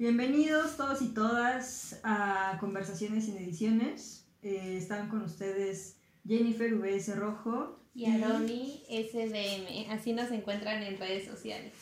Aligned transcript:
Bienvenidos 0.00 0.78
todos 0.78 1.02
y 1.02 1.08
todas 1.08 2.00
a 2.04 2.56
Conversaciones 2.58 3.26
sin 3.26 3.36
Ediciones. 3.36 4.26
Eh, 4.40 4.78
están 4.78 5.10
con 5.10 5.20
ustedes 5.20 5.98
Jennifer 6.26 6.74
VS 6.74 7.18
Rojo 7.18 7.84
y 7.92 8.06
Aroni 8.06 8.82
SDM. 8.88 9.90
Así 9.90 10.14
nos 10.14 10.30
encuentran 10.30 10.82
en 10.82 10.98
redes 10.98 11.26
sociales. 11.26 11.74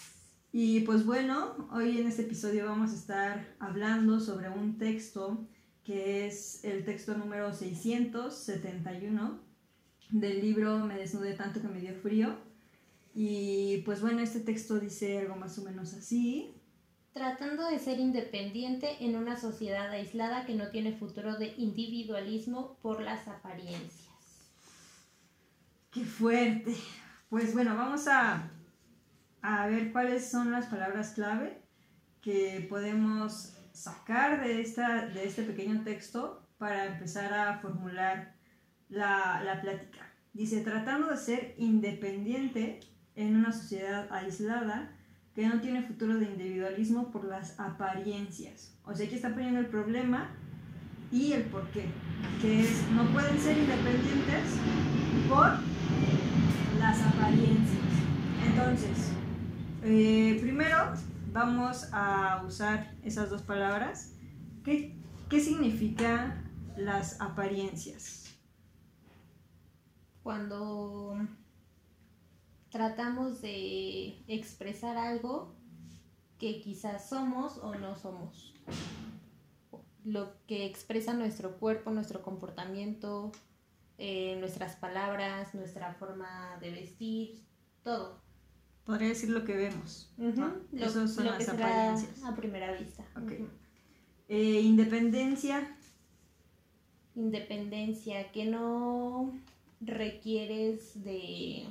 Y 0.50 0.80
pues 0.80 1.06
bueno, 1.06 1.68
hoy 1.72 2.00
en 2.00 2.08
este 2.08 2.22
episodio 2.22 2.66
vamos 2.66 2.90
a 2.90 2.96
estar 2.96 3.54
hablando 3.60 4.19
sobre 4.19 4.50
un 4.50 4.78
texto 4.78 5.46
que 5.85 6.26
es 6.26 6.64
el 6.64 6.85
texto 6.85 7.16
número 7.16 7.53
671 7.53 9.40
del 10.10 10.40
libro 10.40 10.80
Me 10.80 10.96
desnudé 10.98 11.35
tanto 11.35 11.62
que 11.62 11.69
me 11.69 11.80
dio 11.80 11.94
frío. 11.94 12.35
Y 13.14 13.82
pues 13.85 14.00
bueno, 14.00 14.19
este 14.19 14.40
texto 14.40 14.80
dice 14.80 15.21
algo 15.21 15.37
más 15.37 15.56
o 15.60 15.62
menos 15.62 15.94
así. 15.94 16.58
Tratando 17.19 17.69
de 17.69 17.80
ser 17.80 17.98
independiente 17.98 19.05
en 19.05 19.16
una 19.16 19.37
sociedad 19.37 19.91
aislada 19.91 20.47
que 20.47 20.55
no 20.55 20.69
tiene 20.69 20.93
futuro 20.93 21.37
de 21.37 21.52
individualismo 21.56 22.79
por 22.80 23.02
las 23.02 23.27
apariencias. 23.27 24.52
Qué 25.91 26.05
fuerte. 26.05 26.77
Pues 27.29 27.55
bueno, 27.55 27.74
vamos 27.74 28.07
a, 28.07 28.48
a 29.43 29.66
ver 29.66 29.91
cuáles 29.91 30.30
son 30.30 30.52
las 30.52 30.66
palabras 30.66 31.10
clave 31.15 31.60
que 32.23 32.65
podemos 32.70 33.52
sacar 33.73 34.41
de, 34.41 34.60
esta, 34.60 35.07
de 35.07 35.27
este 35.27 35.43
pequeño 35.43 35.82
texto 35.82 36.46
para 36.57 36.87
empezar 36.87 37.35
a 37.35 37.59
formular 37.59 38.37
la, 38.88 39.43
la 39.43 39.60
plática. 39.60 40.07
Dice, 40.32 40.60
tratando 40.60 41.09
de 41.09 41.16
ser 41.16 41.55
independiente 41.59 42.79
en 43.16 43.35
una 43.35 43.52
sociedad 43.52 44.07
aislada 44.12 44.95
que 45.38 45.47
no 45.47 45.60
tiene 45.60 45.83
futuro 45.83 46.19
de 46.19 46.24
individualismo 46.24 47.12
por 47.12 47.23
las 47.23 47.60
apariencias. 47.60 48.77
O 48.84 48.92
sea, 48.92 49.06
aquí 49.06 49.15
está 49.15 49.33
poniendo 49.33 49.60
el 49.60 49.66
problema 49.66 50.30
y 51.12 51.30
el 51.30 51.45
por 51.45 51.69
qué, 51.69 51.87
que 52.43 52.63
es, 52.63 52.82
no 52.90 53.09
pueden 53.13 53.38
ser 53.38 53.57
independientes 53.57 54.57
por 55.29 55.52
las 56.80 57.01
apariencias. 57.02 57.85
Entonces, 58.48 59.13
eh, 59.85 60.38
primero 60.40 60.95
vamos 61.32 61.88
a 61.93 62.43
usar 62.45 62.96
esas 63.04 63.30
dos 63.30 63.43
palabras. 63.43 64.14
¿Qué, 64.64 64.96
qué 65.30 65.38
significa 65.38 66.42
las 66.76 67.20
apariencias? 67.20 68.36
Cuando 70.24 71.16
tratamos 72.70 73.41
de 73.41 74.22
expresar 74.27 74.97
algo 74.97 75.55
que 76.38 76.61
quizás 76.61 77.08
somos 77.08 77.58
o 77.58 77.75
no 77.75 77.97
somos. 77.97 78.55
Lo 80.05 80.34
que 80.47 80.66
expresa 80.66 81.12
nuestro 81.12 81.58
cuerpo, 81.58 81.91
nuestro 81.91 82.22
comportamiento, 82.22 83.33
eh, 83.98 84.36
nuestras 84.38 84.77
palabras, 84.77 85.55
nuestra 85.55 85.94
forma 85.94 86.56
de 86.60 86.70
vestir, 86.70 87.42
todo. 87.83 88.20
Podría 88.84 89.08
decir 89.08 89.30
lo 89.30 89.44
que 89.44 89.55
vemos. 89.55 90.10
Eso 90.72 91.08
son 91.08 91.27
las 91.27 91.48
apariencias. 91.48 92.22
A 92.25 92.34
primera 92.34 92.72
vista. 92.72 93.05
Eh, 94.28 94.60
independencia. 94.60 95.77
Independencia, 97.14 98.30
que 98.30 98.47
no 98.47 99.34
requieres 99.80 101.03
de 101.03 101.66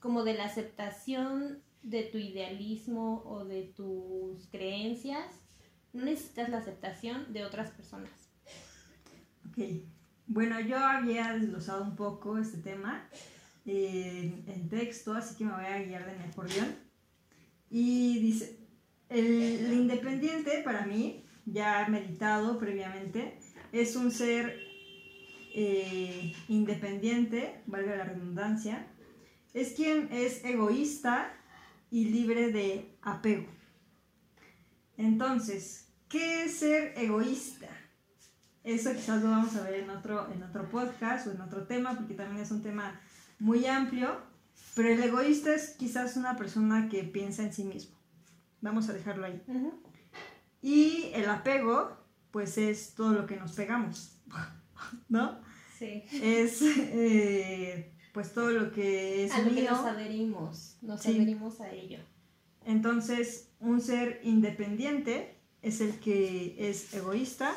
como 0.00 0.24
de 0.24 0.34
la 0.34 0.44
aceptación 0.44 1.62
de 1.82 2.02
tu 2.04 2.18
idealismo 2.18 3.22
o 3.24 3.44
de 3.44 3.62
tus 3.62 4.46
creencias, 4.48 5.26
no 5.92 6.04
necesitas 6.04 6.48
la 6.48 6.58
aceptación 6.58 7.32
de 7.32 7.44
otras 7.44 7.70
personas. 7.70 8.10
Ok. 9.48 9.58
Bueno, 10.26 10.60
yo 10.60 10.78
había 10.78 11.32
desglosado 11.32 11.84
un 11.84 11.96
poco 11.96 12.38
este 12.38 12.58
tema 12.58 13.08
en 13.66 14.68
texto, 14.68 15.12
así 15.12 15.36
que 15.36 15.44
me 15.44 15.52
voy 15.52 15.64
a 15.64 15.82
guiar 15.82 16.06
de 16.06 16.16
mi 16.16 16.24
acordeón. 16.24 16.74
Y 17.68 18.18
dice, 18.20 18.58
el, 19.08 19.72
independiente 19.72 20.62
para 20.64 20.86
mí, 20.86 21.24
ya 21.46 21.86
meditado 21.88 22.58
previamente, 22.58 23.38
es 23.72 23.96
un 23.96 24.10
ser 24.10 24.56
eh, 25.54 26.32
independiente, 26.48 27.62
valga 27.66 27.96
la 27.96 28.04
redundancia, 28.04 28.86
es 29.54 29.72
quien 29.72 30.08
es 30.12 30.44
egoísta 30.44 31.32
y 31.90 32.06
libre 32.06 32.52
de 32.52 32.96
apego. 33.02 33.48
Entonces, 34.96 35.88
¿qué 36.08 36.44
es 36.44 36.58
ser 36.58 36.94
egoísta? 36.96 37.68
Eso 38.62 38.92
quizás 38.92 39.22
lo 39.22 39.30
vamos 39.30 39.56
a 39.56 39.62
ver 39.62 39.80
en 39.80 39.90
otro, 39.90 40.30
en 40.32 40.42
otro 40.42 40.68
podcast 40.68 41.26
o 41.26 41.32
en 41.32 41.40
otro 41.40 41.66
tema, 41.66 41.96
porque 41.96 42.14
también 42.14 42.42
es 42.42 42.50
un 42.50 42.62
tema 42.62 43.00
muy 43.38 43.66
amplio, 43.66 44.20
pero 44.74 44.90
el 44.90 45.02
egoísta 45.02 45.54
es 45.54 45.70
quizás 45.70 46.16
una 46.16 46.36
persona 46.36 46.88
que 46.88 47.02
piensa 47.04 47.42
en 47.42 47.52
sí 47.52 47.64
mismo. 47.64 47.96
Vamos 48.60 48.88
a 48.90 48.92
dejarlo 48.92 49.24
ahí. 49.24 49.42
Y 50.60 51.10
el 51.14 51.28
apego, 51.30 51.96
pues 52.30 52.58
es 52.58 52.94
todo 52.94 53.14
lo 53.14 53.26
que 53.26 53.36
nos 53.36 53.52
pegamos, 53.52 54.18
¿no? 55.08 55.40
Sí. 55.78 56.04
Es 56.12 56.60
eh, 56.60 57.94
pues 58.12 58.32
todo 58.32 58.50
lo 58.50 58.72
que 58.72 59.24
es 59.24 59.32
a 59.32 59.42
lo 59.42 59.54
que 59.54 59.62
nos 59.62 59.80
adherimos, 59.80 60.76
nos 60.82 61.06
adherimos 61.06 61.60
a 61.60 61.70
ello. 61.70 61.98
Entonces, 62.64 63.50
un 63.60 63.80
ser 63.80 64.20
independiente 64.22 65.40
es 65.62 65.80
el 65.80 65.98
que 66.00 66.56
es 66.58 66.92
egoísta 66.94 67.54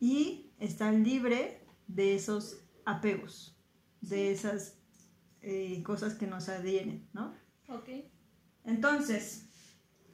y 0.00 0.50
está 0.58 0.90
libre 0.92 1.64
de 1.86 2.14
esos 2.14 2.60
apegos, 2.84 3.56
de 4.00 4.32
esas 4.32 4.78
eh, 5.42 5.82
cosas 5.82 6.14
que 6.14 6.26
nos 6.26 6.48
adhieren, 6.48 7.08
¿no? 7.12 7.34
Ok. 7.68 7.88
Entonces, 8.64 9.48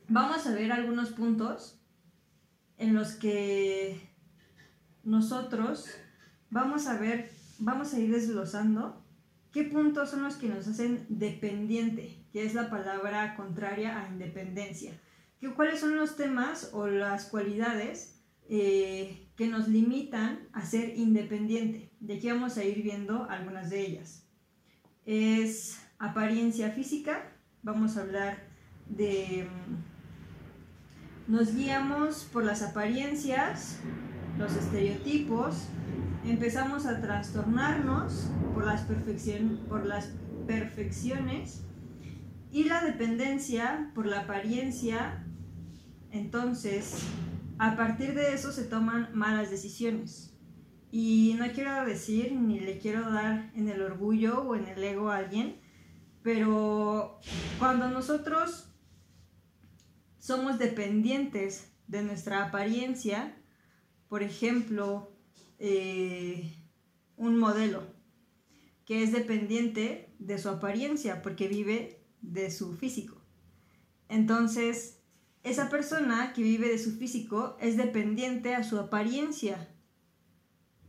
vamos 0.08 0.46
a 0.46 0.54
ver 0.54 0.72
algunos 0.72 1.10
puntos 1.10 1.80
en 2.78 2.94
los 2.94 3.12
que 3.12 4.00
nosotros 5.04 5.86
vamos 6.50 6.86
a 6.86 6.98
ver, 6.98 7.30
vamos 7.58 7.92
a 7.92 7.98
ir 7.98 8.12
desglosando 8.12 8.97
¿Qué 9.58 9.64
puntos 9.64 10.10
son 10.10 10.22
los 10.22 10.36
que 10.36 10.46
nos 10.46 10.68
hacen 10.68 11.04
dependiente? 11.08 12.24
Que 12.32 12.46
es 12.46 12.54
la 12.54 12.70
palabra 12.70 13.34
contraria 13.34 14.00
a 14.00 14.08
independencia. 14.08 14.92
¿Cuáles 15.56 15.80
son 15.80 15.96
los 15.96 16.14
temas 16.14 16.70
o 16.74 16.86
las 16.86 17.24
cualidades 17.24 18.22
eh, 18.48 19.26
que 19.34 19.48
nos 19.48 19.66
limitan 19.66 20.48
a 20.52 20.64
ser 20.64 20.96
independiente? 20.96 21.90
De 21.98 22.18
aquí 22.18 22.30
vamos 22.30 22.56
a 22.56 22.62
ir 22.62 22.84
viendo 22.84 23.28
algunas 23.28 23.68
de 23.68 23.84
ellas. 23.84 24.28
Es 25.04 25.84
apariencia 25.98 26.70
física. 26.70 27.32
Vamos 27.64 27.96
a 27.96 28.02
hablar 28.02 28.46
de... 28.88 29.48
Mm, 31.26 31.32
nos 31.32 31.52
guiamos 31.52 32.28
por 32.32 32.44
las 32.44 32.62
apariencias, 32.62 33.80
los 34.38 34.54
estereotipos, 34.54 35.66
empezamos 36.24 36.86
a 36.86 37.00
trastornarnos 37.00 38.30
por 38.54 38.64
las, 38.64 38.82
por 39.68 39.86
las 39.86 40.12
perfecciones 40.46 41.64
y 42.50 42.64
la 42.64 42.82
dependencia 42.82 43.90
por 43.94 44.06
la 44.06 44.20
apariencia, 44.20 45.24
entonces 46.10 47.02
a 47.58 47.76
partir 47.76 48.14
de 48.14 48.34
eso 48.34 48.52
se 48.52 48.64
toman 48.64 49.10
malas 49.14 49.50
decisiones. 49.50 50.34
Y 50.90 51.36
no 51.38 51.46
quiero 51.52 51.84
decir 51.84 52.32
ni 52.32 52.60
le 52.60 52.78
quiero 52.78 53.10
dar 53.10 53.50
en 53.54 53.68
el 53.68 53.82
orgullo 53.82 54.42
o 54.42 54.56
en 54.56 54.66
el 54.66 54.82
ego 54.82 55.10
a 55.10 55.18
alguien, 55.18 55.60
pero 56.22 57.20
cuando 57.58 57.90
nosotros 57.90 58.72
somos 60.18 60.58
dependientes 60.58 61.72
de 61.86 62.02
nuestra 62.02 62.44
apariencia, 62.44 63.36
por 64.08 64.22
ejemplo, 64.22 65.17
eh, 65.58 66.54
un 67.16 67.36
modelo 67.36 67.82
que 68.84 69.02
es 69.02 69.12
dependiente 69.12 70.14
de 70.18 70.38
su 70.38 70.48
apariencia 70.48 71.20
porque 71.20 71.48
vive 71.48 72.06
de 72.22 72.50
su 72.50 72.74
físico. 72.76 73.20
Entonces, 74.08 75.02
esa 75.42 75.68
persona 75.68 76.32
que 76.32 76.42
vive 76.42 76.68
de 76.68 76.78
su 76.78 76.96
físico 76.96 77.56
es 77.60 77.76
dependiente 77.76 78.54
a 78.54 78.64
su 78.64 78.78
apariencia, 78.78 79.68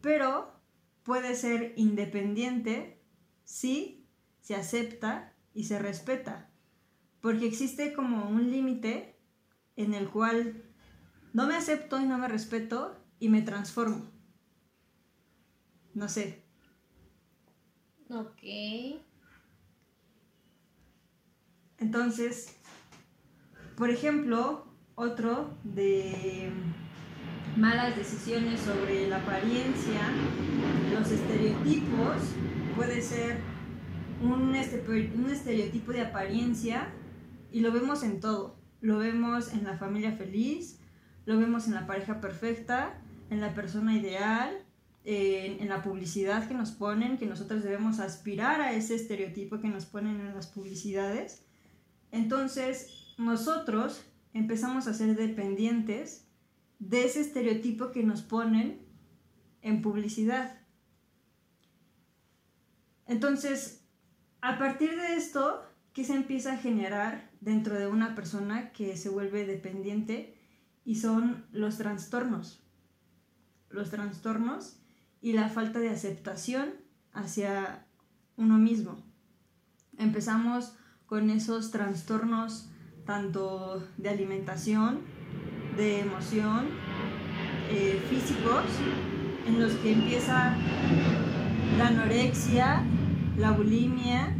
pero 0.01 0.54
puede 1.04 1.36
ser 1.36 1.74
independiente 1.75 3.01
si 3.44 4.07
se 4.42 4.56
acepta 4.56 5.36
y 5.54 5.66
se 5.66 5.80
respeta, 5.80 6.51
porque 7.21 7.48
existe 7.48 7.94
como 7.94 8.30
un 8.30 8.50
límite 8.50 9.19
en 9.75 9.94
el 9.94 10.10
cual 10.10 10.63
no 11.33 11.48
me 11.48 11.56
acepto 11.56 12.00
y 12.00 12.06
no 12.06 12.18
me 12.18 12.27
respeto 12.27 12.98
y 13.19 13.30
me 13.30 13.42
transformo. 13.42 14.19
No 16.00 16.07
sé. 16.07 16.42
Ok. 18.10 18.42
Entonces, 21.78 22.56
por 23.75 23.90
ejemplo, 23.90 24.66
otro 24.96 25.57
de 25.66 26.51
malas 27.57 27.98
decisiones 27.98 28.62
sobre 28.62 29.10
la 29.10 29.18
apariencia, 29.18 30.00
los 30.94 31.12
estereotipos, 31.12 32.16
puede 32.78 33.02
ser 33.02 33.42
un, 34.24 34.44
un 34.44 35.30
estereotipo 35.30 35.92
de 35.92 36.02
apariencia 36.04 36.94
y 37.52 37.60
lo 37.60 37.74
vemos 37.74 38.04
en 38.04 38.22
todo. 38.22 38.57
Lo 38.80 39.00
vemos 39.00 39.52
en 39.52 39.66
la 39.66 39.78
familia 39.78 40.13
feliz, 40.13 40.80
lo 41.25 41.38
vemos 41.38 41.68
en 41.68 41.74
la 41.74 41.86
pareja 41.86 42.22
perfecta, 42.22 43.02
en 43.30 43.42
la 43.42 43.54
persona 43.54 43.98
ideal, 43.98 44.66
en, 45.06 45.68
la 45.69 45.81
publicidad 45.81 46.48
que 46.48 46.54
nos 46.54 46.72
ponen, 46.72 47.18
que 47.18 47.25
nosotros 47.25 47.63
debemos 47.63 48.00
aspirar 48.00 48.62
a 48.62 48.74
ese 48.74 48.96
estereotipo 48.96 49.60
que 49.60 49.68
nos 49.68 49.86
ponen 49.86 50.19
en 50.19 50.36
las 50.36 50.48
publicidades. 50.48 51.46
Entonces, 52.12 53.13
nosotros 53.18 54.04
empezamos 54.34 54.88
a 54.88 54.94
ser 54.94 55.16
dependientes 55.16 56.28
de 56.80 57.06
ese 57.06 57.22
estereotipo 57.22 57.92
que 57.92 58.04
nos 58.04 58.22
ponen 58.22 58.86
en 59.62 59.81
publicidad. 59.81 60.60
Entonces, 63.06 63.84
a 64.42 64.57
partir 64.57 64.95
de 64.95 65.16
esto, 65.16 65.63
¿qué 65.94 66.04
se 66.04 66.13
empieza 66.13 66.54
a 66.54 66.57
generar 66.57 67.31
dentro 67.42 67.78
de 67.78 67.88
una 67.88 68.16
persona 68.16 68.72
que 68.72 68.95
se 68.95 69.10
vuelve 69.10 69.45
dependiente? 69.45 70.38
Y 70.86 70.95
son 70.95 71.45
los 71.52 71.78
trastornos. 71.78 72.63
Los 73.69 73.90
trastornos 73.90 74.80
y 75.21 75.33
la 75.33 75.50
falta 75.50 75.80
de 75.80 75.89
aceptación 75.89 76.74
hacia 77.13 77.86
uno 78.38 78.57
mismo. 78.57 78.98
Empezamos 79.98 80.74
con 81.06 81.30
esos 81.30 81.71
trastornos 81.71 82.69
tanto 83.06 83.86
de 83.98 84.10
alimentación, 84.10 85.00
de 85.75 86.01
emoción, 86.01 86.68
eh, 87.71 88.01
físicos, 88.10 88.66
en 89.48 89.60
los 89.60 89.74
que 89.74 89.94
empieza 89.94 90.56
la 91.77 91.88
anorexia, 91.88 92.83
la 93.38 93.51
bulimia, 93.51 94.36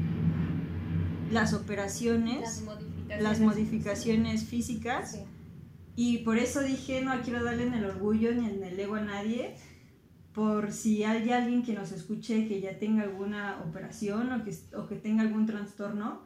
las 1.32 1.54
operaciones, 1.54 2.64
las 3.20 3.40
modificaciones, 3.40 4.46
físicas. 4.46 5.20
Y 5.96 6.20
por 6.20 6.38
eso 6.38 6.62
dije, 6.62 7.02
no 7.02 7.20
quiero 7.22 7.44
darle 7.44 7.64
en 7.64 7.74
el 7.74 7.86
orgullo 7.86 8.34
ni 8.34 8.48
en 8.48 8.64
el 8.64 8.80
ego 8.80 8.96
a 8.96 9.02
nadie, 9.02 9.56
por 10.40 10.72
si 10.72 11.04
hay 11.04 11.32
alguien 11.32 11.64
que 11.64 11.74
nos 11.74 11.92
escuche 11.92 12.48
que 12.48 12.62
ya 12.62 12.80
tenga 12.80 13.04
alguna 13.04 13.62
operación 13.68 14.32
o 14.32 14.46
que, 14.46 14.56
o 14.74 14.88
que 14.88 14.96
tenga 14.96 15.22
algún 15.22 15.46
trastorno, 15.46 16.26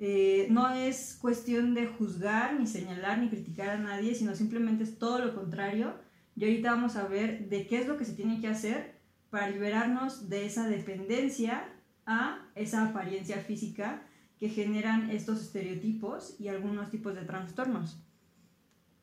eh, 0.00 0.48
no 0.50 0.68
es 0.70 1.16
cuestión 1.20 1.72
de 1.72 1.86
juzgar, 1.86 2.58
ni 2.58 2.66
señalar, 2.66 3.18
ni 3.18 3.28
criticar 3.28 3.68
a 3.68 3.78
nadie, 3.78 4.16
sino 4.16 4.34
simplemente 4.34 4.82
es 4.82 4.98
todo 4.98 5.24
lo 5.24 5.32
contrario. 5.36 5.94
Y 6.34 6.42
ahorita 6.42 6.72
vamos 6.72 6.96
a 6.96 7.06
ver 7.06 7.48
de 7.50 7.68
qué 7.68 7.78
es 7.78 7.86
lo 7.86 7.96
que 7.96 8.04
se 8.04 8.14
tiene 8.14 8.40
que 8.40 8.48
hacer 8.48 8.96
para 9.30 9.48
liberarnos 9.48 10.28
de 10.28 10.44
esa 10.44 10.66
dependencia 10.66 11.62
a 12.04 12.44
esa 12.56 12.88
apariencia 12.88 13.36
física 13.36 14.02
que 14.40 14.48
generan 14.48 15.08
estos 15.10 15.40
estereotipos 15.40 16.34
y 16.40 16.48
algunos 16.48 16.90
tipos 16.90 17.14
de 17.14 17.22
trastornos. 17.22 17.96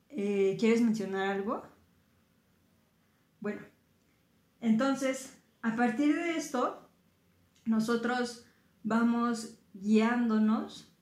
Eh, 0.09 0.57
¿Quieres 0.59 0.81
mencionar 0.81 1.29
algo? 1.29 1.63
Bueno, 3.39 3.61
entonces, 4.61 5.33
a 5.61 5.75
partir 5.75 6.15
de 6.15 6.37
esto, 6.37 6.89
nosotros 7.65 8.45
vamos 8.83 9.59
guiándonos 9.73 10.93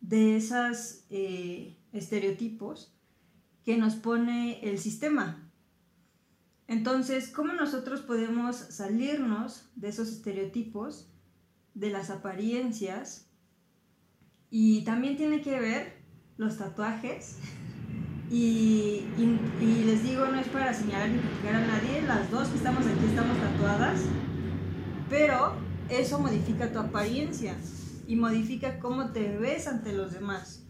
de 0.00 0.36
esos 0.36 1.04
eh, 1.10 1.76
estereotipos 1.92 2.94
que 3.64 3.76
nos 3.76 3.94
pone 3.94 4.60
el 4.68 4.78
sistema. 4.78 5.50
Entonces, 6.66 7.28
¿cómo 7.28 7.52
nosotros 7.52 8.00
podemos 8.00 8.56
salirnos 8.56 9.70
de 9.74 9.88
esos 9.88 10.08
estereotipos, 10.08 11.10
de 11.74 11.90
las 11.90 12.10
apariencias? 12.10 13.30
Y 14.50 14.84
también 14.84 15.16
tiene 15.16 15.42
que 15.42 15.58
ver 15.58 16.04
los 16.36 16.58
tatuajes. 16.58 17.38
Y, 18.34 19.04
y, 19.16 19.84
les 19.84 20.02
digo, 20.02 20.26
no 20.26 20.40
es 20.40 20.48
para 20.48 20.74
señalar 20.74 21.08
ni 21.08 21.18
criticar 21.18 21.54
a 21.54 21.66
nadie, 21.68 22.02
las 22.02 22.28
dos 22.32 22.48
que 22.48 22.56
estamos 22.56 22.84
aquí 22.84 23.04
estamos 23.06 23.38
tatuadas, 23.38 24.00
pero 25.08 25.54
eso 25.88 26.18
modifica 26.18 26.72
tu 26.72 26.80
apariencia 26.80 27.54
y 28.08 28.16
modifica 28.16 28.80
cómo 28.80 29.12
te 29.12 29.38
ves 29.38 29.68
ante 29.68 29.92
los 29.92 30.14
demás. 30.14 30.64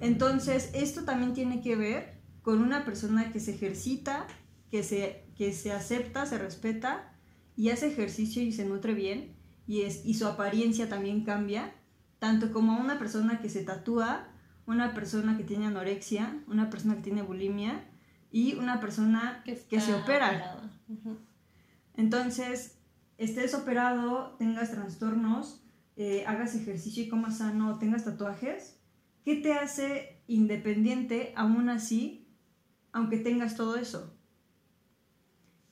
Entonces, 0.00 0.70
esto 0.74 1.04
también 1.04 1.32
tiene 1.32 1.60
que 1.60 1.76
ver 1.76 2.18
con 2.42 2.60
una 2.60 2.84
persona 2.84 3.30
que 3.30 3.38
se 3.38 3.54
ejercita, 3.54 4.26
que 4.72 4.82
se, 4.82 5.28
que 5.36 5.52
se 5.52 5.70
acepta, 5.70 6.26
se 6.26 6.38
respeta 6.38 7.14
y 7.54 7.70
hace 7.70 7.86
ejercicio 7.86 8.42
y 8.42 8.50
se 8.50 8.64
nutre 8.64 8.94
bien 8.94 9.36
y, 9.68 9.82
es, 9.82 10.04
y 10.04 10.14
su 10.14 10.26
apariencia 10.26 10.88
también 10.88 11.24
cambia, 11.24 11.72
tanto 12.18 12.52
como 12.52 12.80
una 12.80 12.98
persona 12.98 13.38
que 13.38 13.48
se 13.48 13.62
tatúa, 13.62 14.26
una 14.66 14.94
persona 14.94 15.36
que 15.36 15.44
tiene 15.44 15.66
anorexia, 15.66 16.42
una 16.48 16.70
persona 16.70 16.96
que 16.96 17.02
tiene 17.02 17.22
bulimia 17.22 17.88
y 18.30 18.54
una 18.54 18.80
persona 18.80 19.42
que, 19.44 19.56
se 19.56 19.94
opera. 19.94 20.60
Entonces, 21.94 22.78
estés 23.16 23.54
operado, 23.54 24.36
tengas 24.38 24.72
trastornos, 24.72 25.64
eh, 25.96 26.24
hagas 26.26 26.54
ejercicio 26.54 27.02
y 27.02 27.08
comas 27.08 27.38
sano, 27.38 27.78
tengas 27.78 28.04
tatuajes, 28.04 28.78
¿qué 29.24 29.36
te 29.36 29.54
hace 29.54 30.22
independiente 30.26 31.32
aún 31.36 31.68
así, 31.70 32.28
aunque 32.92 33.18
tengas 33.18 33.56
todo 33.56 33.76
eso? 33.76 34.14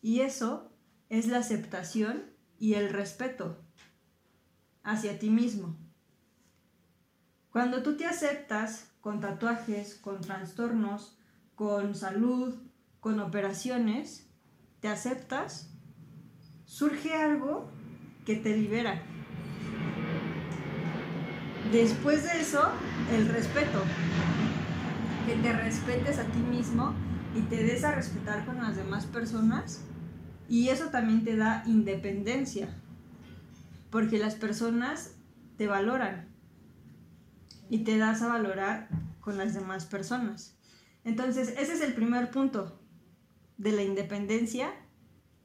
Y 0.01 0.21
eso 0.21 0.73
es 1.09 1.27
la 1.27 1.39
aceptación 1.39 2.25
y 2.59 2.75
el 2.75 2.91
respeto 2.91 3.63
hacia 4.83 5.19
ti 5.19 5.31
mismo. 5.31 5.84
Cuando 7.55 7.85
tú 7.85 7.97
te 7.97 8.05
aceptas 8.05 8.91
con 9.01 9.21
tatuajes, 9.21 9.95
con 9.95 10.21
trastornos, 10.21 11.17
con 11.55 11.95
salud, 11.95 12.57
con 12.99 13.21
operaciones, 13.21 14.29
te 14.81 14.89
aceptas, 14.89 15.71
surge 16.65 17.15
algo 17.15 17.71
que 18.27 18.35
te 18.35 18.57
libera 18.57 19.01
Después 21.71 22.25
de 22.25 22.41
eso, 22.41 22.73
el 23.13 23.29
respeto. 23.29 23.85
Que 25.25 25.37
te 25.37 25.53
respetes 25.53 26.19
a 26.19 26.25
ti 26.25 26.41
mismo 26.41 26.93
y 27.37 27.43
te 27.43 27.63
des 27.63 27.85
a 27.85 27.95
respetar 27.95 28.45
con 28.47 28.57
las 28.57 28.75
demás 28.75 29.07
personas. 29.07 29.85
Y 30.49 30.71
eso 30.71 30.87
también 30.87 31.23
te 31.23 31.37
da 31.37 31.63
independencia. 31.67 32.67
Porque 33.91 34.19
las 34.19 34.35
personas 34.35 35.15
te 35.57 35.69
valoran. 35.69 36.34
Y 37.69 37.85
te 37.85 37.99
das 37.99 38.23
a 38.23 38.29
valorar 38.29 38.89
con 39.21 39.39
las 39.39 39.55
demás 39.55 39.87
personas. 39.87 40.57
Entonces, 41.05 41.55
ese 41.59 41.75
es 41.75 41.81
el 41.81 41.95
primer 41.95 42.31
punto 42.31 42.81
de 43.57 43.73
la 43.73 43.83
independencia, 43.83 44.73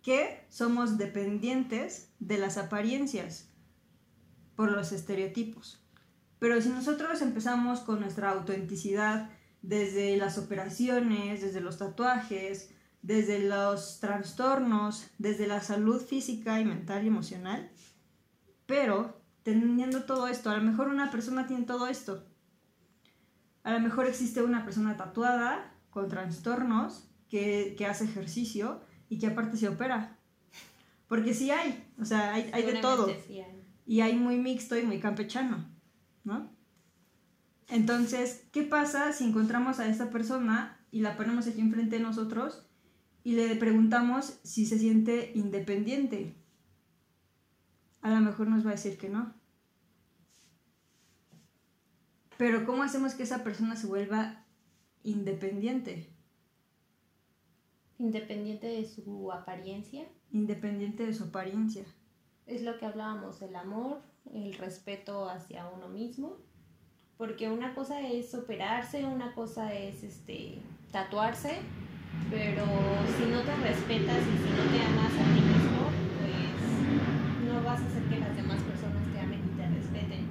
que 0.02 0.46
somos 0.50 0.98
dependientes 0.98 2.12
de 2.20 2.38
las 2.38 2.58
apariencias 2.58 3.50
por 4.56 4.72
los 4.72 4.92
estereotipos. 4.92 5.84
Pero 6.40 6.62
si 6.62 6.70
nosotros 6.70 7.22
empezamos 7.22 7.82
con 7.82 8.00
nuestra 8.00 8.32
autenticidad 8.32 9.30
desde 9.62 10.16
las 10.18 10.38
operaciones, 10.38 11.42
desde 11.42 11.60
los 11.60 11.78
tatuajes, 11.78 12.72
desde 13.02 13.40
los 13.40 14.00
trastornos, 14.00 15.08
desde 15.18 15.48
la 15.48 15.62
salud 15.62 16.02
física 16.02 16.60
y 16.60 16.66
mental 16.66 17.04
y 17.04 17.08
emocional, 17.08 17.70
pero 18.66 19.19
teniendo 19.52 20.04
todo 20.04 20.28
esto, 20.28 20.50
a 20.50 20.58
lo 20.58 20.64
mejor 20.64 20.90
una 20.90 21.12
persona 21.12 21.48
tiene 21.48 21.66
todo 21.66 21.88
esto. 21.88 22.26
A 23.64 23.74
lo 23.74 23.80
mejor 23.80 24.06
existe 24.08 24.42
una 24.42 24.64
persona 24.64 24.98
tatuada 24.98 25.76
con 25.90 26.08
trastornos 26.08 27.10
que, 27.30 27.76
hace 27.90 28.06
ejercicio 28.06 28.82
y 29.10 29.20
que 29.20 29.28
aparte 29.28 29.58
se 29.58 29.70
opera. 29.70 30.18
Porque 31.08 31.34
sí 31.34 31.52
hay, 31.52 31.88
o 32.00 32.06
sea, 32.06 32.34
hay, 32.34 32.50
hay 32.54 32.64
de 32.64 32.82
todo. 32.82 33.08
Y 33.86 34.02
hay 34.02 34.16
muy 34.16 34.38
mixto 34.38 34.78
y 34.78 34.84
muy 34.84 35.00
campechano. 35.00 35.66
¿no? 36.24 36.50
Entonces, 37.68 38.44
¿qué 38.52 38.64
pasa 38.64 39.14
si 39.14 39.26
encontramos 39.26 39.80
a 39.80 39.88
esta 39.88 40.10
persona 40.10 40.80
y 40.92 41.02
la 41.02 41.16
ponemos 41.18 41.48
aquí 41.48 41.62
enfrente 41.62 41.98
de 41.98 42.04
nosotros 42.04 42.66
y 43.24 43.34
le 43.34 43.56
preguntamos 43.56 44.40
si 44.44 44.66
se 44.66 44.80
siente 44.80 45.32
independiente? 45.36 46.36
A 48.02 48.10
lo 48.10 48.22
mejor 48.22 48.48
nos 48.48 48.66
va 48.66 48.70
a 48.70 48.74
decir 48.74 48.98
que 48.98 49.10
no. 49.10 49.39
Pero 52.40 52.66
¿cómo 52.66 52.84
hacemos 52.84 53.16
que 53.16 53.24
esa 53.24 53.44
persona 53.44 53.76
se 53.76 53.86
vuelva 53.86 54.46
independiente? 55.04 56.08
Independiente 57.98 58.66
de 58.66 58.86
su 58.86 59.30
apariencia. 59.34 60.08
Independiente 60.32 61.06
de 61.06 61.14
su 61.14 61.26
apariencia. 61.26 61.84
Es 62.46 62.62
lo 62.62 62.78
que 62.78 62.86
hablábamos, 62.86 63.42
el 63.42 63.58
amor, 63.58 64.02
el 64.34 64.54
respeto 64.54 65.28
hacia 65.28 65.68
uno 65.68 65.90
mismo. 65.90 66.38
Porque 67.18 67.50
una 67.50 67.76
cosa 67.76 68.00
es 68.08 68.34
operarse, 68.34 69.04
una 69.04 69.36
cosa 69.36 69.74
es 69.74 70.02
este 70.04 70.62
tatuarse, 70.94 71.58
pero 72.30 72.64
si 73.18 73.30
no 73.30 73.42
te 73.42 73.54
respetas 73.58 74.18
y 74.18 74.38
si 74.38 74.50
no 74.50 74.72
te 74.72 74.82
amas 74.82 75.12
a 75.12 75.26
ti 75.36 75.42
mismo, 75.42 75.90
pues 76.22 77.52
no 77.52 77.64
vas 77.66 77.82
a 77.82 77.86
hacer 77.86 78.04
que 78.04 78.18
las 78.18 78.34
demás 78.34 78.64
personas 78.64 79.12
te 79.12 79.20
amen 79.20 79.42
y 79.44 79.58
te 79.58 79.68
respeten. 79.68 80.30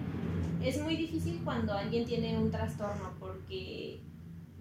Es 0.63 0.83
muy 0.83 0.97
difícil 1.09 1.41
cuando 1.43 1.73
alguien 1.73 2.05
tiene 2.05 2.39
un 2.39 2.51
trastorno 2.51 3.15
porque 3.19 4.01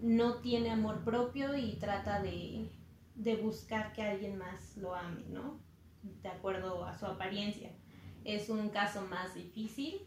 no 0.02 0.36
tiene 0.36 0.72
amor 0.72 1.04
propio 1.04 1.58
y 1.58 1.74
trata 1.74 2.22
de, 2.22 2.70
de 3.16 3.36
buscar 3.36 3.92
que 3.92 4.02
alguien 4.02 4.38
más 4.38 4.78
lo 4.78 4.96
ame, 4.96 5.26
¿no? 5.30 5.60
De 6.02 6.30
acuerdo 6.30 6.86
a 6.86 6.98
su 6.98 7.06
apariencia. 7.06 7.72
Es 8.24 8.50
un 8.50 8.70
caso 8.70 9.02
más 9.02 9.36
difícil, 9.36 10.02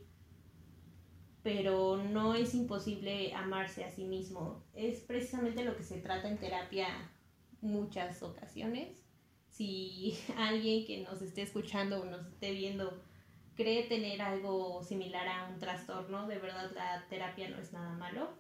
pero 1.42 1.98
no 1.98 2.34
es 2.34 2.54
imposible 2.54 3.34
amarse 3.34 3.84
a 3.84 3.90
sí 3.90 4.04
mismo. 4.04 4.64
Es 4.72 5.00
precisamente 5.00 5.64
lo 5.64 5.76
que 5.76 5.82
se 5.82 5.98
trata 6.00 6.28
en 6.28 6.38
terapia 6.38 6.88
muchas 7.60 8.22
ocasiones. 8.22 9.04
Si 9.50 10.18
alguien 10.38 10.86
que 10.86 11.02
nos 11.02 11.20
esté 11.20 11.42
escuchando 11.42 12.00
o 12.00 12.04
nos 12.06 12.26
esté 12.26 12.52
viendo 12.52 13.02
cree 13.60 13.82
tener 13.82 14.22
algo 14.22 14.82
similar 14.82 15.28
a 15.28 15.48
un 15.50 15.58
trastorno, 15.58 16.26
de 16.26 16.38
verdad 16.38 16.70
la 16.74 17.04
terapia 17.10 17.50
no 17.50 17.58
es 17.58 17.74
nada 17.74 17.92
malo 17.92 18.30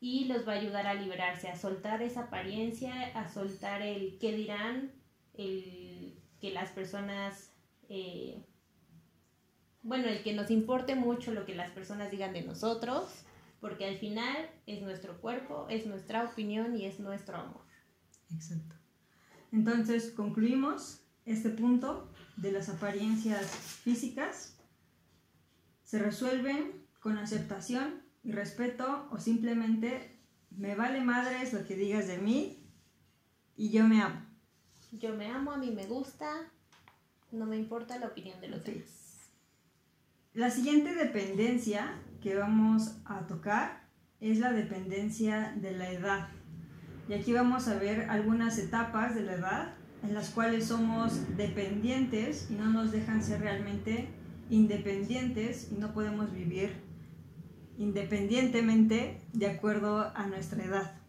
y 0.00 0.24
los 0.24 0.48
va 0.48 0.52
a 0.52 0.56
ayudar 0.56 0.86
a 0.86 0.94
liberarse, 0.94 1.48
a 1.48 1.56
soltar 1.56 2.00
esa 2.02 2.24
apariencia, 2.24 2.94
a 3.14 3.28
soltar 3.28 3.82
el 3.82 4.16
qué 4.18 4.32
dirán, 4.32 4.92
el 5.34 6.18
que 6.40 6.50
las 6.50 6.70
personas, 6.70 7.52
eh, 7.90 8.42
bueno, 9.82 10.08
el 10.08 10.22
que 10.22 10.32
nos 10.32 10.50
importe 10.50 10.94
mucho 10.94 11.32
lo 11.32 11.44
que 11.44 11.54
las 11.54 11.70
personas 11.72 12.10
digan 12.10 12.32
de 12.32 12.42
nosotros, 12.42 13.24
porque 13.60 13.86
al 13.86 13.98
final 13.98 14.48
es 14.66 14.80
nuestro 14.80 15.20
cuerpo, 15.20 15.66
es 15.68 15.84
nuestra 15.84 16.24
opinión 16.24 16.74
y 16.74 16.86
es 16.86 17.00
nuestro 17.00 17.36
amor. 17.36 17.66
Exacto. 18.32 18.76
Entonces 19.52 20.10
concluimos 20.10 21.02
este 21.26 21.50
punto 21.50 22.07
de 22.40 22.52
las 22.52 22.68
apariencias 22.68 23.46
físicas. 23.46 24.56
Se 25.84 25.98
resuelven 25.98 26.86
con 27.00 27.18
aceptación 27.18 28.02
y 28.22 28.32
respeto 28.32 29.08
o 29.10 29.18
simplemente 29.18 30.18
me 30.50 30.74
vale 30.74 31.00
madres 31.00 31.52
lo 31.52 31.66
que 31.66 31.76
digas 31.76 32.06
de 32.06 32.18
mí 32.18 32.66
y 33.56 33.70
yo 33.70 33.84
me 33.84 34.02
amo. 34.02 34.22
Yo 34.92 35.14
me 35.14 35.26
amo, 35.26 35.52
a 35.52 35.58
mí 35.58 35.70
me 35.70 35.86
gusta, 35.86 36.50
no 37.30 37.46
me 37.46 37.56
importa 37.56 37.98
la 37.98 38.06
opinión 38.06 38.40
de 38.40 38.48
los 38.48 38.64
demás. 38.64 39.30
La 40.32 40.50
siguiente 40.50 40.94
dependencia 40.94 42.00
que 42.22 42.36
vamos 42.36 42.96
a 43.04 43.26
tocar 43.26 43.88
es 44.20 44.38
la 44.38 44.52
dependencia 44.52 45.54
de 45.56 45.72
la 45.72 45.90
edad. 45.90 46.28
Y 47.08 47.14
aquí 47.14 47.32
vamos 47.32 47.68
a 47.68 47.78
ver 47.78 48.08
algunas 48.10 48.58
etapas 48.58 49.14
de 49.14 49.22
la 49.22 49.34
edad 49.34 49.77
en 50.02 50.14
las 50.14 50.30
cuales 50.30 50.66
somos 50.66 51.36
dependientes 51.36 52.48
y 52.50 52.54
no 52.54 52.66
nos 52.66 52.92
dejan 52.92 53.22
ser 53.22 53.40
realmente 53.40 54.08
independientes 54.50 55.68
y 55.70 55.74
no 55.76 55.92
podemos 55.92 56.32
vivir 56.32 56.88
independientemente 57.78 59.20
de 59.32 59.46
acuerdo 59.46 60.12
a 60.14 60.26
nuestra 60.26 60.64
edad. 60.64 61.00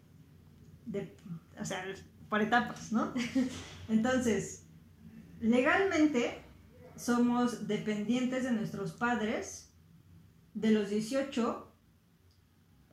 o 1.60 1.64
sea, 1.64 1.84
por 2.28 2.40
etapas, 2.40 2.92
¿no? 2.92 3.12
Entonces, 3.88 4.66
legalmente 5.40 6.40
somos 6.96 7.66
dependientes 7.66 8.44
de 8.44 8.52
nuestros 8.52 8.92
padres 8.92 9.72
de 10.54 10.70
los 10.70 10.90
18 10.90 11.72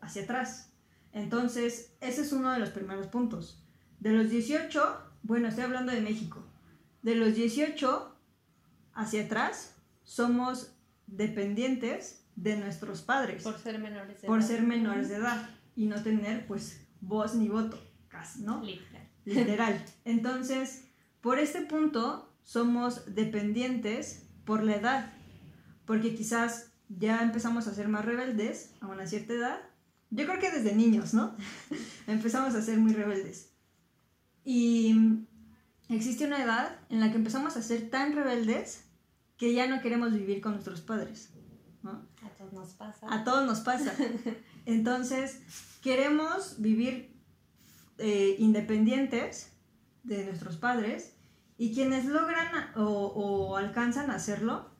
hacia 0.01 0.23
atrás. 0.23 0.73
Entonces, 1.13 1.95
ese 2.01 2.21
es 2.21 2.33
uno 2.33 2.51
de 2.51 2.59
los 2.59 2.69
primeros 2.69 3.07
puntos. 3.07 3.63
De 3.99 4.11
los 4.11 4.29
18, 4.29 5.06
bueno, 5.23 5.47
estoy 5.47 5.63
hablando 5.63 5.91
de 5.91 6.01
México. 6.01 6.43
De 7.01 7.15
los 7.15 7.35
18 7.35 8.15
hacia 8.93 9.25
atrás, 9.25 9.75
somos 10.03 10.73
dependientes 11.05 12.25
de 12.35 12.57
nuestros 12.57 13.01
padres. 13.01 13.43
Por 13.43 13.57
ser 13.57 13.79
menores 13.79 14.21
de 14.21 14.27
por 14.27 14.39
edad. 14.39 14.47
ser 14.47 14.63
menores 14.63 15.09
de 15.09 15.15
edad 15.15 15.49
y 15.75 15.85
no 15.85 16.01
tener 16.01 16.47
pues 16.47 16.85
voz 17.01 17.35
ni 17.35 17.49
voto, 17.49 17.79
casi, 18.07 18.43
¿no? 18.43 18.63
Literal. 18.63 19.09
Literal. 19.25 19.85
Entonces, 20.05 20.85
por 21.21 21.39
este 21.39 21.61
punto 21.61 22.33
somos 22.43 23.13
dependientes 23.13 24.29
por 24.45 24.63
la 24.63 24.75
edad, 24.75 25.13
porque 25.85 26.15
quizás 26.15 26.71
ya 26.89 27.21
empezamos 27.21 27.67
a 27.67 27.73
ser 27.73 27.89
más 27.89 28.05
rebeldes 28.05 28.73
a 28.79 28.87
una 28.87 29.07
cierta 29.07 29.33
edad. 29.33 29.59
Yo 30.09 30.25
creo 30.25 30.39
que 30.39 30.51
desde 30.51 30.73
niños, 30.75 31.13
¿no? 31.13 31.35
empezamos 32.07 32.55
a 32.55 32.61
ser 32.61 32.77
muy 32.77 32.93
rebeldes. 32.93 33.56
Y 34.49 34.95
existe 35.89 36.25
una 36.25 36.41
edad 36.41 36.79
en 36.87 37.01
la 37.01 37.11
que 37.11 37.17
empezamos 37.17 37.57
a 37.57 37.61
ser 37.61 37.89
tan 37.89 38.13
rebeldes 38.13 38.85
que 39.35 39.53
ya 39.53 39.67
no 39.67 39.81
queremos 39.81 40.13
vivir 40.13 40.39
con 40.39 40.53
nuestros 40.53 40.79
padres. 40.79 41.33
A 41.83 42.29
todos 42.37 42.53
nos 42.53 42.69
pasa. 42.69 43.13
A 43.13 43.25
todos 43.25 43.45
nos 43.45 43.59
pasa. 43.59 43.93
Entonces, 44.65 45.41
queremos 45.81 46.61
vivir 46.61 47.13
eh, 47.97 48.37
independientes 48.39 49.51
de 50.03 50.23
nuestros 50.23 50.55
padres 50.55 51.17
y 51.57 51.73
quienes 51.73 52.05
logran 52.05 52.71
o, 52.77 53.57
alcanzan 53.57 54.11
a 54.11 54.15
hacerlo, 54.15 54.71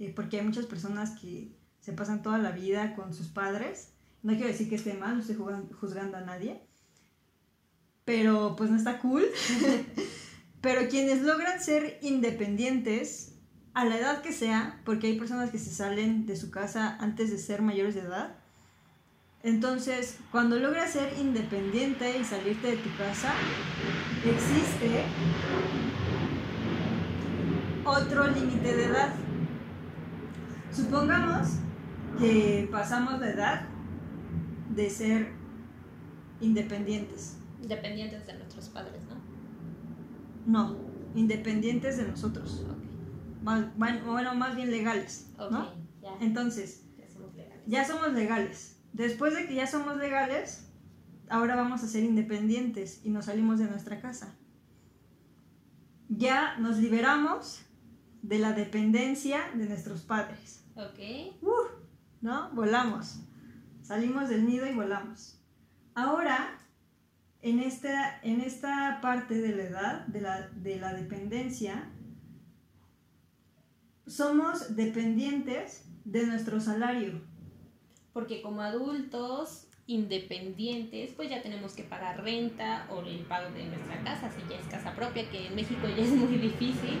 eh, 0.00 0.12
porque 0.16 0.40
hay 0.40 0.44
muchas 0.44 0.66
personas 0.66 1.16
que 1.20 1.56
se 1.78 1.92
pasan 1.92 2.22
toda 2.22 2.38
la 2.38 2.50
vida 2.50 2.96
con 2.96 3.14
sus 3.14 3.28
padres, 3.28 3.92
no 4.24 4.32
quiero 4.32 4.48
decir 4.48 4.68
que 4.68 4.74
esté 4.74 4.94
mal, 4.94 5.14
no 5.14 5.20
estoy 5.20 5.36
juzgando 5.36 6.16
a 6.16 6.22
nadie, 6.22 6.66
pero 8.06 8.56
pues 8.56 8.70
no 8.70 8.76
está 8.78 8.98
cool. 9.00 9.26
pero 10.62 10.88
quienes 10.88 11.20
logran 11.20 11.60
ser 11.60 11.98
independientes 12.00 13.34
a 13.74 13.84
la 13.84 13.98
edad 13.98 14.22
que 14.22 14.32
sea, 14.32 14.80
porque 14.86 15.08
hay 15.08 15.18
personas 15.18 15.50
que 15.50 15.58
se 15.58 15.70
salen 15.70 16.24
de 16.24 16.34
su 16.34 16.50
casa 16.50 16.96
antes 16.98 17.30
de 17.30 17.36
ser 17.36 17.60
mayores 17.60 17.94
de 17.94 18.00
edad. 18.00 18.36
Entonces, 19.42 20.18
cuando 20.32 20.58
logras 20.58 20.92
ser 20.92 21.12
independiente 21.20 22.18
y 22.18 22.24
salirte 22.24 22.68
de 22.68 22.76
tu 22.78 22.88
casa, 22.96 23.34
existe 24.24 25.04
otro 27.84 28.26
límite 28.28 28.76
de 28.76 28.84
edad. 28.86 29.14
Supongamos 30.72 31.48
que 32.18 32.68
pasamos 32.72 33.20
la 33.20 33.30
edad 33.30 33.68
de 34.74 34.90
ser 34.90 35.32
independientes. 36.40 37.36
Dependientes 37.62 38.26
de 38.26 38.34
nuestros 38.34 38.68
padres, 38.68 39.02
¿no? 39.08 39.16
No, 40.46 40.76
independientes 41.14 41.96
de 41.96 42.08
nosotros 42.08 42.66
bueno, 43.76 44.34
más 44.34 44.56
bien 44.56 44.70
legales, 44.70 45.30
¿no? 45.38 45.72
Entonces, 46.20 46.84
ya 47.66 47.84
somos 47.84 48.12
legales. 48.12 48.80
Después 48.92 49.34
de 49.34 49.46
que 49.46 49.54
ya 49.54 49.66
somos 49.66 49.96
legales, 49.98 50.68
ahora 51.28 51.54
vamos 51.54 51.82
a 51.82 51.86
ser 51.86 52.02
independientes 52.04 53.04
y 53.04 53.10
nos 53.10 53.26
salimos 53.26 53.58
de 53.58 53.66
nuestra 53.66 54.00
casa. 54.00 54.34
Ya 56.08 56.56
nos 56.58 56.78
liberamos 56.78 57.62
de 58.22 58.38
la 58.38 58.52
dependencia 58.52 59.40
de 59.54 59.66
nuestros 59.66 60.02
padres. 60.02 60.64
Ok. 60.74 61.38
¿No? 62.20 62.50
Volamos. 62.52 63.20
Salimos 63.82 64.28
del 64.28 64.46
nido 64.46 64.66
y 64.66 64.74
volamos. 64.74 65.40
Ahora, 65.94 66.58
en 67.46 67.60
esta, 67.60 68.18
en 68.24 68.40
esta 68.40 68.98
parte 69.00 69.40
de 69.40 69.54
la 69.54 69.62
edad, 69.62 70.06
de 70.08 70.20
la, 70.20 70.48
de 70.48 70.80
la 70.80 70.92
dependencia, 70.92 71.88
somos 74.04 74.74
dependientes 74.74 75.84
de 76.04 76.26
nuestro 76.26 76.60
salario. 76.60 77.22
Porque 78.12 78.42
como 78.42 78.62
adultos 78.62 79.68
independientes, 79.86 81.12
pues 81.14 81.30
ya 81.30 81.40
tenemos 81.40 81.74
que 81.74 81.84
pagar 81.84 82.24
renta 82.24 82.88
o 82.90 83.02
el 83.02 83.20
pago 83.20 83.54
de 83.54 83.66
nuestra 83.66 84.02
casa, 84.02 84.28
si 84.32 84.40
ya 84.50 84.58
es 84.58 84.66
casa 84.66 84.92
propia, 84.96 85.30
que 85.30 85.46
en 85.46 85.54
México 85.54 85.86
ya 85.86 86.02
es 86.02 86.10
muy 86.10 86.38
difícil. 86.38 86.98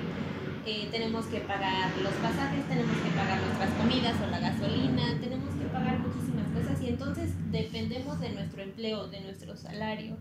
Eh, 0.64 0.88
tenemos 0.92 1.26
que 1.26 1.40
pagar 1.40 1.90
los 2.00 2.12
pasajes, 2.14 2.64
tenemos 2.68 2.96
que 2.96 3.10
pagar 3.10 3.40
nuestras 3.42 3.70
comidas 3.74 4.14
o 4.24 4.30
la 4.30 4.38
gasolina, 4.38 5.18
tenemos 5.20 5.52
que 5.56 5.64
pagar 5.66 5.98
muchísimas 5.98 6.46
cosas 6.52 6.80
y 6.82 6.88
entonces 6.88 7.32
dependemos 7.50 8.20
de 8.20 8.30
nuestro 8.30 8.62
empleo, 8.62 9.08
de 9.08 9.22
nuestro 9.22 9.56
salario, 9.56 10.16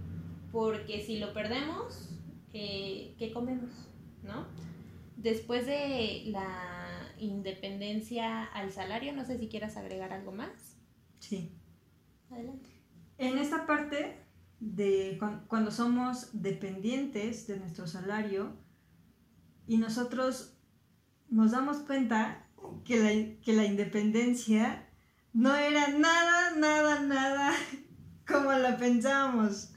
porque 0.55 1.03
si 1.03 1.19
lo 1.19 1.33
perdemos, 1.33 2.11
eh, 2.53 3.13
¿qué 3.19 3.33
comemos? 3.33 3.71
¿No? 4.23 4.47
después 5.25 5.65
de 5.65 6.23
la 6.27 7.11
independencia 7.17 8.45
al 8.45 8.71
salario, 8.71 9.11
no 9.11 9.25
sé 9.25 9.39
si 9.39 9.49
quieras 9.49 9.75
agregar 9.75 10.13
algo 10.13 10.31
más. 10.31 10.77
Sí. 11.19 11.51
Adelante. 12.29 12.69
En 13.17 13.39
esta 13.39 13.65
parte 13.65 14.23
de 14.59 15.19
cuando 15.47 15.71
somos 15.71 16.29
dependientes 16.33 17.47
de 17.47 17.57
nuestro 17.57 17.87
salario 17.87 18.53
y 19.67 19.77
nosotros 19.77 20.57
nos 21.29 21.51
damos 21.51 21.77
cuenta 21.79 22.47
que 22.83 22.99
la, 22.99 23.41
que 23.41 23.53
la 23.53 23.65
independencia 23.65 24.87
no 25.33 25.55
era 25.55 25.87
nada, 25.89 26.55
nada, 26.55 27.01
nada 27.01 27.51
como 28.27 28.53
lo 28.53 28.77
pensábamos. 28.77 29.74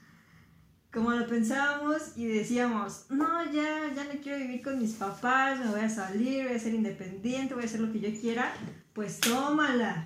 Como 0.99 1.13
lo 1.13 1.29
pensábamos 1.29 2.17
y 2.17 2.27
decíamos, 2.27 3.07
no, 3.09 3.45
ya, 3.53 3.95
ya 3.95 4.03
no 4.03 4.21
quiero 4.21 4.39
vivir 4.39 4.65
con 4.65 4.81
mis 4.81 4.95
papás, 4.95 5.61
me 5.61 5.71
voy 5.71 5.79
a 5.79 5.89
salir, 5.89 6.45
voy 6.45 6.57
a 6.57 6.59
ser 6.59 6.75
independiente, 6.75 7.55
voy 7.55 7.63
a 7.63 7.67
hacer 7.67 7.79
lo 7.79 7.93
que 7.93 8.01
yo 8.01 8.21
quiera. 8.21 8.53
Pues 8.95 9.21
tómala. 9.21 10.05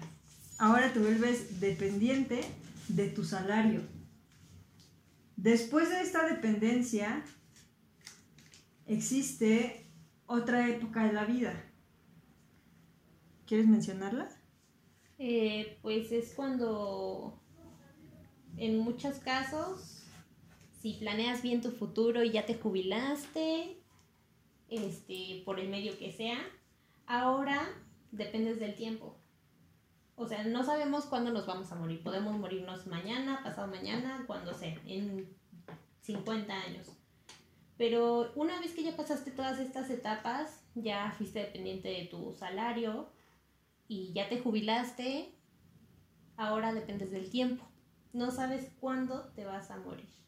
Ahora 0.58 0.92
te 0.92 0.98
vuelves 0.98 1.60
dependiente 1.60 2.44
de 2.88 3.08
tu 3.08 3.24
salario. 3.24 3.80
Después 5.36 5.88
de 5.88 6.02
esta 6.02 6.26
dependencia, 6.26 7.24
existe 8.86 9.86
otra 10.26 10.68
época 10.68 11.06
de 11.06 11.14
la 11.14 11.24
vida. 11.24 11.54
¿Quieres 13.46 13.66
mencionarla? 13.66 14.28
Eh, 15.18 15.78
pues 15.80 16.12
es 16.12 16.34
cuando, 16.34 17.40
en 18.58 18.80
muchos 18.80 19.20
casos, 19.20 20.01
si 20.82 20.94
planeas 20.94 21.42
bien 21.42 21.60
tu 21.60 21.70
futuro 21.70 22.24
y 22.24 22.32
ya 22.32 22.44
te 22.44 22.56
jubilaste, 22.56 23.80
este, 24.68 25.42
por 25.44 25.60
el 25.60 25.68
medio 25.68 25.96
que 25.96 26.10
sea, 26.10 26.38
ahora 27.06 27.68
dependes 28.10 28.58
del 28.58 28.74
tiempo. 28.74 29.16
O 30.16 30.26
sea, 30.26 30.42
no 30.42 30.64
sabemos 30.64 31.04
cuándo 31.04 31.30
nos 31.30 31.46
vamos 31.46 31.70
a 31.70 31.76
morir. 31.76 32.02
Podemos 32.02 32.36
morirnos 32.36 32.88
mañana, 32.88 33.42
pasado 33.44 33.68
mañana, 33.68 34.24
cuando 34.26 34.54
sea, 34.54 34.76
en 34.84 35.32
50 36.00 36.52
años. 36.52 36.88
Pero 37.78 38.32
una 38.34 38.58
vez 38.58 38.72
que 38.72 38.82
ya 38.82 38.96
pasaste 38.96 39.30
todas 39.30 39.60
estas 39.60 39.88
etapas, 39.88 40.64
ya 40.74 41.14
fuiste 41.16 41.38
dependiente 41.38 41.90
de 41.90 42.06
tu 42.06 42.34
salario 42.34 43.08
y 43.86 44.12
ya 44.14 44.28
te 44.28 44.40
jubilaste, 44.40 45.32
ahora 46.36 46.74
dependes 46.74 47.12
del 47.12 47.30
tiempo. 47.30 47.64
No 48.12 48.32
sabes 48.32 48.72
cuándo 48.80 49.30
te 49.36 49.44
vas 49.44 49.70
a 49.70 49.76
morir. 49.76 50.21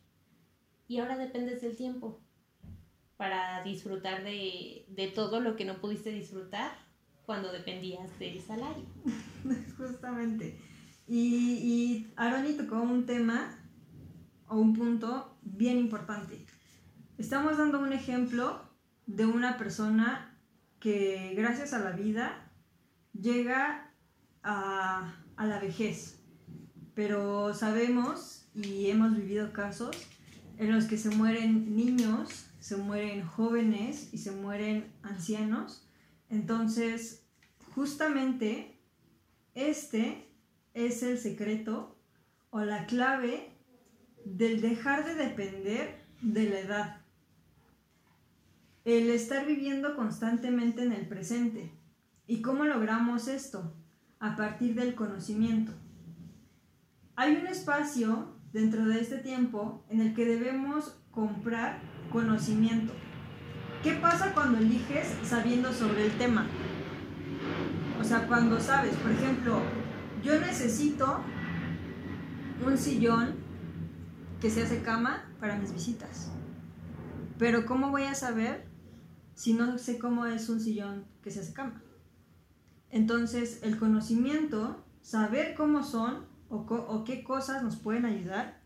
Y 0.87 0.99
ahora 0.99 1.17
dependes 1.17 1.63
del 1.63 1.77
tiempo 1.77 2.21
para 3.17 3.63
disfrutar 3.63 4.25
de, 4.25 4.85
de 4.89 5.09
todo 5.09 5.41
lo 5.41 5.57
que 5.57 5.65
no 5.65 5.81
pudiste 5.81 6.11
disfrutar 6.11 6.73
cuando 7.25 7.53
dependías 7.53 8.19
del 8.19 8.41
salario. 8.41 8.85
Justamente. 9.77 10.59
Y, 11.07 11.27
y 11.63 12.13
Aroni 12.17 12.55
tocó 12.55 12.81
un 12.81 13.07
tema 13.07 13.57
o 14.49 14.57
un 14.57 14.75
punto 14.75 15.37
bien 15.43 15.79
importante. 15.79 16.45
Estamos 17.19 17.59
dando 17.59 17.81
un 17.81 17.93
ejemplo 17.93 18.63
de 19.07 19.27
una 19.27 19.57
persona 19.57 20.37
que 20.81 21.35
gracias 21.37 21.73
a 21.73 21.79
la 21.79 21.93
vida 21.93 22.51
llega 23.13 23.91
a, 24.43 25.15
a 25.37 25.47
la 25.47 25.61
vejez, 25.61 26.23
pero 26.95 27.55
sabemos 27.55 28.47
y 28.55 28.91
hemos 28.91 29.17
vivido 29.17 29.53
casos 29.53 29.97
en 30.59 30.73
los 30.73 30.85
que 30.85 30.97
se 30.97 31.11
mueren 31.11 31.77
niños, 31.77 32.47
se 32.61 32.77
mueren 32.77 33.27
jóvenes 33.27 34.09
y 34.13 34.19
se 34.19 34.33
mueren 34.33 34.93
ancianos. 35.03 35.87
Entonces, 36.31 37.25
justamente 37.75 38.79
este 39.55 40.29
es 40.75 41.03
el 41.03 41.19
secreto 41.19 41.97
o 42.51 42.61
la 42.61 42.87
clave 42.87 43.51
del 44.25 44.61
dejar 44.61 45.05
de 45.05 45.15
depender 45.15 46.05
de 46.23 46.49
la 46.49 46.59
edad. 46.61 47.01
El 48.85 49.11
estar 49.11 49.47
viviendo 49.47 49.97
constantemente 49.97 50.83
en 50.83 50.93
el 50.93 51.09
presente. 51.09 51.73
¿Y 52.27 52.43
cómo 52.43 52.65
logramos 52.65 53.29
esto? 53.29 53.75
A 54.19 54.37
partir 54.37 54.75
del 54.75 54.95
conocimiento. 54.95 55.73
Hay 57.17 57.37
un 57.37 57.47
espacio 57.47 58.34
dentro 58.55 58.87
de 58.87 59.01
este 59.01 59.19
tiempo 59.19 59.85
en 59.91 60.01
el 60.01 60.15
que 60.15 60.25
debemos 60.25 60.97
comprar 61.11 61.81
conocimiento. 62.13 62.93
¿Qué 63.83 63.95
pasa 63.95 64.33
cuando 64.33 64.59
eliges 64.59 65.13
sabiendo 65.25 65.73
sobre 65.73 66.07
el 66.07 66.17
tema? 66.17 66.47
O 68.01 68.05
sea, 68.05 68.29
cuando 68.29 68.61
sabes, 68.61 68.95
por 68.97 69.11
ejemplo, 69.11 69.61
yo 70.23 70.41
necesito 70.41 71.21
un 72.65 72.79
sillón 72.79 73.35
que 74.41 74.51
se 74.51 74.63
hace 74.63 74.83
cama 74.83 75.25
para 75.41 75.59
mis 75.59 75.75
visitas. 75.75 76.31
Pero 77.39 77.67
¿cómo 77.67 77.91
voy 77.91 78.05
a 78.05 78.15
saber 78.15 78.69
si 79.35 79.55
no 79.55 79.79
sé 79.79 79.99
cómo 79.99 80.27
es 80.27 80.49
un 80.49 80.61
sillón 80.61 81.07
que 81.23 81.33
se 81.33 81.41
hace 81.41 81.53
cama? 81.53 81.83
Entonces, 82.91 83.65
el 83.65 83.77
conocimiento, 83.79 84.85
saber 85.03 85.57
cómo 85.57 85.83
son 85.83 86.33
o, 86.49 86.57
o 86.57 87.05
qué 87.05 87.25
cosas 87.25 87.63
nos 87.63 87.77
pueden 87.77 88.05
ayudar, 88.07 88.61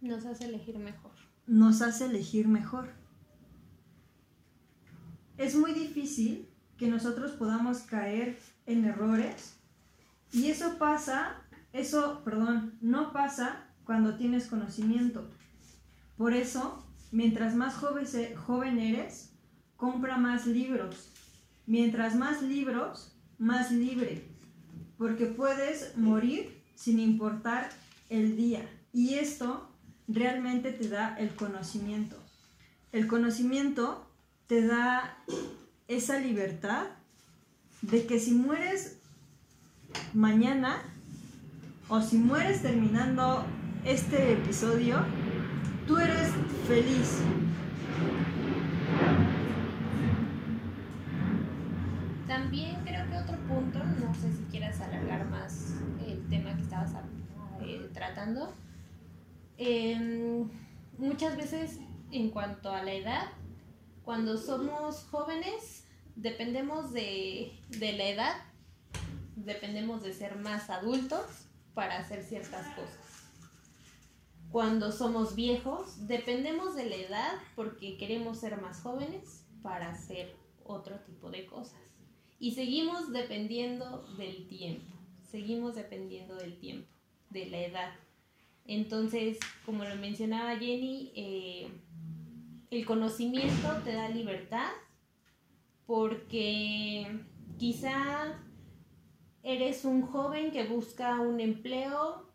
nos 0.00 0.24
hace 0.26 0.46
elegir 0.46 0.78
mejor. 0.78 1.12
Nos 1.46 1.82
hace 1.82 2.06
elegir 2.06 2.48
mejor. 2.48 2.90
Es 5.36 5.56
muy 5.56 5.72
difícil 5.72 6.48
que 6.76 6.88
nosotros 6.88 7.32
podamos 7.32 7.78
caer 7.80 8.38
en 8.66 8.84
errores 8.84 9.56
y 10.32 10.46
eso 10.46 10.78
pasa, 10.78 11.42
eso, 11.74 12.22
perdón, 12.24 12.78
no 12.80 13.12
pasa 13.12 13.66
cuando 13.84 14.16
tienes 14.16 14.46
conocimiento. 14.46 15.30
Por 16.16 16.32
eso, 16.32 16.86
mientras 17.10 17.54
más 17.54 17.74
joven, 17.74 18.78
eres, 18.78 19.34
compra 19.76 20.16
más 20.16 20.46
libros. 20.46 21.10
Mientras 21.66 22.16
más 22.16 22.42
libros, 22.42 23.14
más 23.38 23.70
libre. 23.70 24.26
Porque 24.96 25.26
puedes 25.26 25.96
morir 25.98 26.61
sin 26.74 26.98
importar 26.98 27.70
el 28.10 28.36
día. 28.36 28.68
Y 28.92 29.14
esto 29.14 29.68
realmente 30.08 30.72
te 30.72 30.88
da 30.88 31.16
el 31.18 31.34
conocimiento. 31.34 32.16
El 32.92 33.06
conocimiento 33.06 34.06
te 34.46 34.66
da 34.66 35.16
esa 35.88 36.18
libertad 36.18 36.86
de 37.80 38.06
que 38.06 38.20
si 38.20 38.32
mueres 38.32 38.98
mañana 40.14 40.82
o 41.88 42.00
si 42.00 42.16
mueres 42.16 42.62
terminando 42.62 43.44
este 43.84 44.34
episodio, 44.34 45.04
tú 45.86 45.98
eres 45.98 46.30
feliz. 46.68 47.18
También 52.26 52.76
creo 52.84 53.08
que 53.10 53.18
otro 53.18 53.36
punto, 53.46 53.78
no 53.78 54.14
sé 54.14 54.32
si 54.32 54.42
quieras 54.50 54.80
alargar 54.80 55.28
más 55.28 55.74
el 56.06 56.26
tema 56.28 56.41
eh, 57.62 57.90
tratando, 57.92 58.52
em, 59.58 60.48
muchas 60.98 61.36
veces 61.36 61.78
en 62.10 62.30
cuanto 62.30 62.70
a 62.70 62.82
la 62.82 62.92
edad, 62.92 63.26
cuando 64.04 64.36
somos 64.36 65.04
jóvenes, 65.10 65.86
dependemos 66.16 66.92
de, 66.92 67.58
de 67.68 67.92
la 67.92 68.08
edad, 68.08 68.34
dependemos 69.36 70.02
de 70.02 70.12
ser 70.12 70.36
más 70.36 70.70
adultos 70.70 71.24
para 71.74 71.98
hacer 71.98 72.22
ciertas 72.22 72.66
cosas. 72.74 72.98
Cuando 74.50 74.92
somos 74.92 75.34
viejos, 75.34 76.06
dependemos 76.06 76.74
de 76.76 76.84
la 76.84 76.96
edad 76.96 77.32
porque 77.56 77.96
queremos 77.96 78.38
ser 78.38 78.60
más 78.60 78.82
jóvenes 78.82 79.46
para 79.62 79.90
hacer 79.90 80.36
otro 80.64 80.98
tipo 81.00 81.30
de 81.30 81.46
cosas. 81.46 81.80
Y 82.38 82.52
seguimos 82.52 83.12
dependiendo 83.12 84.02
del 84.18 84.46
tiempo, 84.48 84.92
seguimos 85.32 85.74
dependiendo 85.74 86.36
del 86.36 86.58
tiempo, 86.58 86.86
de 87.30 87.46
la 87.46 87.58
edad. 87.58 87.90
Entonces, 88.66 89.38
como 89.66 89.82
lo 89.84 89.96
mencionaba 89.96 90.56
Jenny, 90.56 91.10
eh, 91.16 91.68
el 92.70 92.86
conocimiento 92.86 93.68
te 93.82 93.94
da 93.94 94.08
libertad 94.08 94.70
porque 95.86 97.24
quizá 97.58 98.38
eres 99.42 99.84
un 99.84 100.02
joven 100.02 100.52
que 100.52 100.66
busca 100.66 101.20
un 101.20 101.40
empleo 101.40 102.30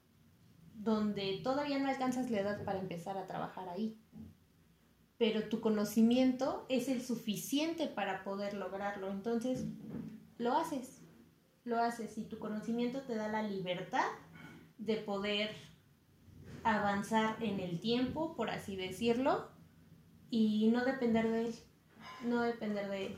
donde 0.73 1.39
todavía 1.43 1.79
no 1.79 1.89
alcanzas 1.89 2.29
la 2.29 2.41
edad 2.41 2.63
para 2.65 2.79
empezar 2.79 3.17
a 3.17 3.27
trabajar 3.27 3.69
ahí. 3.69 3.97
Pero 5.17 5.49
tu 5.49 5.61
conocimiento 5.61 6.65
es 6.69 6.89
el 6.89 7.01
suficiente 7.01 7.87
para 7.87 8.23
poder 8.23 8.53
lograrlo. 8.53 9.09
Entonces, 9.09 9.65
lo 10.37 10.53
haces. 10.53 10.96
Lo 11.67 11.79
haces 11.79 12.17
y 12.17 12.23
tu 12.23 12.39
conocimiento 12.39 13.01
te 13.01 13.15
da 13.15 13.27
la 13.27 13.43
libertad 13.43 14.05
de 14.77 14.95
poder 14.95 15.49
avanzar 16.63 17.43
en 17.43 17.59
el 17.59 17.81
tiempo, 17.81 18.37
por 18.37 18.49
así 18.49 18.77
decirlo, 18.77 19.49
y 20.29 20.69
no 20.69 20.85
depender 20.85 21.29
de 21.29 21.47
él. 21.47 21.55
No 22.23 22.41
depender 22.41 22.89
de 22.89 23.07
él. 23.07 23.17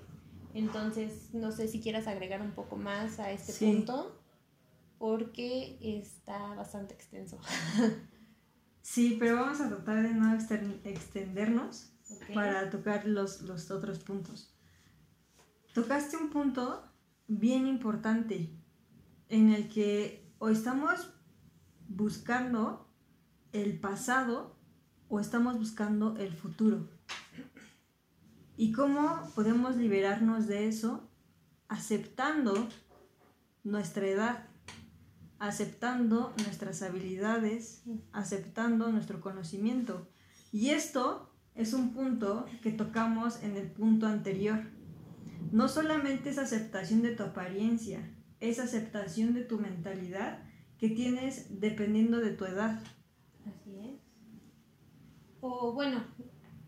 Entonces, 0.56 1.32
no 1.32 1.52
sé 1.52 1.68
si 1.68 1.80
quieras 1.80 2.08
agregar 2.08 2.42
un 2.42 2.54
poco 2.54 2.76
más 2.76 3.20
a 3.20 3.32
este 3.32 3.54
punto 3.54 4.20
porque 4.98 5.78
está 5.82 6.56
bastante 6.56 6.96
extenso. 6.96 7.40
Sí, 8.82 9.18
pero 9.20 9.36
vamos 9.36 9.62
a 9.62 9.70
tratar 9.70 10.02
de 10.02 10.16
no 10.16 10.34
extendernos 10.34 11.94
para 12.34 12.72
tocar 12.72 13.06
los, 13.06 13.44
los 13.44 13.70
otros 13.70 14.00
puntos. 14.00 14.52
Tocaste 15.76 16.18
un 16.18 16.32
punto 16.32 16.89
bien 17.30 17.68
importante 17.68 18.50
en 19.30 19.54
el 19.54 19.70
que 19.70 20.30
o 20.40 20.50
estamos 20.50 21.14
buscando 21.88 22.90
el 23.54 23.80
pasado 23.80 24.58
o 25.08 25.20
estamos 25.20 25.58
buscando 25.58 26.18
el 26.18 26.34
futuro. 26.34 26.90
¿Y 28.58 28.74
cómo 28.74 29.22
podemos 29.36 29.78
liberarnos 29.78 30.48
de 30.48 30.68
eso? 30.68 31.10
Aceptando 31.68 32.68
nuestra 33.64 34.08
edad, 34.08 34.48
aceptando 35.38 36.34
nuestras 36.44 36.82
habilidades, 36.82 37.84
aceptando 38.12 38.92
nuestro 38.92 39.22
conocimiento. 39.22 40.10
Y 40.52 40.72
esto 40.72 41.32
es 41.56 41.74
un 41.74 41.94
punto 41.94 42.46
que 42.64 42.72
tocamos 42.72 43.44
en 43.44 43.56
el 43.56 43.72
punto 43.72 44.08
anterior. 44.08 44.79
No 45.52 45.68
solamente 45.68 46.30
es 46.30 46.38
aceptación 46.38 47.02
de 47.02 47.16
tu 47.16 47.24
apariencia, 47.24 48.00
es 48.40 48.60
aceptación 48.60 49.34
de 49.34 49.44
tu 49.44 49.60
mentalidad 49.60 50.44
que 50.78 50.90
tienes 50.90 51.60
dependiendo 51.60 52.20
de 52.20 52.32
tu 52.32 52.46
edad. 52.46 52.80
Así 53.46 53.80
es. 53.80 54.00
O 55.42 55.74
bueno, 55.74 56.04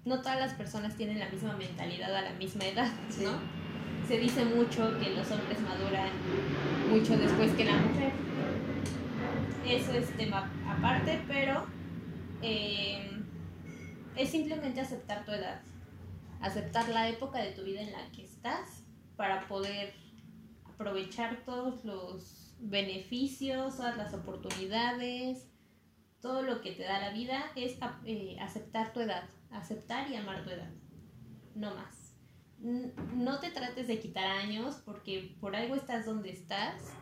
no 0.06 0.22
todas 0.22 0.40
las 0.40 0.54
personas 0.54 0.96
tienen 0.98 1.20
la 1.20 1.30
misma 1.30 1.56
mentalidad 1.56 2.16
a 2.16 2.22
la 2.22 2.34
misma 2.34 2.66
edad, 2.66 2.92
¿no? 3.24 3.40
Se 4.08 4.18
dice 4.18 4.44
mucho 4.46 4.98
que 5.00 5.12
los 5.12 5.30
hombres 5.32 5.62
maduran 5.62 6.10
mucho 6.90 7.18
después 7.18 7.52
que 7.54 7.66
la 7.66 7.78
mujer. 7.78 8.12
Eso 9.66 9.94
es 9.94 10.10
tema 10.18 10.52
aparte, 10.68 11.22
pero 11.28 11.66
eh, 12.42 13.12
es 14.16 14.30
simplemente 14.30 14.82
aceptar 14.82 15.24
tu 15.24 15.32
edad, 15.32 15.62
aceptar 16.41 16.89
la 16.89 17.10
época 17.10 17.39
de 17.39 17.51
tu 17.51 17.63
vida 17.63 17.82
en 17.82 17.91
la 17.91 18.12
que 18.12 18.23
estás 18.23 18.84
para 19.15 19.47
poder 19.47 19.93
aprovechar 20.65 21.43
todos 21.45 21.86
los 21.86 22.56
beneficios, 22.60 23.77
todas 23.77 23.97
las 23.97 24.13
oportunidades, 24.13 25.47
todo 26.21 26.43
lo 26.43 26.62
que 26.62 26.71
te 26.71 26.84
da 26.84 26.99
la 26.99 27.12
vida 27.12 27.51
es 27.56 27.77
eh, 28.06 28.38
aceptar 28.39 28.93
tu 28.93 28.99
edad, 28.99 29.27
aceptar 29.51 30.10
y 30.10 30.15
amar 30.15 30.43
tu 30.43 30.51
edad, 30.51 30.71
no 31.56 31.73
más. 31.75 32.15
No 32.60 33.39
te 33.39 33.49
trates 33.49 33.88
de 33.88 33.99
quitar 33.99 34.25
años 34.25 34.82
porque 34.86 35.36
por 35.39 35.56
algo 35.56 35.75
estás 35.75 36.06
donde 36.06 36.32
estás, 36.32 36.93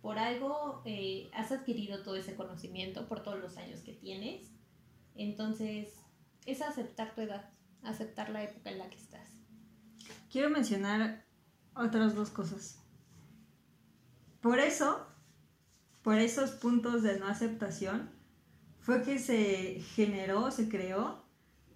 por 0.00 0.18
algo 0.18 0.82
eh, 0.86 1.30
has 1.34 1.52
adquirido 1.52 2.02
todo 2.02 2.16
ese 2.16 2.36
conocimiento 2.36 3.06
por 3.06 3.22
todos 3.22 3.38
los 3.38 3.56
años 3.58 3.80
que 3.80 3.92
tienes. 3.92 4.50
Entonces, 5.14 5.94
es 6.46 6.62
aceptar 6.62 7.14
tu 7.14 7.20
edad, 7.20 7.53
aceptar 7.84 8.30
la 8.30 8.42
época 8.42 8.70
en 8.70 8.78
la 8.78 8.88
que 8.90 8.96
estás. 8.96 9.28
Quiero 10.30 10.50
mencionar 10.50 11.24
otras 11.74 12.14
dos 12.14 12.30
cosas. 12.30 12.78
Por 14.40 14.58
eso, 14.58 15.06
por 16.02 16.18
esos 16.18 16.50
puntos 16.50 17.02
de 17.02 17.18
no 17.18 17.26
aceptación, 17.26 18.10
fue 18.80 19.02
que 19.02 19.18
se 19.18 19.80
generó, 19.94 20.50
se 20.50 20.68
creó 20.68 21.24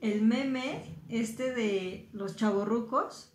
el 0.00 0.22
meme 0.22 0.94
este 1.08 1.54
de 1.54 2.10
los 2.12 2.36
chavorrucos 2.36 3.32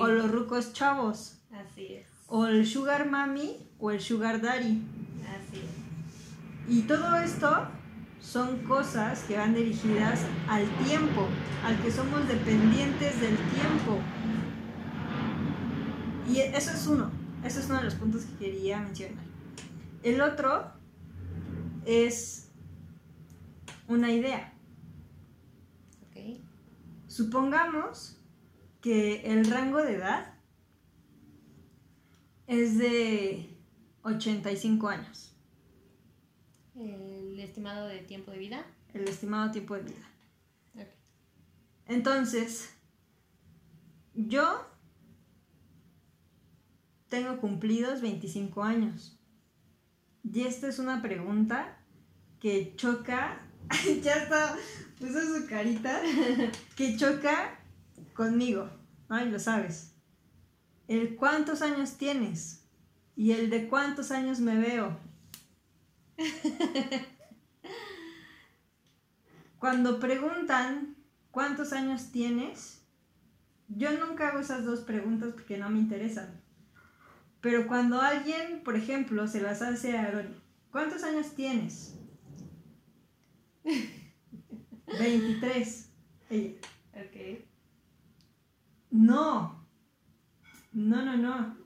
o 0.00 0.06
los 0.08 0.30
rucos 0.30 0.72
chavos. 0.72 1.38
Así 1.52 1.94
es. 1.94 2.08
O 2.26 2.46
el 2.46 2.66
sugar 2.66 3.08
mami 3.08 3.70
o 3.78 3.90
el 3.90 4.00
sugar 4.00 4.40
daddy. 4.40 4.82
Así 5.28 5.60
es. 5.60 6.72
Y 6.74 6.82
todo 6.82 7.16
esto 7.16 7.68
son 8.22 8.62
cosas 8.62 9.24
que 9.24 9.36
van 9.36 9.54
dirigidas 9.54 10.20
al 10.48 10.66
tiempo, 10.84 11.26
al 11.64 11.76
que 11.82 11.90
somos 11.90 12.26
dependientes 12.28 13.20
del 13.20 13.36
tiempo. 13.36 13.98
Y 16.30 16.38
eso 16.38 16.70
es 16.70 16.86
uno, 16.86 17.10
eso 17.44 17.60
es 17.60 17.66
uno 17.66 17.78
de 17.78 17.84
los 17.84 17.94
puntos 17.96 18.24
que 18.24 18.46
quería 18.46 18.80
mencionar. 18.80 19.24
El 20.02 20.20
otro 20.20 20.72
es 21.84 22.50
una 23.88 24.10
idea. 24.10 24.48
Supongamos 27.08 28.16
que 28.80 29.20
el 29.30 29.44
rango 29.44 29.82
de 29.82 29.96
edad 29.96 30.32
es 32.46 32.78
de 32.78 33.54
85 34.02 34.88
años 34.88 35.32
el 36.74 37.11
estimado 37.42 37.86
de 37.86 37.98
tiempo 37.98 38.30
de 38.30 38.38
vida. 38.38 38.66
El 38.94 39.08
estimado 39.08 39.50
tiempo 39.50 39.74
de 39.74 39.82
vida. 39.82 40.08
Entonces, 41.86 42.70
yo 44.14 44.66
tengo 47.08 47.38
cumplidos 47.38 48.00
25 48.00 48.62
años. 48.62 49.18
Y 50.24 50.42
esta 50.42 50.68
es 50.68 50.78
una 50.78 51.02
pregunta 51.02 51.78
que 52.40 52.74
choca, 52.76 53.40
ya 54.02 54.14
está, 54.14 54.56
puso 54.98 55.20
su 55.20 55.46
carita, 55.46 56.00
que 56.76 56.96
choca 56.96 57.58
conmigo, 58.14 58.70
ay, 59.08 59.30
lo 59.30 59.38
sabes. 59.38 59.94
El 60.88 61.16
cuántos 61.16 61.62
años 61.62 61.96
tienes 61.96 62.64
y 63.16 63.32
el 63.32 63.50
de 63.50 63.68
cuántos 63.68 64.10
años 64.10 64.40
me 64.40 64.56
veo 64.56 64.96
Cuando 69.62 70.00
preguntan 70.00 70.96
cuántos 71.30 71.72
años 71.72 72.10
tienes, 72.10 72.84
yo 73.68 73.96
nunca 73.96 74.26
hago 74.26 74.40
esas 74.40 74.64
dos 74.64 74.80
preguntas 74.80 75.34
porque 75.34 75.56
no 75.56 75.70
me 75.70 75.78
interesan. 75.78 76.42
Pero 77.40 77.68
cuando 77.68 78.00
alguien, 78.00 78.64
por 78.64 78.74
ejemplo, 78.74 79.28
se 79.28 79.40
las 79.40 79.62
hace 79.62 79.96
a 79.96 80.02
Aaron, 80.02 80.34
¿cuántos 80.72 81.04
años 81.04 81.36
tienes? 81.36 81.96
23. 84.98 85.92
Ella. 86.30 86.58
Ok. 86.94 87.46
No. 88.90 89.64
No, 90.72 91.04
no, 91.04 91.16
no. 91.16 91.56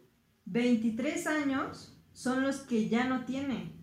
23 0.44 1.26
años 1.28 1.98
son 2.12 2.42
los 2.42 2.58
que 2.58 2.90
ya 2.90 3.08
no 3.08 3.24
tiene 3.24 3.75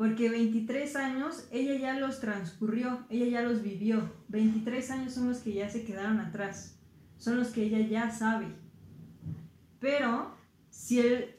porque 0.00 0.30
23 0.30 0.96
años 0.96 1.46
ella 1.50 1.74
ya 1.78 2.00
los 2.00 2.20
transcurrió, 2.20 3.04
ella 3.10 3.26
ya 3.26 3.42
los 3.42 3.60
vivió. 3.60 4.10
23 4.28 4.90
años 4.92 5.12
son 5.12 5.28
los 5.28 5.40
que 5.40 5.52
ya 5.52 5.68
se 5.68 5.84
quedaron 5.84 6.20
atrás, 6.20 6.78
son 7.18 7.36
los 7.36 7.48
que 7.48 7.64
ella 7.64 7.86
ya 7.86 8.10
sabe. 8.10 8.46
Pero 9.78 10.34
si 10.70 11.00
el 11.00 11.36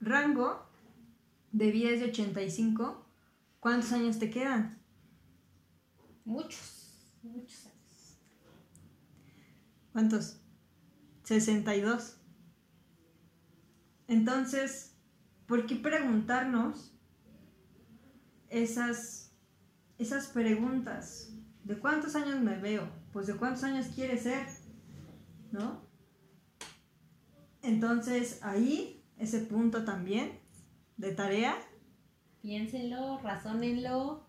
rango 0.00 0.68
de 1.50 1.70
vida 1.70 1.88
es 1.92 2.00
de 2.00 2.10
85, 2.10 3.06
¿cuántos 3.58 3.92
años 3.92 4.18
te 4.18 4.28
quedan? 4.28 4.78
Muchos, 6.26 7.16
muchos 7.22 7.64
años. 7.64 8.18
¿Cuántos? 9.92 10.40
62. 11.22 12.18
Entonces, 14.08 14.95
¿Por 15.46 15.66
qué 15.66 15.76
preguntarnos 15.76 16.92
esas, 18.48 19.32
esas 19.98 20.26
preguntas? 20.28 21.32
¿De 21.64 21.78
cuántos 21.78 22.16
años 22.16 22.40
me 22.40 22.58
veo? 22.58 22.88
Pues 23.12 23.26
de 23.26 23.36
cuántos 23.36 23.64
años 23.64 23.86
quiere 23.94 24.18
ser, 24.18 24.46
¿no? 25.52 25.86
Entonces 27.62 28.40
ahí, 28.42 29.04
ese 29.18 29.40
punto 29.40 29.84
también 29.84 30.38
de 30.96 31.12
tarea. 31.12 31.56
Piénsenlo, 32.42 33.18
razónenlo, 33.20 34.26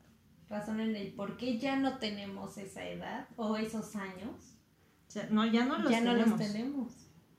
razonen 0.49 0.95
el 0.95 1.13
por 1.13 1.37
qué 1.37 1.59
ya 1.59 1.77
no 1.77 1.97
tenemos 1.97 2.57
esa 2.57 2.87
edad 2.87 3.27
o 3.35 3.57
esos 3.57 3.95
años. 3.95 4.57
no, 5.29 5.45
ya 5.45 5.65
no 5.65 5.79
los 5.79 5.91
ya 5.91 5.99
tenemos. 5.99 6.27
no 6.27 6.37
los 6.37 6.51
tenemos. 6.51 6.93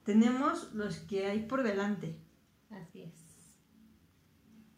Tenemos 0.04 0.74
los 0.74 0.98
que 1.00 1.26
hay 1.26 1.46
por 1.46 1.62
delante. 1.62 2.16
Así 2.70 3.02
es. 3.02 3.27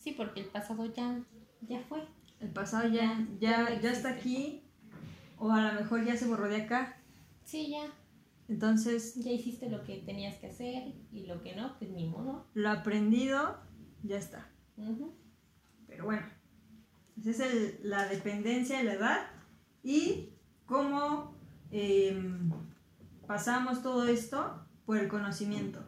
Sí, 0.01 0.13
porque 0.13 0.41
el 0.41 0.47
pasado 0.47 0.87
ya, 0.87 1.23
ya 1.61 1.81
fue. 1.83 2.03
El 2.41 2.51
pasado 2.51 2.89
ya, 2.89 3.29
ya, 3.39 3.79
ya, 3.81 3.93
está 3.93 4.09
aquí, 4.09 4.65
o 5.39 5.53
a 5.53 5.73
lo 5.73 5.81
mejor 5.81 6.05
ya 6.05 6.17
se 6.17 6.27
borró 6.27 6.49
de 6.49 6.63
acá. 6.63 6.97
Sí, 7.45 7.71
ya. 7.71 7.93
Entonces. 8.49 9.15
Ya 9.17 9.31
hiciste 9.31 9.69
lo 9.69 9.85
que 9.85 9.99
tenías 9.99 10.37
que 10.37 10.47
hacer 10.47 10.95
y 11.13 11.27
lo 11.27 11.43
que 11.43 11.55
no, 11.55 11.79
pues 11.79 11.91
ni 11.91 12.09
modo. 12.09 12.47
Lo 12.55 12.71
aprendido, 12.71 13.59
ya 14.03 14.17
está. 14.17 14.49
Pero 15.87 16.07
bueno, 16.07 16.27
esa 17.23 17.47
es 17.47 17.85
la 17.85 18.09
dependencia 18.09 18.79
de 18.79 18.85
la 18.85 18.95
edad 18.95 19.27
y 19.83 20.31
cómo 20.65 21.37
em, 21.71 22.51
pasamos 23.27 23.83
todo 23.83 24.07
esto 24.07 24.67
por 24.87 24.97
el 24.97 25.09
conocimiento. 25.09 25.85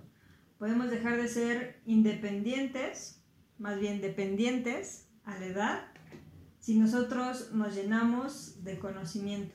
Podemos 0.59 0.91
dejar 0.91 1.17
de 1.17 1.29
ser 1.29 1.81
independientes 1.87 3.22
más 3.63 3.79
bien 3.79 4.01
dependientes 4.01 5.09
a 5.23 5.39
la 5.39 5.47
edad, 5.47 5.85
si 6.59 6.77
nosotros 6.79 7.53
nos 7.53 7.77
llenamos 7.77 8.65
de 8.65 8.77
conocimiento. 8.81 9.55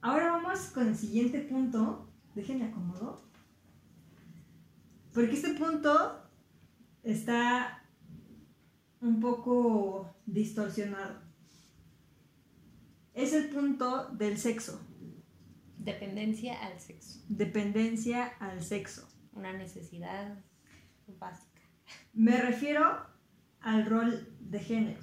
Ahora 0.00 0.32
vamos 0.32 0.58
con 0.74 0.88
el 0.88 0.96
siguiente 0.96 1.40
punto. 1.40 2.12
Déjenme 2.34 2.64
acomodo. 2.66 3.22
Porque 5.12 5.34
este 5.34 5.54
punto 5.54 6.28
está 7.04 7.84
un 9.00 9.20
poco 9.20 10.16
distorsionado. 10.26 11.22
Es 13.14 13.32
el 13.34 13.50
punto 13.50 14.08
del 14.08 14.36
sexo. 14.36 14.84
Dependencia 15.78 16.60
al 16.60 16.80
sexo. 16.80 17.20
Dependencia 17.28 18.26
al 18.40 18.64
sexo. 18.64 19.08
Una 19.32 19.52
necesidad 19.52 20.42
básica. 21.06 21.53
Me 22.12 22.40
refiero 22.40 23.06
al 23.60 23.86
rol 23.86 24.28
de 24.40 24.60
género. 24.60 25.00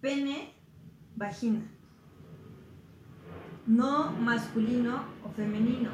Pene, 0.00 0.54
vagina. 1.16 1.62
No 3.66 4.12
masculino 4.12 5.04
o 5.24 5.30
femenino. 5.30 5.90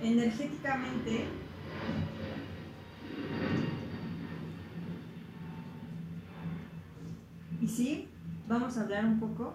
Energéticamente 0.00 1.26
Y 7.64 7.68
sí, 7.68 8.08
vamos 8.46 8.76
a 8.76 8.82
hablar 8.82 9.06
un 9.06 9.18
poco 9.18 9.54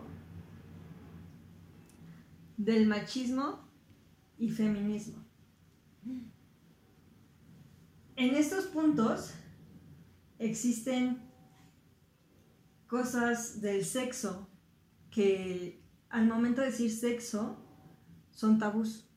del 2.57 2.87
machismo 2.87 3.59
y 4.39 4.49
feminismo. 4.49 5.23
En 8.19 8.35
estos 8.35 8.65
puntos 8.65 9.33
existen 10.39 11.21
cosas 12.85 13.61
del 13.61 13.85
sexo 13.85 14.49
que 15.09 15.81
al 16.09 16.27
momento 16.27 16.59
de 16.59 16.67
decir 16.67 16.91
sexo 16.91 17.65
son 18.31 18.59
tabús, 18.59 19.09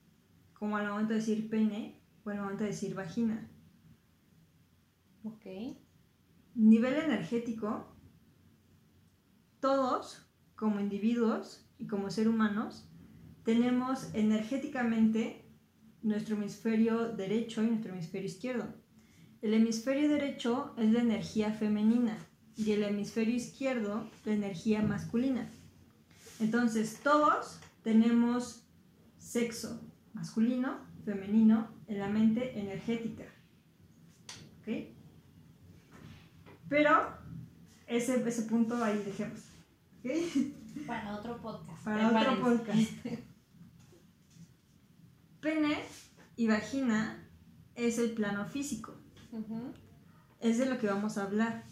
como 0.53 0.77
al 0.77 0.89
momento 0.89 1.15
de 1.15 1.19
decir 1.19 1.51
pene 1.51 2.01
o 2.23 2.31
al 2.31 2.43
momento 2.43 2.63
de 2.63 2.71
decir 2.71 2.95
vagina. 2.95 3.51
Ok. 5.25 5.47
Nivel 6.55 6.95
energético, 6.95 7.97
todos 9.59 10.31
como 10.55 10.79
individuos 10.79 11.69
y 11.77 11.89
como 11.89 12.09
ser 12.09 12.29
humanos 12.29 12.89
tenemos 13.43 14.15
energéticamente 14.15 15.45
nuestro 16.03 16.37
hemisferio 16.37 17.09
derecho 17.09 17.65
y 17.65 17.67
nuestro 17.67 17.93
hemisferio 17.93 18.29
izquierdo. 18.29 18.82
El 19.43 19.55
hemisferio 19.55 20.09
derecho 20.09 20.73
es 20.79 20.93
la 20.93 21.01
energía 21.01 21.53
femenina 21.53 22.17
y 22.57 22.71
el 22.71 22.85
hemisferio 22.85 23.35
izquierdo 23.35 24.09
la 24.25 24.35
energía 24.35 24.83
masculina. 24.83 25.51
Entonces 26.39 27.01
todos 27.03 27.59
tenemos 27.83 28.63
sexo 29.19 29.81
masculino, 30.15 30.79
femenino 31.05 31.69
en 31.89 31.99
la 31.99 32.09
mente 32.09 32.57
energética. 32.57 33.25
¿Ok? 34.61 34.95
Pero 36.69 37.09
ese, 37.89 38.27
ese 38.29 38.43
punto 38.43 38.77
ahí 38.77 39.03
dejemos. 39.05 39.41
¿Ok? 39.99 40.87
Para 40.87 41.17
otro 41.17 41.43
podcast. 41.43 41.85
Para 41.85 42.09
otro 42.09 42.41
podcast. 42.41 42.93
Pene 45.41 45.83
y 46.37 46.47
vagina 46.47 47.29
es 47.75 47.99
el 47.99 48.13
plano 48.13 48.47
físico. 48.47 48.92
Es 50.41 50.59
de 50.59 50.67
lo 50.67 50.79
que 50.79 50.87
vamos 50.87 51.17
a 51.17 51.25
hablar. 51.25 51.65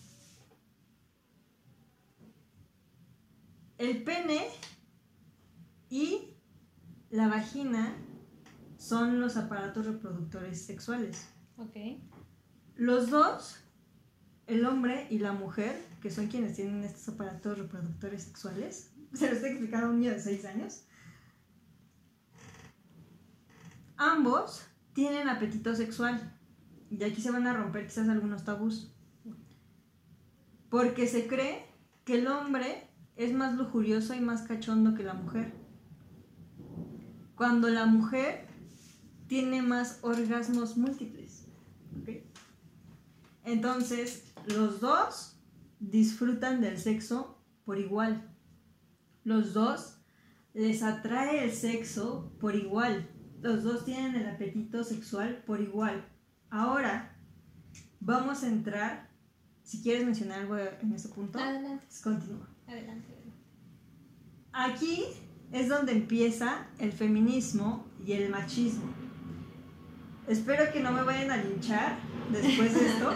El 3.77 4.03
pene 4.03 4.46
y 5.88 6.37
la 7.11 7.29
vagina 7.29 7.96
son 8.79 9.20
los 9.20 9.37
aparatos 9.37 9.87
reproductores 9.87 10.64
sexuales. 10.64 11.29
Ok. 11.57 11.77
Los 12.77 13.11
dos, 13.11 13.59
el 14.46 14.64
hombre 14.64 15.07
y 15.11 15.18
la 15.18 15.33
mujer, 15.33 15.79
que 16.01 16.11
son 16.11 16.29
quienes 16.29 16.57
tienen 16.57 16.83
estos 16.85 17.09
aparatos 17.14 17.59
reproductores 17.59 18.23
sexuales, 18.23 18.92
se 19.12 19.29
lo 19.29 19.35
estoy 19.35 19.51
explicando 19.51 19.88
a 19.88 19.90
un 19.90 20.01
niño 20.01 20.12
de 20.12 20.20
6 20.20 20.44
años, 20.46 20.85
ambos 23.96 24.64
tienen 24.94 25.29
apetito 25.29 25.75
sexual. 25.75 26.39
Y 26.90 27.03
aquí 27.05 27.22
se 27.22 27.31
van 27.31 27.46
a 27.46 27.55
romper 27.55 27.87
quizás 27.87 28.09
algunos 28.09 28.44
tabús. 28.44 28.92
Porque 30.68 31.07
se 31.07 31.26
cree 31.26 31.64
que 32.05 32.18
el 32.18 32.26
hombre 32.26 32.88
es 33.16 33.33
más 33.33 33.57
lujurioso 33.57 34.14
y 34.14 34.20
más 34.20 34.42
cachondo 34.42 34.94
que 34.94 35.05
la 35.05 35.14
mujer. 35.14 35.53
Cuando 37.37 37.68
la 37.68 37.87
mujer 37.87 38.46
tiene 39.26 39.62
más 39.62 40.00
orgasmos 40.03 40.76
múltiples. 40.76 41.46
Entonces, 43.44 44.33
los 44.46 44.81
dos 44.81 45.37
disfrutan 45.79 46.61
del 46.61 46.79
sexo 46.79 47.38
por 47.64 47.79
igual. 47.79 48.35
Los 49.24 49.55
dos 49.55 49.98
les 50.53 50.83
atrae 50.83 51.44
el 51.44 51.53
sexo 51.53 52.33
por 52.40 52.57
igual. 52.57 53.09
Los 53.40 53.62
dos 53.62 53.85
tienen 53.85 54.16
el 54.16 54.29
apetito 54.29 54.83
sexual 54.85 55.42
por 55.46 55.61
igual. 55.61 56.05
Ahora, 56.50 57.16
vamos 58.00 58.42
a 58.42 58.48
entrar. 58.48 59.08
Si 59.62 59.82
quieres 59.82 60.04
mencionar 60.04 60.40
algo 60.40 60.56
en 60.58 60.92
este 60.92 61.08
punto, 61.10 61.38
Adelante, 61.38 61.84
pues 61.86 62.00
continúa. 62.00 62.48
adelante. 62.66 63.12
adelante. 63.12 63.32
Aquí 64.52 65.04
es 65.52 65.68
donde 65.68 65.92
empieza 65.92 66.66
el 66.78 66.92
feminismo 66.92 67.86
y 68.04 68.12
el 68.12 68.30
machismo. 68.30 68.92
Espero 70.26 70.72
que 70.72 70.80
no 70.80 70.90
me 70.92 71.02
vayan 71.02 71.30
a 71.30 71.36
linchar 71.36 71.98
después 72.32 72.74
de 72.74 72.86
esto, 72.88 73.12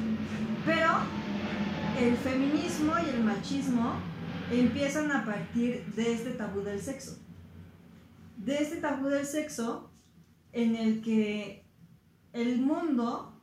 pero 0.66 0.88
el 2.00 2.16
feminismo 2.16 2.92
y 3.04 3.10
el 3.10 3.22
machismo 3.22 3.94
empiezan 4.50 5.10
a 5.12 5.24
partir 5.24 5.84
de 5.94 6.12
este 6.12 6.30
tabú 6.30 6.60
del 6.60 6.80
sexo. 6.80 7.18
De 8.36 8.56
este 8.56 8.76
tabú 8.76 9.06
del 9.06 9.26
sexo 9.26 9.90
en 10.52 10.74
el 10.76 11.02
que 11.02 11.63
el 12.34 12.60
mundo 12.60 13.40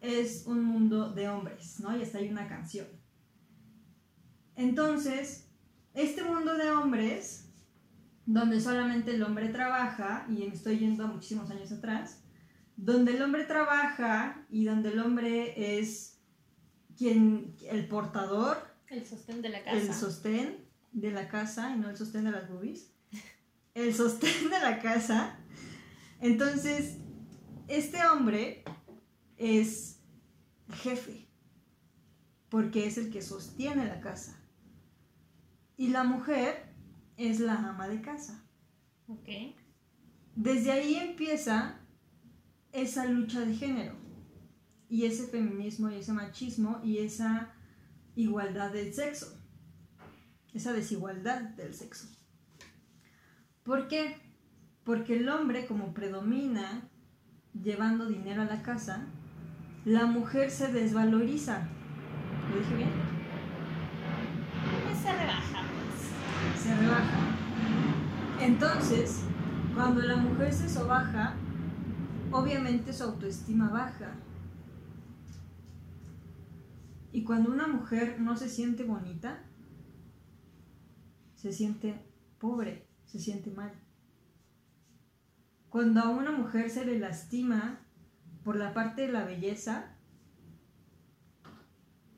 es 0.00 0.44
un 0.46 0.62
mundo 0.62 1.10
de 1.10 1.28
hombres, 1.28 1.80
¿no? 1.80 1.96
Y 1.96 2.02
hasta 2.02 2.18
hay 2.18 2.28
una 2.28 2.46
canción. 2.46 2.86
Entonces, 4.54 5.48
este 5.94 6.22
mundo 6.22 6.54
de 6.54 6.70
hombres, 6.70 7.48
donde 8.26 8.60
solamente 8.60 9.14
el 9.14 9.22
hombre 9.22 9.48
trabaja, 9.48 10.26
y 10.28 10.34
me 10.46 10.54
estoy 10.54 10.78
yendo 10.78 11.04
a 11.04 11.06
muchísimos 11.08 11.50
años 11.50 11.72
atrás, 11.72 12.20
donde 12.76 13.16
el 13.16 13.22
hombre 13.22 13.44
trabaja 13.44 14.46
y 14.50 14.64
donde 14.64 14.90
el 14.90 14.98
hombre 15.00 15.78
es 15.80 16.20
quien, 16.96 17.56
el 17.70 17.88
portador, 17.88 18.58
El 18.88 19.06
sostén 19.06 19.40
de 19.42 19.48
la 19.48 19.58
el 19.58 19.86
casa. 19.88 19.92
sostén 19.94 20.66
de 20.92 21.10
la 21.12 21.28
casa 21.28 21.74
y 21.74 21.78
no 21.78 21.88
el 21.88 21.96
sostén 21.96 22.24
de 22.24 22.30
las 22.30 22.48
boobies, 22.48 22.92
el 23.74 23.94
sostén 23.94 24.50
de 24.50 24.60
la 24.60 24.80
casa. 24.80 25.38
Entonces, 26.20 26.98
este 27.68 28.04
hombre 28.06 28.64
es 29.36 30.00
jefe, 30.72 31.28
porque 32.48 32.86
es 32.86 32.98
el 32.98 33.10
que 33.10 33.22
sostiene 33.22 33.86
la 33.86 34.00
casa. 34.00 34.42
Y 35.76 35.88
la 35.88 36.02
mujer 36.02 36.74
es 37.16 37.40
la 37.40 37.54
ama 37.54 37.88
de 37.88 38.00
casa. 38.00 38.44
Ok. 39.06 39.28
Desde 40.34 40.72
ahí 40.72 40.96
empieza 40.96 41.80
esa 42.72 43.06
lucha 43.06 43.40
de 43.40 43.54
género 43.54 43.94
y 44.88 45.04
ese 45.04 45.26
feminismo 45.26 45.90
y 45.90 45.96
ese 45.96 46.12
machismo 46.12 46.80
y 46.82 46.98
esa 46.98 47.54
igualdad 48.14 48.72
del 48.72 48.92
sexo, 48.94 49.40
esa 50.52 50.72
desigualdad 50.72 51.40
del 51.40 51.74
sexo. 51.74 52.08
¿Por 53.62 53.88
qué? 53.88 54.16
Porque 54.84 55.16
el 55.16 55.28
hombre 55.28 55.66
como 55.66 55.92
predomina 55.92 56.88
llevando 57.62 58.06
dinero 58.06 58.42
a 58.42 58.46
la 58.46 58.62
casa, 58.62 59.06
la 59.84 60.06
mujer 60.06 60.50
se 60.50 60.72
desvaloriza. 60.72 61.68
¿Lo 62.50 62.58
dije 62.58 62.76
bien? 62.76 62.90
Pues 64.84 64.98
se 64.98 65.12
rebaja, 65.12 65.62
pues. 66.52 66.62
se 66.62 66.76
rebaja. 66.76 67.18
Entonces, 68.40 69.24
cuando 69.74 70.02
la 70.02 70.16
mujer 70.16 70.52
se 70.52 70.68
sobaja, 70.68 71.34
obviamente 72.30 72.92
su 72.92 73.04
autoestima 73.04 73.68
baja. 73.68 74.12
Y 77.12 77.24
cuando 77.24 77.50
una 77.50 77.66
mujer 77.66 78.20
no 78.20 78.36
se 78.36 78.48
siente 78.48 78.84
bonita, 78.84 79.42
se 81.34 81.52
siente 81.52 82.04
pobre, 82.38 82.86
se 83.06 83.18
siente 83.18 83.50
mal. 83.50 83.72
Cuando 85.70 86.00
a 86.00 86.08
una 86.08 86.32
mujer 86.32 86.70
se 86.70 86.84
le 86.84 86.98
lastima 86.98 87.80
por 88.44 88.56
la 88.56 88.72
parte 88.72 89.02
de 89.02 89.12
la 89.12 89.24
belleza, 89.24 89.96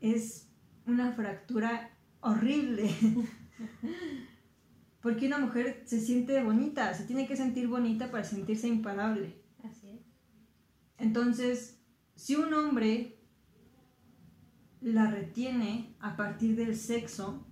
es 0.00 0.48
una 0.86 1.12
fractura 1.12 1.90
horrible. 2.20 2.90
Porque 5.02 5.26
una 5.26 5.38
mujer 5.38 5.82
se 5.86 6.00
siente 6.00 6.42
bonita, 6.42 6.92
se 6.94 7.04
tiene 7.04 7.26
que 7.26 7.36
sentir 7.36 7.68
bonita 7.68 8.10
para 8.10 8.24
sentirse 8.24 8.68
imparable. 8.68 9.42
Así 9.64 9.88
es. 9.88 10.00
Entonces, 10.98 11.80
si 12.14 12.36
un 12.36 12.52
hombre 12.52 13.18
la 14.80 15.10
retiene 15.10 15.96
a 16.00 16.16
partir 16.16 16.56
del 16.56 16.76
sexo, 16.76 17.46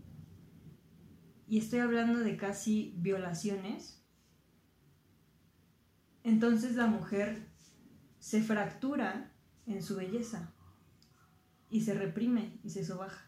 y 1.48 1.58
estoy 1.58 1.80
hablando 1.80 2.20
de 2.20 2.36
casi 2.36 2.94
violaciones, 2.98 3.97
entonces 6.24 6.76
la 6.76 6.86
mujer 6.86 7.48
se 8.18 8.42
fractura 8.42 9.32
en 9.66 9.82
su 9.82 9.96
belleza 9.96 10.52
y 11.70 11.82
se 11.82 11.94
reprime 11.94 12.58
y 12.62 12.70
se 12.70 12.84
sobaja. 12.84 13.26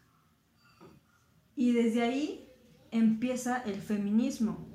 Y 1.55 1.73
desde 1.73 2.01
ahí 2.01 2.47
empieza 2.91 3.57
el 3.63 3.81
feminismo, 3.81 4.71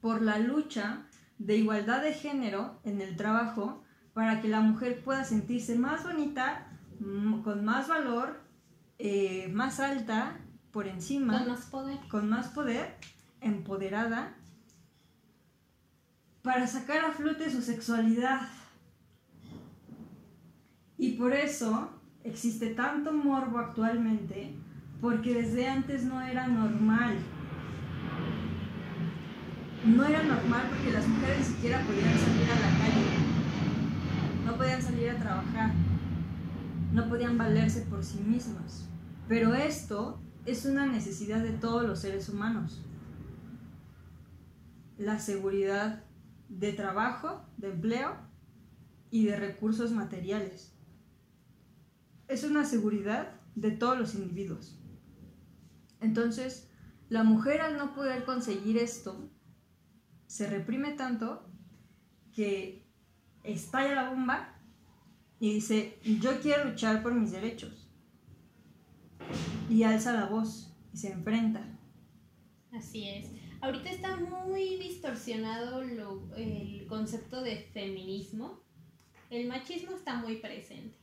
por 0.00 0.22
la 0.22 0.38
lucha 0.38 1.06
de 1.38 1.56
igualdad 1.56 2.02
de 2.02 2.14
género 2.14 2.80
en 2.84 3.00
el 3.00 3.16
trabajo 3.16 3.82
para 4.12 4.40
que 4.40 4.48
la 4.48 4.60
mujer 4.60 5.02
pueda 5.02 5.24
sentirse 5.24 5.78
más 5.78 6.04
bonita, 6.04 6.66
con 7.44 7.64
más 7.64 7.88
valor, 7.88 8.40
eh, 8.98 9.48
más 9.52 9.80
alta, 9.80 10.40
por 10.70 10.86
encima. 10.86 11.38
Con 11.38 11.48
más 11.48 11.66
poder. 11.66 11.98
Con 12.08 12.28
más 12.28 12.48
poder, 12.48 12.96
empoderada, 13.40 14.36
para 16.42 16.66
sacar 16.66 17.04
a 17.04 17.12
flote 17.12 17.50
su 17.50 17.62
sexualidad. 17.62 18.40
Y 20.96 21.12
por 21.12 21.32
eso 21.32 21.90
existe 22.24 22.74
tanto 22.74 23.12
morbo 23.12 23.58
actualmente, 23.58 24.54
porque 25.00 25.34
desde 25.34 25.68
antes 25.68 26.04
no 26.04 26.20
era 26.20 26.46
normal. 26.46 27.16
No 29.84 30.04
era 30.04 30.22
normal 30.22 30.66
porque 30.68 30.92
las 30.92 31.08
mujeres 31.08 31.38
ni 31.38 31.54
siquiera 31.54 31.82
podían 31.82 32.18
salir 32.18 32.50
a 32.50 32.54
la 32.54 32.78
calle, 32.78 33.06
no 34.44 34.56
podían 34.58 34.82
salir 34.82 35.10
a 35.10 35.16
trabajar, 35.18 35.72
no 36.92 37.08
podían 37.08 37.38
valerse 37.38 37.82
por 37.82 38.04
sí 38.04 38.18
mismas. 38.18 38.86
Pero 39.26 39.54
esto 39.54 40.20
es 40.44 40.66
una 40.66 40.84
necesidad 40.84 41.42
de 41.42 41.52
todos 41.52 41.84
los 41.86 42.00
seres 42.00 42.28
humanos. 42.28 42.82
La 44.98 45.18
seguridad 45.18 46.04
de 46.50 46.72
trabajo, 46.72 47.46
de 47.56 47.70
empleo 47.70 48.16
y 49.10 49.24
de 49.24 49.36
recursos 49.36 49.92
materiales. 49.92 50.76
Es 52.28 52.44
una 52.44 52.64
seguridad 52.64 53.40
de 53.54 53.70
todos 53.70 53.98
los 53.98 54.14
individuos. 54.14 54.78
Entonces, 56.00 56.68
la 57.08 57.22
mujer 57.22 57.60
al 57.60 57.78
no 57.78 57.94
poder 57.94 58.24
conseguir 58.24 58.78
esto, 58.78 59.30
se 60.26 60.48
reprime 60.48 60.92
tanto 60.92 61.48
que 62.32 62.86
estalla 63.42 63.94
la 63.94 64.10
bomba 64.10 64.60
y 65.38 65.54
dice, 65.54 65.98
yo 66.20 66.40
quiero 66.40 66.66
luchar 66.66 67.02
por 67.02 67.14
mis 67.14 67.30
derechos. 67.30 67.88
Y 69.68 69.84
alza 69.84 70.12
la 70.12 70.26
voz 70.26 70.76
y 70.92 70.96
se 70.96 71.12
enfrenta. 71.12 71.78
Así 72.72 73.08
es. 73.08 73.39
Ahorita 73.62 73.90
está 73.90 74.16
muy 74.16 74.76
distorsionado 74.78 75.82
el 75.82 76.86
concepto 76.88 77.42
de 77.42 77.56
feminismo. 77.56 78.58
El 79.28 79.48
machismo 79.48 79.94
está 79.96 80.14
muy 80.14 80.36
presente. 80.36 80.96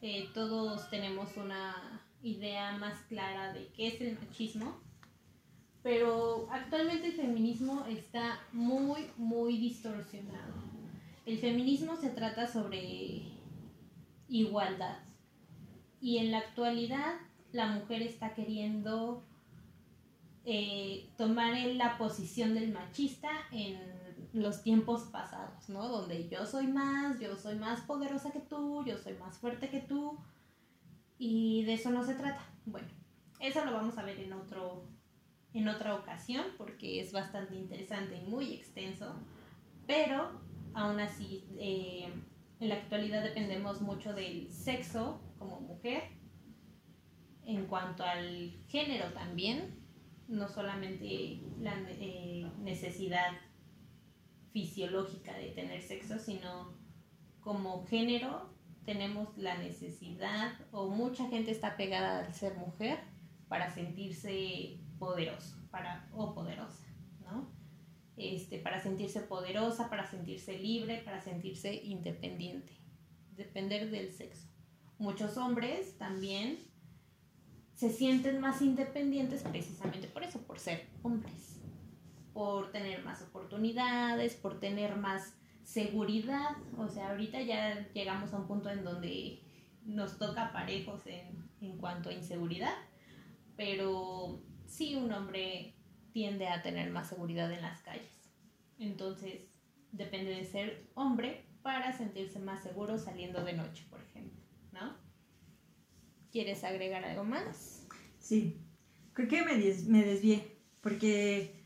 Eh, 0.00 0.28
todos 0.32 0.88
tenemos 0.90 1.36
una 1.36 2.00
idea 2.22 2.76
más 2.78 2.96
clara 3.08 3.52
de 3.52 3.66
qué 3.74 3.88
es 3.88 4.00
el 4.00 4.16
machismo, 4.16 4.80
pero 5.82 6.48
actualmente 6.52 7.08
el 7.08 7.14
feminismo 7.14 7.84
está 7.88 8.40
muy, 8.52 9.10
muy 9.16 9.58
distorsionado. 9.58 10.54
El 11.24 11.38
feminismo 11.38 11.96
se 11.96 12.10
trata 12.10 12.46
sobre 12.46 13.22
igualdad 14.28 14.98
y 16.00 16.18
en 16.18 16.30
la 16.30 16.38
actualidad 16.38 17.14
la 17.50 17.66
mujer 17.66 18.02
está 18.02 18.34
queriendo 18.34 19.24
eh, 20.48 21.10
tomar 21.16 21.58
la 21.74 21.98
posición 21.98 22.54
del 22.54 22.72
machista 22.72 23.28
en 23.50 23.76
los 24.32 24.62
tiempos 24.62 25.02
pasados, 25.10 25.68
¿no? 25.68 25.88
Donde 25.88 26.28
yo 26.28 26.46
soy 26.46 26.68
más, 26.68 27.18
yo 27.18 27.36
soy 27.36 27.56
más 27.56 27.80
poderosa 27.80 28.30
que 28.30 28.38
tú, 28.38 28.84
yo 28.86 28.96
soy 28.96 29.14
más 29.14 29.38
fuerte 29.38 29.68
que 29.68 29.80
tú, 29.80 30.18
y 31.18 31.64
de 31.64 31.74
eso 31.74 31.90
no 31.90 32.04
se 32.04 32.14
trata. 32.14 32.44
Bueno, 32.64 32.86
eso 33.40 33.64
lo 33.64 33.72
vamos 33.72 33.98
a 33.98 34.04
ver 34.04 34.20
en, 34.20 34.32
otro, 34.34 34.84
en 35.52 35.68
otra 35.68 35.96
ocasión 35.96 36.44
porque 36.56 37.00
es 37.00 37.12
bastante 37.12 37.56
interesante 37.56 38.16
y 38.16 38.30
muy 38.30 38.54
extenso, 38.54 39.16
pero 39.86 40.40
aún 40.74 41.00
así 41.00 41.44
eh, 41.58 42.08
en 42.60 42.68
la 42.68 42.76
actualidad 42.76 43.24
dependemos 43.24 43.80
mucho 43.80 44.12
del 44.12 44.48
sexo 44.52 45.20
como 45.40 45.60
mujer, 45.60 46.04
en 47.44 47.66
cuanto 47.66 48.04
al 48.04 48.56
género 48.68 49.12
también, 49.12 49.85
no 50.28 50.48
solamente 50.48 51.40
la 51.60 51.74
eh, 51.88 52.50
necesidad 52.58 53.32
fisiológica 54.52 55.36
de 55.36 55.50
tener 55.50 55.82
sexo, 55.82 56.18
sino 56.18 56.74
como 57.40 57.84
género 57.86 58.54
tenemos 58.84 59.36
la 59.36 59.58
necesidad 59.58 60.52
o 60.72 60.88
mucha 60.88 61.28
gente 61.28 61.50
está 61.50 61.76
pegada 61.76 62.24
al 62.24 62.32
ser 62.34 62.56
mujer 62.56 62.98
para 63.48 63.72
sentirse 63.74 64.80
poderoso 64.98 65.56
para, 65.70 66.08
o 66.12 66.34
poderosa, 66.34 66.86
¿no? 67.20 67.50
Este, 68.16 68.58
para 68.58 68.80
sentirse 68.80 69.20
poderosa, 69.20 69.90
para 69.90 70.10
sentirse 70.10 70.58
libre, 70.58 71.02
para 71.04 71.20
sentirse 71.20 71.74
independiente, 71.74 72.72
depender 73.32 73.90
del 73.90 74.10
sexo. 74.12 74.48
Muchos 74.98 75.36
hombres 75.36 75.98
también 75.98 76.58
se 77.76 77.90
sienten 77.90 78.40
más 78.40 78.62
independientes 78.62 79.42
precisamente 79.42 80.08
por 80.08 80.24
eso, 80.24 80.40
por 80.40 80.58
ser 80.58 80.88
hombres, 81.02 81.60
por 82.32 82.72
tener 82.72 83.04
más 83.04 83.20
oportunidades, 83.20 84.34
por 84.34 84.58
tener 84.58 84.96
más 84.96 85.34
seguridad. 85.62 86.56
O 86.78 86.88
sea, 86.88 87.10
ahorita 87.10 87.42
ya 87.42 87.86
llegamos 87.92 88.32
a 88.32 88.38
un 88.38 88.46
punto 88.46 88.70
en 88.70 88.82
donde 88.82 89.42
nos 89.84 90.18
toca 90.18 90.52
parejos 90.52 91.06
en, 91.06 91.50
en 91.60 91.76
cuanto 91.76 92.08
a 92.08 92.14
inseguridad, 92.14 92.74
pero 93.56 94.40
sí 94.64 94.96
un 94.96 95.12
hombre 95.12 95.74
tiende 96.12 96.48
a 96.48 96.62
tener 96.62 96.90
más 96.90 97.10
seguridad 97.10 97.52
en 97.52 97.60
las 97.60 97.82
calles. 97.82 98.32
Entonces, 98.78 99.42
depende 99.92 100.30
de 100.30 100.44
ser 100.46 100.88
hombre 100.94 101.44
para 101.60 101.92
sentirse 101.92 102.38
más 102.38 102.62
seguro 102.62 102.96
saliendo 102.96 103.44
de 103.44 103.52
noche, 103.52 103.84
por 103.90 104.00
ejemplo. 104.00 104.35
¿Quieres 106.36 106.64
agregar 106.64 107.02
algo 107.02 107.24
más? 107.24 107.86
Sí, 108.18 108.60
creo 109.14 109.26
que 109.26 109.42
me, 109.42 109.54
me 109.54 110.04
desvié, 110.04 110.58
porque 110.82 111.64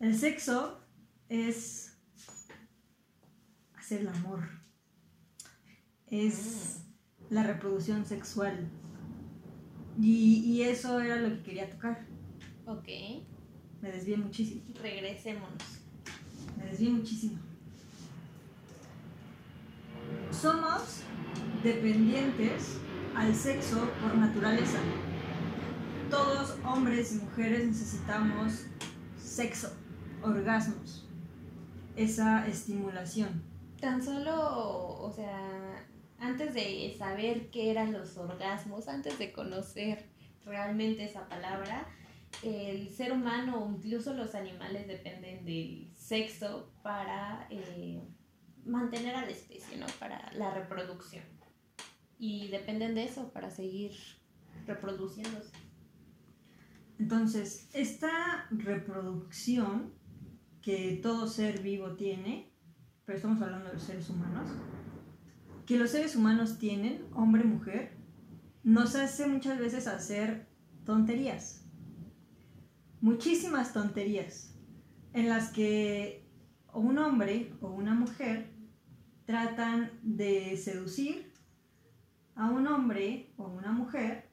el 0.00 0.16
sexo 0.16 0.80
es 1.28 1.98
hacer 3.74 4.02
el 4.02 4.08
amor, 4.10 4.48
es 6.06 6.84
mm. 7.18 7.34
la 7.34 7.42
reproducción 7.42 8.06
sexual. 8.06 8.70
Y, 10.00 10.52
y, 10.52 10.62
eso 10.62 11.00
era 11.00 11.16
lo 11.16 11.30
que 11.30 11.42
quería 11.42 11.68
tocar. 11.68 12.06
Ok. 12.64 12.86
Me 13.82 13.90
desvié 13.90 14.16
muchísimo. 14.18 14.62
Regresémonos. 14.80 15.80
Me 16.56 16.66
desvié 16.66 16.90
muchísimo. 16.90 17.40
Somos 20.30 21.00
dependientes 21.64 22.78
al 23.16 23.34
sexo 23.34 23.90
por 24.00 24.14
naturaleza. 24.14 24.78
Todos, 26.10 26.58
hombres 26.64 27.14
y 27.14 27.24
mujeres, 27.24 27.66
necesitamos 27.66 28.66
sexo, 29.18 29.72
orgasmos, 30.22 31.08
esa 31.96 32.46
estimulación. 32.46 33.42
Tan 33.80 34.02
solo, 34.02 35.00
o 35.00 35.12
sea, 35.12 35.86
antes 36.18 36.52
de 36.54 36.94
saber 36.98 37.50
qué 37.50 37.70
eran 37.70 37.92
los 37.92 38.16
orgasmos, 38.18 38.86
antes 38.86 39.18
de 39.18 39.32
conocer 39.32 40.06
realmente 40.44 41.04
esa 41.04 41.26
palabra, 41.28 41.88
el 42.42 42.90
ser 42.90 43.12
humano 43.12 43.64
o 43.64 43.70
incluso 43.70 44.12
los 44.12 44.34
animales 44.34 44.86
dependen 44.86 45.44
del 45.46 45.90
sexo 45.94 46.70
para 46.82 47.46
eh, 47.50 47.98
mantener 48.66 49.16
a 49.16 49.22
la 49.22 49.30
especie, 49.30 49.78
¿no? 49.78 49.86
Para 49.98 50.30
la 50.34 50.52
reproducción 50.52 51.35
y 52.18 52.48
dependen 52.48 52.94
de 52.94 53.04
eso 53.04 53.32
para 53.32 53.50
seguir 53.50 53.92
reproduciéndose. 54.66 55.52
Entonces, 56.98 57.68
esta 57.74 58.46
reproducción 58.50 59.92
que 60.62 60.98
todo 61.02 61.28
ser 61.28 61.62
vivo 61.62 61.94
tiene, 61.94 62.50
pero 63.04 63.16
estamos 63.16 63.40
hablando 63.42 63.70
de 63.70 63.78
seres 63.78 64.08
humanos, 64.08 64.48
que 65.66 65.78
los 65.78 65.90
seres 65.90 66.16
humanos 66.16 66.58
tienen, 66.58 67.04
hombre, 67.14 67.44
mujer, 67.44 67.96
nos 68.62 68.96
hace 68.96 69.26
muchas 69.26 69.58
veces 69.58 69.86
hacer 69.86 70.48
tonterías, 70.84 71.64
muchísimas 73.00 73.72
tonterías, 73.72 74.54
en 75.12 75.28
las 75.28 75.50
que 75.50 76.26
un 76.72 76.98
hombre 76.98 77.52
o 77.60 77.68
una 77.68 77.94
mujer 77.94 78.50
tratan 79.24 79.90
de 80.02 80.56
seducir 80.56 81.32
a 82.36 82.50
un 82.50 82.66
hombre 82.68 83.32
o 83.36 83.46
a 83.46 83.48
una 83.48 83.72
mujer 83.72 84.28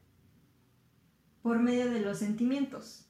por 1.42 1.60
medio 1.60 1.90
de 1.90 2.02
los 2.02 2.20
sentimientos. 2.20 3.08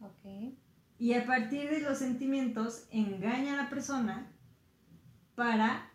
Ok. 0.00 0.54
Y 0.98 1.12
a 1.12 1.26
partir 1.26 1.68
de 1.70 1.80
los 1.80 1.98
sentimientos 1.98 2.86
engaña 2.90 3.54
a 3.54 3.64
la 3.64 3.68
persona 3.68 4.32
para 5.34 5.92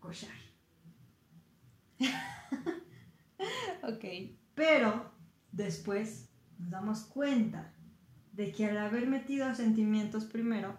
cochar. 0.00 0.30
Ok. 3.82 4.04
Pero 4.54 5.10
después 5.50 6.28
nos 6.56 6.70
damos 6.70 7.00
cuenta 7.00 7.74
de 8.32 8.52
que 8.52 8.66
al 8.66 8.78
haber 8.78 9.08
metido 9.08 9.52
sentimientos 9.56 10.24
primero, 10.24 10.78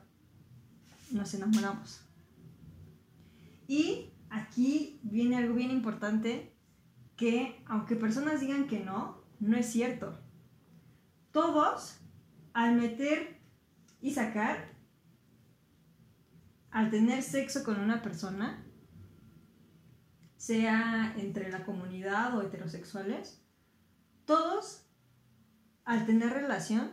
nos 1.11 1.33
enamoramos. 1.33 2.01
Y 3.67 4.12
aquí 4.33 4.99
viene 5.03 5.37
algo 5.37 5.53
bien 5.53 5.69
importante 5.69 6.51
que 7.15 7.63
aunque 7.67 7.95
personas 7.95 8.41
digan 8.41 8.67
que 8.67 8.79
no, 8.79 9.23
no 9.39 9.55
es 9.55 9.67
cierto. 9.67 10.19
Todos, 11.31 11.99
al 12.53 12.75
meter 12.75 13.39
y 14.01 14.11
sacar, 14.11 14.73
al 16.71 16.89
tener 16.89 17.21
sexo 17.21 17.63
con 17.63 17.79
una 17.79 18.01
persona, 18.01 18.65
sea 20.37 21.13
entre 21.17 21.51
la 21.51 21.63
comunidad 21.63 22.35
o 22.35 22.41
heterosexuales, 22.41 23.39
todos, 24.25 24.87
al 25.85 26.05
tener 26.07 26.33
relación 26.33 26.91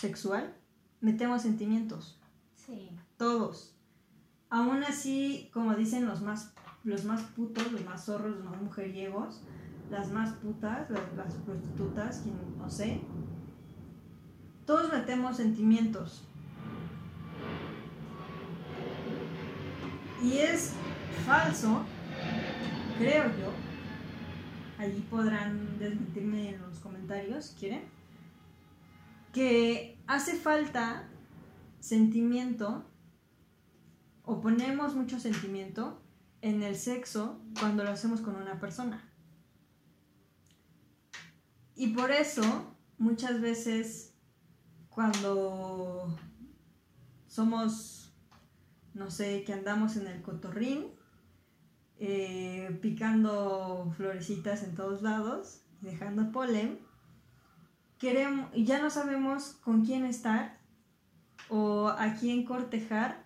sexual, 0.00 0.56
metemos 1.00 1.42
sentimientos. 1.42 2.20
Sí. 2.56 2.90
Todos. 3.16 3.76
Aún 4.48 4.82
así, 4.82 5.50
como 5.52 5.74
dicen 5.76 6.06
los 6.06 6.20
más, 6.22 6.52
los 6.84 7.04
más 7.04 7.22
putos, 7.22 7.70
los 7.72 7.84
más 7.84 8.04
zorros, 8.04 8.36
los 8.36 8.44
más 8.44 8.60
mujeriegos, 8.60 9.40
las 9.90 10.10
más 10.10 10.32
putas, 10.34 10.88
las, 10.90 11.34
prostitutas, 11.44 12.20
quien 12.20 12.36
no 12.58 12.70
sé, 12.70 13.00
todos 14.64 14.92
metemos 14.92 15.36
sentimientos. 15.36 16.24
Y 20.22 20.38
es 20.38 20.74
falso, 21.26 21.82
creo 22.98 23.24
yo. 23.24 23.52
Allí 24.78 25.00
podrán 25.10 25.78
desmentirme 25.78 26.54
en 26.54 26.60
los 26.62 26.78
comentarios, 26.78 27.46
si 27.46 27.56
quieren. 27.56 27.82
Que 29.32 29.98
hace 30.06 30.36
falta 30.36 31.08
sentimiento 31.80 32.84
o 34.24 34.40
ponemos 34.40 34.94
mucho 34.94 35.18
sentimiento 35.18 35.99
en 36.42 36.62
el 36.62 36.76
sexo 36.76 37.40
cuando 37.58 37.84
lo 37.84 37.90
hacemos 37.90 38.20
con 38.20 38.36
una 38.36 38.58
persona. 38.58 39.04
Y 41.74 41.88
por 41.88 42.10
eso 42.10 42.74
muchas 42.98 43.40
veces 43.40 44.14
cuando 44.90 46.16
somos, 47.26 48.12
no 48.92 49.10
sé, 49.10 49.44
que 49.44 49.52
andamos 49.52 49.96
en 49.96 50.06
el 50.06 50.20
cotorrín, 50.20 50.88
eh, 51.98 52.78
picando 52.82 53.92
florecitas 53.96 54.62
en 54.62 54.74
todos 54.74 55.02
lados, 55.02 55.62
dejando 55.80 56.32
polen, 56.32 56.80
queremos, 57.98 58.50
ya 58.54 58.80
no 58.80 58.90
sabemos 58.90 59.58
con 59.62 59.84
quién 59.84 60.04
estar 60.04 60.58
o 61.48 61.88
a 61.88 62.14
quién 62.14 62.44
cortejar, 62.44 63.19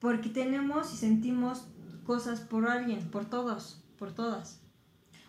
porque 0.00 0.28
tenemos 0.28 0.92
y 0.92 0.96
sentimos 0.96 1.66
cosas 2.04 2.40
por 2.40 2.68
alguien, 2.68 3.10
por 3.10 3.28
todos, 3.28 3.82
por 3.98 4.14
todas. 4.14 4.62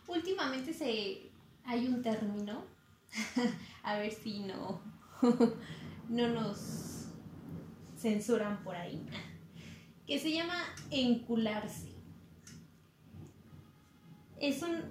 Últimamente 0.08 0.74
se 0.74 1.30
hay 1.66 1.88
un 1.88 2.02
término, 2.02 2.64
a 3.84 3.98
ver 3.98 4.12
si 4.12 4.40
no, 4.40 4.82
no 6.10 6.28
nos 6.30 7.08
censuran 7.98 8.64
por 8.64 8.76
ahí, 8.76 9.06
que 10.08 10.20
se 10.20 10.32
llama 10.32 10.64
encularse. 10.90 11.90
Es 14.40 14.64
un, 14.64 14.82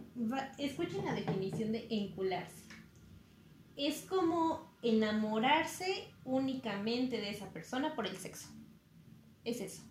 escuchen 0.59 1.05
la 1.07 1.14
definición 1.14 1.72
de 1.72 1.87
encularse. 1.91 2.64
Es 3.76 4.03
como 4.03 4.74
enamorarse 4.83 6.12
únicamente 6.24 7.18
de 7.18 7.31
esa 7.31 7.49
persona 7.51 7.95
por 7.95 8.07
el 8.07 8.16
sexo. 8.16 8.58
Es 9.49 9.61
eso. 9.61 9.82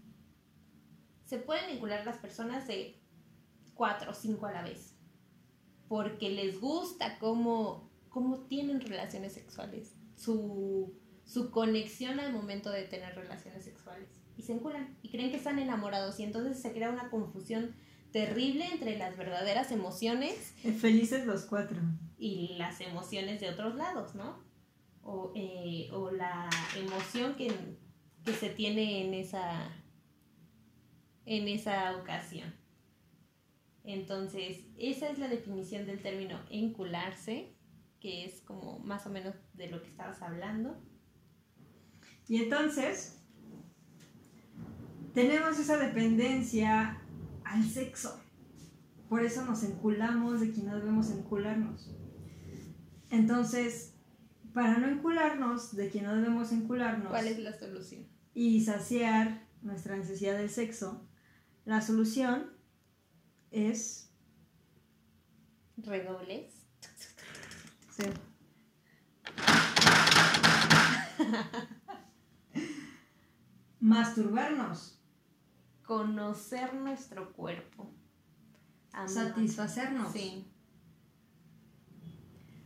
Se 1.25 1.37
pueden 1.39 1.69
encular 1.69 2.05
las 2.05 2.17
personas 2.17 2.67
de 2.67 2.99
cuatro 3.73 4.11
o 4.11 4.13
cinco 4.13 4.45
a 4.45 4.51
la 4.51 4.61
vez 4.63 4.97
porque 5.87 6.29
les 6.29 6.59
gusta 6.59 7.17
cómo, 7.19 7.89
cómo 8.09 8.39
tienen 8.47 8.81
relaciones 8.81 9.33
sexuales, 9.33 9.95
su, 10.15 10.93
su 11.25 11.51
conexión 11.51 12.19
al 12.19 12.33
momento 12.33 12.69
de 12.69 12.83
tener 12.83 13.15
relaciones 13.15 13.63
sexuales. 13.63 14.09
Y 14.35 14.43
se 14.43 14.53
enculan 14.53 14.97
y 15.01 15.09
creen 15.09 15.31
que 15.31 15.37
están 15.37 15.59
enamorados 15.59 16.19
y 16.19 16.23
entonces 16.23 16.61
se 16.61 16.71
crea 16.71 16.89
una 16.89 17.09
confusión 17.09 17.73
terrible 18.11 18.65
entre 18.65 18.97
las 18.97 19.17
verdaderas 19.17 19.71
emociones 19.71 20.53
Felices 20.79 21.25
los 21.25 21.43
cuatro. 21.45 21.79
y 22.17 22.55
las 22.57 22.79
emociones 22.81 23.41
de 23.41 23.49
otros 23.49 23.75
lados, 23.75 24.13
¿no? 24.15 24.45
O, 25.03 25.31
eh, 25.35 25.89
o 25.91 26.11
la 26.11 26.49
emoción 26.75 27.35
que, 27.35 27.51
que 28.27 28.33
se 28.33 28.49
tiene 28.49 29.05
en 29.05 29.13
esa, 29.13 29.69
en 31.25 31.47
esa 31.47 31.95
ocasión. 31.95 32.53
Entonces, 33.85 34.65
esa 34.77 35.07
es 35.07 35.17
la 35.17 35.29
definición 35.29 35.85
del 35.85 36.01
término 36.01 36.37
encularse, 36.49 37.55
que 38.01 38.25
es 38.25 38.41
como 38.41 38.79
más 38.79 39.07
o 39.07 39.09
menos 39.09 39.33
de 39.53 39.69
lo 39.69 39.81
que 39.81 39.87
estabas 39.87 40.21
hablando. 40.21 40.77
Y 42.27 42.43
entonces, 42.43 43.23
tenemos 45.13 45.57
esa 45.57 45.77
dependencia 45.77 47.01
al 47.45 47.63
sexo. 47.63 48.21
Por 49.07 49.23
eso 49.23 49.45
nos 49.45 49.63
enculamos 49.63 50.41
de 50.41 50.51
quien 50.51 50.65
no 50.65 50.75
debemos 50.75 51.11
encularnos. 51.11 51.95
Entonces, 53.09 53.93
para 54.53 54.79
no 54.79 54.89
encularnos 54.89 55.77
de 55.77 55.89
quien 55.89 56.03
no 56.03 56.13
debemos 56.13 56.51
encularnos 56.51 57.07
¿Cuál 57.07 57.27
es 57.27 57.39
la 57.39 57.57
solución? 57.57 58.16
Y 58.39 58.61
saciar 58.61 59.41
nuestra 59.63 59.97
necesidad 59.97 60.37
del 60.37 60.51
sexo, 60.51 61.03
la 61.65 61.81
solución 61.81 62.51
es 63.49 64.11
Redobles. 65.77 66.53
ser 67.89 68.13
masturbarnos, 73.79 75.01
Conocer 75.81 76.75
nuestro 76.75 77.33
cuerpo. 77.33 77.91
Amar. 78.91 79.09
satisfacernos. 79.09 80.13
Sí. 80.13 80.45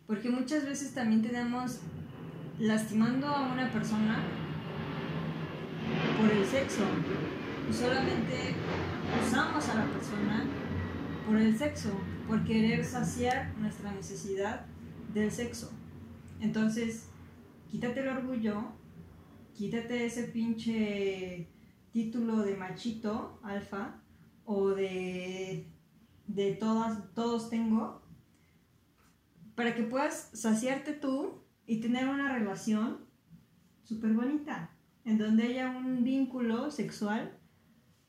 Porque 0.05 0.29
muchas 0.29 0.65
veces 0.65 0.93
también 0.93 1.21
tenemos 1.21 1.79
lastimando 2.59 3.27
a 3.27 3.53
una 3.53 3.71
persona 3.71 4.50
por 6.19 6.31
el 6.31 6.45
sexo. 6.45 6.83
Solamente 7.71 8.55
usamos 9.25 9.67
a 9.69 9.75
la 9.75 9.85
persona 9.85 10.45
por 11.25 11.37
el 11.37 11.57
sexo, 11.57 11.91
por 12.27 12.43
querer 12.43 12.83
saciar 12.83 13.53
nuestra 13.57 13.91
necesidad 13.91 14.65
del 15.13 15.31
sexo. 15.31 15.71
Entonces, 16.39 17.09
quítate 17.69 18.01
el 18.01 18.09
orgullo, 18.09 18.73
quítate 19.53 20.05
ese 20.05 20.23
pinche 20.23 21.47
título 21.91 22.41
de 22.41 22.55
machito, 22.55 23.39
alfa, 23.43 24.01
o 24.45 24.69
de, 24.69 25.67
de 26.27 26.53
todas, 26.53 27.13
todos 27.13 27.49
tengo, 27.49 28.01
para 29.55 29.75
que 29.75 29.83
puedas 29.83 30.31
saciarte 30.33 30.93
tú 30.93 31.43
y 31.65 31.79
tener 31.79 32.07
una 32.07 32.33
relación 32.33 33.05
súper 33.83 34.13
bonita, 34.13 34.71
en 35.05 35.17
donde 35.17 35.43
haya 35.43 35.69
un 35.69 36.03
vínculo 36.03 36.71
sexual 36.71 37.37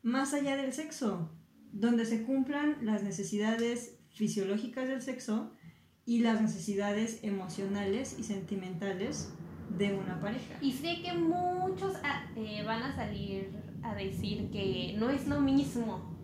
más 0.02 0.34
allá 0.34 0.56
del 0.56 0.72
sexo, 0.72 1.30
donde 1.72 2.04
se 2.04 2.22
cumplan 2.22 2.78
las 2.82 3.02
necesidades 3.02 3.98
fisiológicas 4.10 4.88
del 4.88 5.00
sexo 5.00 5.52
y 6.04 6.20
las 6.20 6.40
necesidades 6.40 7.22
emocionales 7.22 8.16
y 8.18 8.24
sentimentales 8.24 9.32
de 9.78 9.94
una 9.94 10.20
pareja. 10.20 10.58
Y 10.60 10.72
sé 10.72 11.00
que 11.02 11.14
muchos 11.14 11.94
ah, 12.02 12.26
eh, 12.36 12.62
van 12.64 12.82
a 12.82 12.94
salir 12.94 13.50
a 13.82 13.94
decir 13.94 14.50
que 14.50 14.94
no 14.98 15.10
es 15.10 15.26
lo 15.26 15.40
mismo, 15.40 16.16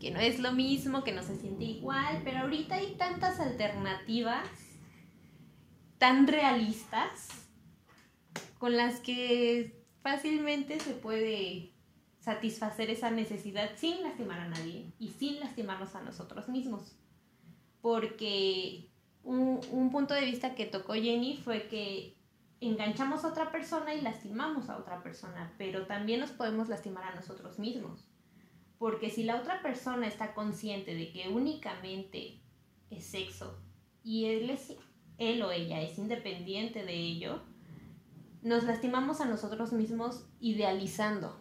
que 0.00 0.10
no 0.10 0.20
es 0.20 0.38
lo 0.38 0.52
mismo, 0.52 1.02
que 1.04 1.12
no 1.12 1.22
se 1.22 1.36
siente 1.36 1.64
igual, 1.64 2.20
pero 2.24 2.40
ahorita 2.40 2.74
hay 2.74 2.94
tantas 2.96 3.40
alternativas 3.40 4.48
tan 5.98 6.26
realistas 6.26 7.28
con 8.58 8.76
las 8.76 9.00
que 9.00 9.83
fácilmente 10.04 10.78
se 10.80 10.92
puede 10.92 11.72
satisfacer 12.20 12.90
esa 12.90 13.10
necesidad 13.10 13.70
sin 13.76 14.02
lastimar 14.02 14.38
a 14.38 14.48
nadie 14.48 14.92
y 14.98 15.08
sin 15.08 15.40
lastimarnos 15.40 15.94
a 15.94 16.02
nosotros 16.02 16.50
mismos. 16.50 16.94
Porque 17.80 18.90
un, 19.22 19.60
un 19.70 19.90
punto 19.90 20.12
de 20.12 20.26
vista 20.26 20.54
que 20.54 20.66
tocó 20.66 20.92
Jenny 20.92 21.38
fue 21.38 21.68
que 21.68 22.18
enganchamos 22.60 23.24
a 23.24 23.28
otra 23.28 23.50
persona 23.50 23.94
y 23.94 24.02
lastimamos 24.02 24.68
a 24.68 24.76
otra 24.76 25.02
persona, 25.02 25.54
pero 25.56 25.86
también 25.86 26.20
nos 26.20 26.32
podemos 26.32 26.68
lastimar 26.68 27.04
a 27.04 27.14
nosotros 27.14 27.58
mismos. 27.58 28.06
Porque 28.78 29.08
si 29.08 29.22
la 29.22 29.36
otra 29.36 29.62
persona 29.62 30.06
está 30.06 30.34
consciente 30.34 30.94
de 30.94 31.12
que 31.12 31.30
únicamente 31.30 32.42
es 32.90 33.06
sexo 33.06 33.58
y 34.02 34.26
él, 34.26 34.50
es, 34.50 34.76
él 35.16 35.40
o 35.40 35.50
ella 35.50 35.80
es 35.80 35.96
independiente 35.96 36.84
de 36.84 36.94
ello, 36.94 37.42
nos 38.44 38.64
lastimamos 38.64 39.22
a 39.22 39.24
nosotros 39.24 39.72
mismos 39.72 40.26
idealizando, 40.38 41.34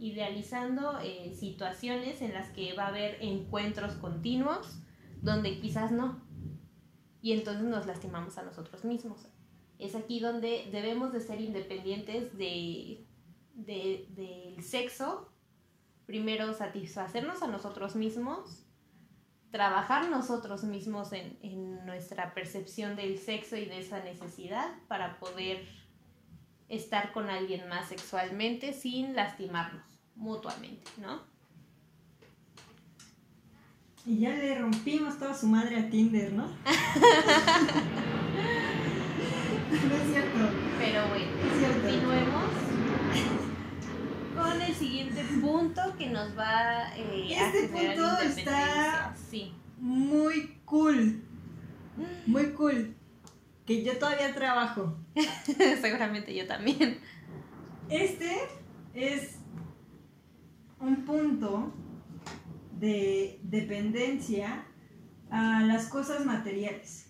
idealizando 0.00 0.98
eh, 0.98 1.32
situaciones 1.38 2.20
en 2.20 2.34
las 2.34 2.50
que 2.50 2.74
va 2.74 2.86
a 2.86 2.88
haber 2.88 3.16
encuentros 3.22 3.94
continuos 3.94 4.80
donde 5.22 5.60
quizás 5.60 5.92
no. 5.92 6.20
Y 7.22 7.32
entonces 7.32 7.62
nos 7.62 7.86
lastimamos 7.86 8.38
a 8.38 8.42
nosotros 8.42 8.84
mismos. 8.84 9.28
Es 9.78 9.94
aquí 9.94 10.18
donde 10.18 10.68
debemos 10.72 11.12
de 11.12 11.20
ser 11.20 11.40
independientes 11.40 12.36
de, 12.36 13.06
del 13.54 14.60
sexo. 14.64 15.32
Primero 16.06 16.52
satisfacernos 16.54 17.40
a 17.42 17.46
nosotros 17.46 17.94
mismos, 17.94 18.66
trabajar 19.52 20.10
nosotros 20.10 20.64
mismos 20.64 21.12
en, 21.12 21.38
en 21.42 21.86
nuestra 21.86 22.34
percepción 22.34 22.96
del 22.96 23.18
sexo 23.18 23.56
y 23.56 23.66
de 23.66 23.78
esa 23.78 24.02
necesidad 24.02 24.74
para 24.88 25.20
poder 25.20 25.81
estar 26.76 27.12
con 27.12 27.28
alguien 27.30 27.68
más 27.68 27.88
sexualmente 27.88 28.72
sin 28.72 29.14
lastimarnos 29.14 29.82
mutuamente, 30.16 30.90
¿no? 30.98 31.20
Y 34.04 34.18
ya 34.18 34.30
le 34.30 34.58
rompimos 34.58 35.18
toda 35.18 35.32
su 35.34 35.46
madre 35.46 35.76
a 35.78 35.88
Tinder, 35.88 36.32
¿no? 36.32 36.46
no 36.46 36.52
es 39.94 40.10
cierto. 40.10 40.38
Pero 40.78 41.08
bueno, 41.08 41.30
cierto. 41.58 41.80
continuemos 41.82 42.44
con 44.36 44.60
el 44.62 44.74
siguiente 44.74 45.22
punto 45.40 45.82
que 45.96 46.08
nos 46.10 46.36
va 46.36 46.88
eh, 46.96 47.36
a 47.36 47.46
Este 47.48 47.68
punto 47.68 47.82
está- 47.86 48.22
independencia. 48.24 49.14
Sí. 49.30 49.52
Muy 49.78 50.58
cool. 50.64 51.22
Muy 52.26 52.50
cool. 52.52 52.94
Que 53.66 53.84
yo 53.84 53.98
todavía 53.98 54.34
trabajo. 54.34 54.96
Seguramente 55.80 56.34
yo 56.34 56.46
también. 56.46 56.98
Este 57.88 58.38
es 58.94 59.36
un 60.80 61.04
punto 61.04 61.72
de 62.78 63.38
dependencia 63.44 64.64
a 65.30 65.62
las 65.62 65.86
cosas 65.86 66.24
materiales. 66.24 67.06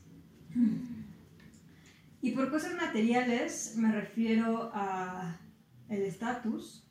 Y 2.20 2.32
por 2.32 2.50
cosas 2.50 2.74
materiales 2.74 3.74
me 3.76 3.90
refiero 3.90 4.70
a 4.74 5.40
el 5.88 6.02
estatus. 6.02 6.86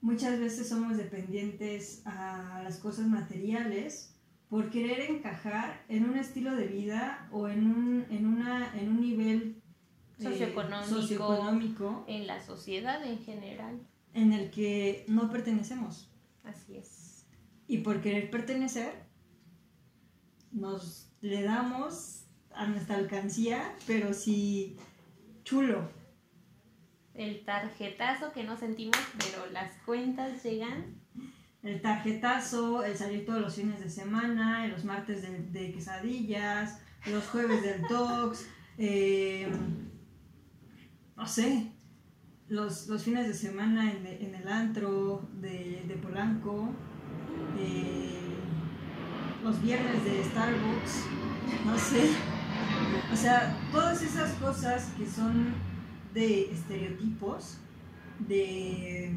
Muchas 0.00 0.38
veces 0.38 0.68
somos 0.68 0.96
dependientes 0.96 2.02
a 2.04 2.60
las 2.62 2.78
cosas 2.78 3.06
materiales 3.06 4.11
por 4.52 4.68
querer 4.68 5.00
encajar 5.10 5.82
en 5.88 6.04
un 6.04 6.18
estilo 6.18 6.54
de 6.54 6.66
vida 6.66 7.26
o 7.32 7.48
en 7.48 7.64
un, 7.64 8.06
en 8.10 8.26
una, 8.26 8.78
en 8.78 8.90
un 8.90 9.00
nivel 9.00 9.62
eh, 10.18 10.24
Socioeconómico. 10.24 10.94
socioeconómico 11.00 12.04
En 12.06 12.26
la 12.26 12.38
sociedad 12.44 13.02
en 13.02 13.18
general. 13.24 13.80
en 14.12 14.34
el 14.34 14.50
que 14.50 15.06
no 15.08 15.30
pertenecemos. 15.30 16.10
Así 16.44 16.76
es. 16.76 17.24
Y 17.66 17.78
por 17.78 18.02
querer 18.02 18.30
pertenecer, 18.30 18.92
nos 20.50 21.10
le 21.22 21.42
damos 21.44 22.26
a 22.50 22.66
nuestra 22.66 22.96
alcancía, 22.96 23.74
pero 23.86 24.12
sí 24.12 24.76
chulo. 25.44 25.88
El 27.14 27.42
tarjetazo 27.46 28.34
que 28.34 28.44
no 28.44 28.58
sentimos, 28.58 28.98
pero 29.16 29.50
las 29.50 29.72
cuentas 29.86 30.44
llegan. 30.44 31.01
El 31.62 31.80
tarjetazo, 31.80 32.84
el 32.84 32.96
salir 32.96 33.24
todos 33.24 33.40
los 33.40 33.54
fines 33.54 33.78
de 33.78 33.88
semana, 33.88 34.66
los 34.66 34.84
martes 34.84 35.22
de, 35.22 35.72
quesadillas, 35.72 36.80
los 37.06 37.24
jueves 37.28 37.62
del 37.62 37.82
dogs, 37.82 38.46
eh, 38.78 39.48
no 41.16 41.26
sé, 41.26 41.70
los, 42.48 42.88
los 42.88 43.04
fines 43.04 43.28
de 43.28 43.34
semana 43.34 43.92
en, 43.92 44.06
en 44.06 44.34
el 44.34 44.48
antro 44.48 45.28
de, 45.40 45.84
de 45.86 45.94
Polanco, 45.94 46.70
eh, 47.58 48.18
los 49.44 49.62
viernes 49.62 50.04
de 50.04 50.24
Starbucks, 50.24 51.04
no 51.64 51.78
sé. 51.78 52.10
O 53.12 53.16
sea, 53.16 53.56
todas 53.70 54.02
esas 54.02 54.32
cosas 54.34 54.92
que 54.96 55.06
son 55.06 55.54
de 56.12 56.52
estereotipos, 56.52 57.58
de 58.18 59.14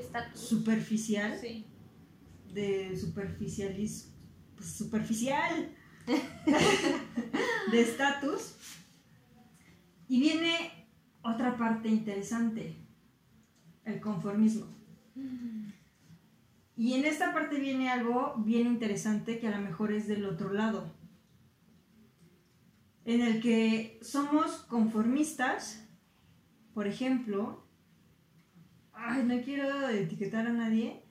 Estatus. 0.00 0.40
superficial, 0.40 1.38
Sí. 1.40 1.66
de 2.52 2.96
superficialis, 2.96 4.12
pues, 4.56 4.68
superficial, 4.72 5.74
de 7.70 7.80
estatus. 7.80 8.54
Y 10.08 10.20
viene 10.20 10.88
otra 11.22 11.56
parte 11.56 11.88
interesante, 11.88 12.74
el 13.84 14.00
conformismo. 14.00 14.66
Y 16.76 16.94
en 16.94 17.04
esta 17.04 17.32
parte 17.34 17.60
viene 17.60 17.90
algo 17.90 18.34
bien 18.38 18.66
interesante 18.66 19.38
que 19.38 19.46
a 19.48 19.50
lo 19.56 19.62
mejor 19.62 19.92
es 19.92 20.08
del 20.08 20.24
otro 20.24 20.52
lado, 20.52 20.90
en 23.04 23.20
el 23.20 23.40
que 23.40 23.98
somos 24.02 24.50
conformistas, 24.68 25.86
por 26.72 26.86
ejemplo, 26.86 27.66
ay, 29.00 29.24
no 29.24 29.40
quiero 29.42 29.88
etiquetar 29.88 30.46
a 30.46 30.52
nadie, 30.52 31.02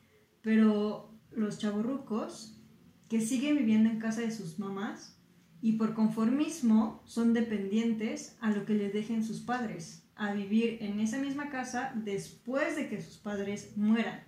pero 0.41 1.17
los 1.31 1.59
chavorrucos 1.59 2.61
que 3.09 3.21
siguen 3.21 3.57
viviendo 3.57 3.89
en 3.89 3.99
casa 3.99 4.21
de 4.21 4.31
sus 4.31 4.59
mamás 4.59 5.19
y 5.61 5.73
por 5.73 5.93
conformismo 5.93 7.01
son 7.05 7.33
dependientes 7.33 8.37
a 8.39 8.51
lo 8.51 8.65
que 8.65 8.75
les 8.75 8.93
dejen 8.93 9.23
sus 9.23 9.41
padres, 9.41 10.07
a 10.15 10.33
vivir 10.33 10.77
en 10.81 10.99
esa 10.99 11.17
misma 11.17 11.49
casa 11.49 11.91
después 11.95 12.75
de 12.75 12.87
que 12.87 13.01
sus 13.01 13.17
padres 13.17 13.75
mueran. 13.75 14.23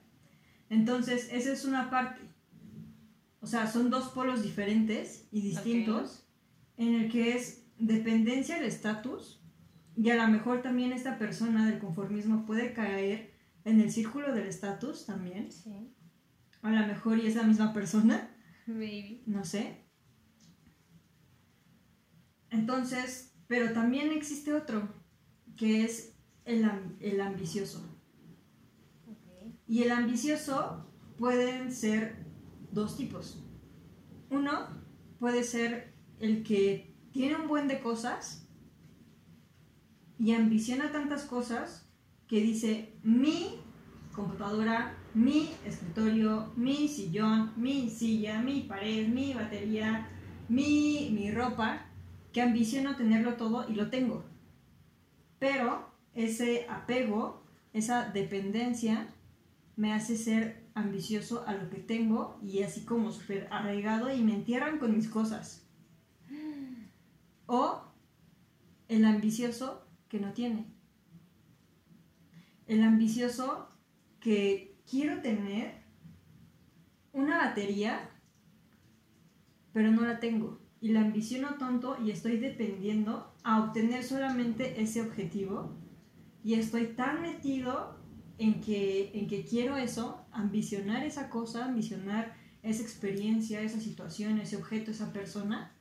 Entonces, 0.69 1.29
esa 1.31 1.53
es 1.53 1.65
una 1.65 1.89
parte. 1.89 2.21
O 3.39 3.47
sea, 3.47 3.67
son 3.67 3.89
dos 3.89 4.09
polos 4.09 4.43
diferentes 4.43 5.27
y 5.31 5.41
distintos 5.41 6.27
en 6.77 6.95
el 6.95 7.11
que 7.11 7.35
es 7.35 7.65
dependencia 7.77 8.55
del 8.55 8.65
estatus 8.65 9.41
y 9.95 10.09
a 10.09 10.15
lo 10.15 10.27
mejor 10.31 10.61
también 10.61 10.93
esta 10.93 11.17
persona 11.17 11.69
del 11.69 11.79
conformismo 11.79 12.45
puede 12.45 12.73
caer 12.73 13.30
en 13.63 13.79
el 13.79 13.91
círculo 13.91 14.33
del 14.33 14.47
estatus 14.47 15.05
también. 15.05 15.51
Sí. 15.51 15.93
A 16.61 16.71
lo 16.71 16.87
mejor 16.87 17.19
y 17.19 17.27
es 17.27 17.35
la 17.35 17.43
misma 17.43 17.73
persona, 17.73 18.29
Maybe. 18.67 19.23
no 19.25 19.43
sé. 19.43 19.85
Entonces, 22.49 23.33
pero 23.47 23.73
también 23.73 24.11
existe 24.11 24.53
otro, 24.53 24.93
que 25.55 25.83
es 25.83 26.15
el, 26.45 26.69
el 26.99 27.21
ambicioso. 27.21 27.81
Y 29.67 29.83
el 29.83 29.91
ambicioso 29.91 30.85
pueden 31.17 31.71
ser 31.71 32.25
dos 32.71 32.97
tipos. 32.97 33.43
Uno 34.29 34.67
puede 35.19 35.43
ser 35.43 35.93
el 36.19 36.43
que 36.43 36.95
tiene 37.11 37.35
un 37.35 37.47
buen 37.47 37.67
de 37.67 37.79
cosas 37.79 38.47
y 40.19 40.33
ambiciona 40.33 40.91
tantas 40.91 41.23
cosas 41.23 41.90
que 42.31 42.39
dice 42.39 42.93
mi 43.03 43.59
computadora, 44.13 44.95
mi 45.13 45.49
escritorio, 45.65 46.53
mi 46.55 46.87
sillón, 46.87 47.51
mi 47.57 47.89
silla, 47.89 48.41
mi 48.41 48.61
pared, 48.61 49.09
mi 49.09 49.33
batería, 49.33 50.07
mi, 50.47 51.09
mi 51.11 51.29
ropa, 51.29 51.87
que 52.31 52.41
ambiciono 52.41 52.95
tenerlo 52.95 53.33
todo 53.33 53.69
y 53.69 53.75
lo 53.75 53.89
tengo. 53.89 54.23
Pero 55.39 55.91
ese 56.13 56.67
apego, 56.69 57.43
esa 57.73 58.09
dependencia, 58.11 59.09
me 59.75 59.91
hace 59.91 60.15
ser 60.15 60.63
ambicioso 60.73 61.43
a 61.45 61.53
lo 61.55 61.69
que 61.69 61.79
tengo 61.79 62.39
y 62.41 62.63
así 62.63 62.85
como 62.85 63.11
súper 63.11 63.49
arraigado 63.51 64.09
y 64.09 64.23
me 64.23 64.35
entierran 64.35 64.79
con 64.79 64.95
mis 64.95 65.09
cosas. 65.09 65.67
O 67.45 67.81
el 68.87 69.03
ambicioso 69.03 69.85
que 70.07 70.21
no 70.21 70.31
tiene. 70.31 70.80
El 72.71 72.83
ambicioso 72.83 73.67
que 74.21 74.77
quiero 74.89 75.21
tener 75.21 75.83
una 77.11 77.39
batería, 77.39 78.09
pero 79.73 79.91
no 79.91 80.05
la 80.05 80.21
tengo. 80.21 80.61
Y 80.79 80.93
la 80.93 81.01
ambiciono 81.01 81.55
tonto 81.55 81.97
y 82.01 82.11
estoy 82.11 82.37
dependiendo 82.37 83.35
a 83.43 83.61
obtener 83.61 84.05
solamente 84.05 84.81
ese 84.81 85.01
objetivo 85.01 85.75
y 86.45 86.53
estoy 86.53 86.93
tan 86.95 87.21
metido 87.21 87.99
en 88.37 88.61
que, 88.61 89.11
en 89.15 89.27
que 89.27 89.43
quiero 89.43 89.75
eso, 89.75 90.25
ambicionar 90.31 91.03
esa 91.03 91.29
cosa, 91.29 91.65
ambicionar 91.65 92.37
esa 92.63 92.83
experiencia, 92.83 93.59
esa 93.59 93.81
situación, 93.81 94.39
ese 94.39 94.55
objeto, 94.55 94.91
esa 94.91 95.11
persona, 95.11 95.75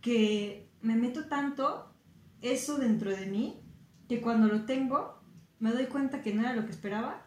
que 0.00 0.70
me 0.80 0.94
meto 0.94 1.26
tanto 1.26 1.92
eso 2.40 2.78
dentro 2.78 3.10
de 3.10 3.26
mí 3.26 3.60
que 4.08 4.20
cuando 4.20 4.46
lo 4.46 4.64
tengo 4.64 5.19
me 5.60 5.70
doy 5.70 5.86
cuenta 5.86 6.22
que 6.22 6.34
no 6.34 6.40
era 6.40 6.56
lo 6.56 6.64
que 6.64 6.72
esperaba 6.72 7.26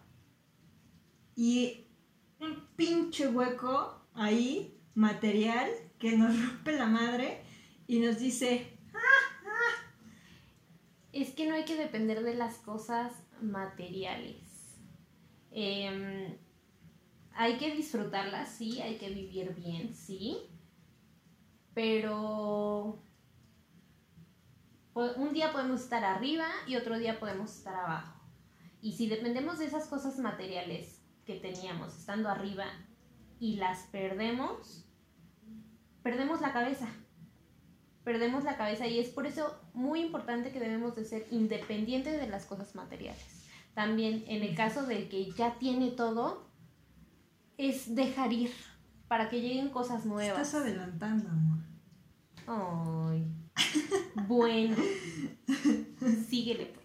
y 1.35 1.87
un 2.39 2.67
pinche 2.75 3.27
hueco 3.27 4.01
ahí, 4.13 4.77
material, 4.93 5.69
que 5.99 6.17
nos 6.17 6.37
rompe 6.47 6.73
la 6.73 6.87
madre 6.87 7.41
y 7.87 7.99
nos 7.99 8.19
dice, 8.19 8.73
Es 11.13 11.29
que 11.35 11.47
no 11.47 11.53
hay 11.53 11.63
que 11.63 11.75
depender 11.75 12.23
de 12.23 12.33
las 12.33 12.55
cosas 12.57 13.13
materiales. 13.39 14.79
Em, 15.51 16.35
hay 17.35 17.57
que 17.57 17.75
disfrutarlas, 17.75 18.49
sí, 18.49 18.81
hay 18.81 18.97
que 18.97 19.09
vivir 19.09 19.53
bien, 19.53 19.93
sí. 19.93 20.37
Pero 21.75 22.99
un 24.95 25.33
día 25.33 25.51
podemos 25.51 25.81
estar 25.81 26.03
arriba 26.03 26.47
y 26.65 26.75
otro 26.75 26.97
día 26.97 27.19
podemos 27.19 27.55
estar 27.55 27.75
abajo. 27.75 28.12
Y 28.83 28.91
si 28.91 29.07
dependemos 29.07 29.59
de 29.59 29.65
esas 29.65 29.87
cosas 29.87 30.19
materiales 30.19 30.99
que 31.25 31.35
teníamos 31.35 31.97
estando 31.97 32.27
arriba 32.27 32.65
y 33.39 33.55
las 33.55 33.83
perdemos, 33.83 34.85
perdemos 36.03 36.41
la 36.41 36.51
cabeza. 36.51 36.89
Perdemos 38.03 38.43
la 38.43 38.57
cabeza 38.57 38.85
y 38.85 38.99
es 38.99 39.07
por 39.07 39.25
eso 39.25 39.57
muy 39.73 40.01
importante 40.01 40.51
que 40.51 40.59
debemos 40.59 40.97
de 40.97 41.05
ser 41.05 41.25
independientes 41.31 42.19
de 42.19 42.27
las 42.27 42.45
cosas 42.45 42.75
materiales. 42.75 43.47
También 43.73 44.25
en 44.27 44.43
el 44.43 44.53
caso 44.53 44.85
del 44.85 45.07
que 45.07 45.31
ya 45.31 45.57
tiene 45.59 45.91
todo, 45.91 46.49
es 47.57 47.95
dejar 47.95 48.33
ir 48.33 48.51
para 49.07 49.29
que 49.29 49.39
lleguen 49.39 49.69
cosas 49.69 50.05
nuevas. 50.05 50.41
estás 50.41 50.61
adelantando, 50.61 51.29
amor. 51.29 51.59
Ay. 53.15 53.27
Bueno. 54.27 54.75
Síguele 56.27 56.82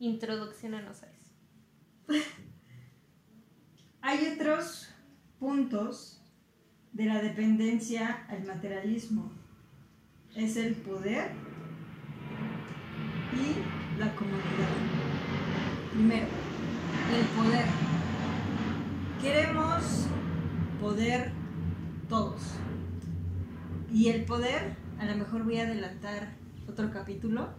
Introducciónanos 0.00 1.02
a 1.02 1.06
eso. 1.10 2.24
Hay 4.00 4.26
otros 4.34 4.88
puntos 5.38 6.22
de 6.92 7.04
la 7.04 7.20
dependencia 7.20 8.24
al 8.28 8.44
materialismo. 8.44 9.30
Es 10.34 10.56
el 10.56 10.74
poder 10.74 11.30
y 13.34 13.98
la 13.98 14.14
comodidad. 14.14 14.70
Primero, 15.92 16.26
el 17.14 17.26
poder. 17.36 17.66
Queremos 19.20 20.06
poder 20.80 21.32
todos. 22.08 22.54
Y 23.92 24.08
el 24.08 24.24
poder, 24.24 24.76
a 24.98 25.04
lo 25.04 25.16
mejor 25.16 25.44
voy 25.44 25.58
a 25.58 25.64
adelantar 25.64 26.36
otro 26.66 26.90
capítulo, 26.90 27.50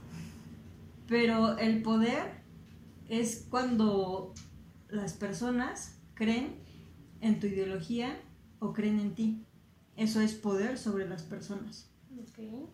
pero 1.12 1.58
el 1.58 1.82
poder 1.82 2.42
es 3.10 3.46
cuando 3.50 4.34
las 4.88 5.12
personas 5.12 6.00
creen 6.14 6.64
en 7.20 7.42
tu 7.42 7.48
ideología 7.48 8.18
o 8.60 8.72
creen 8.72 8.98
en 8.98 9.14
ti. 9.14 9.46
Eso 9.98 10.22
es 10.22 10.34
poder 10.34 10.78
sobre 10.78 11.10
las 11.10 11.24
personas. 11.24 11.92
Ok. 12.18 12.70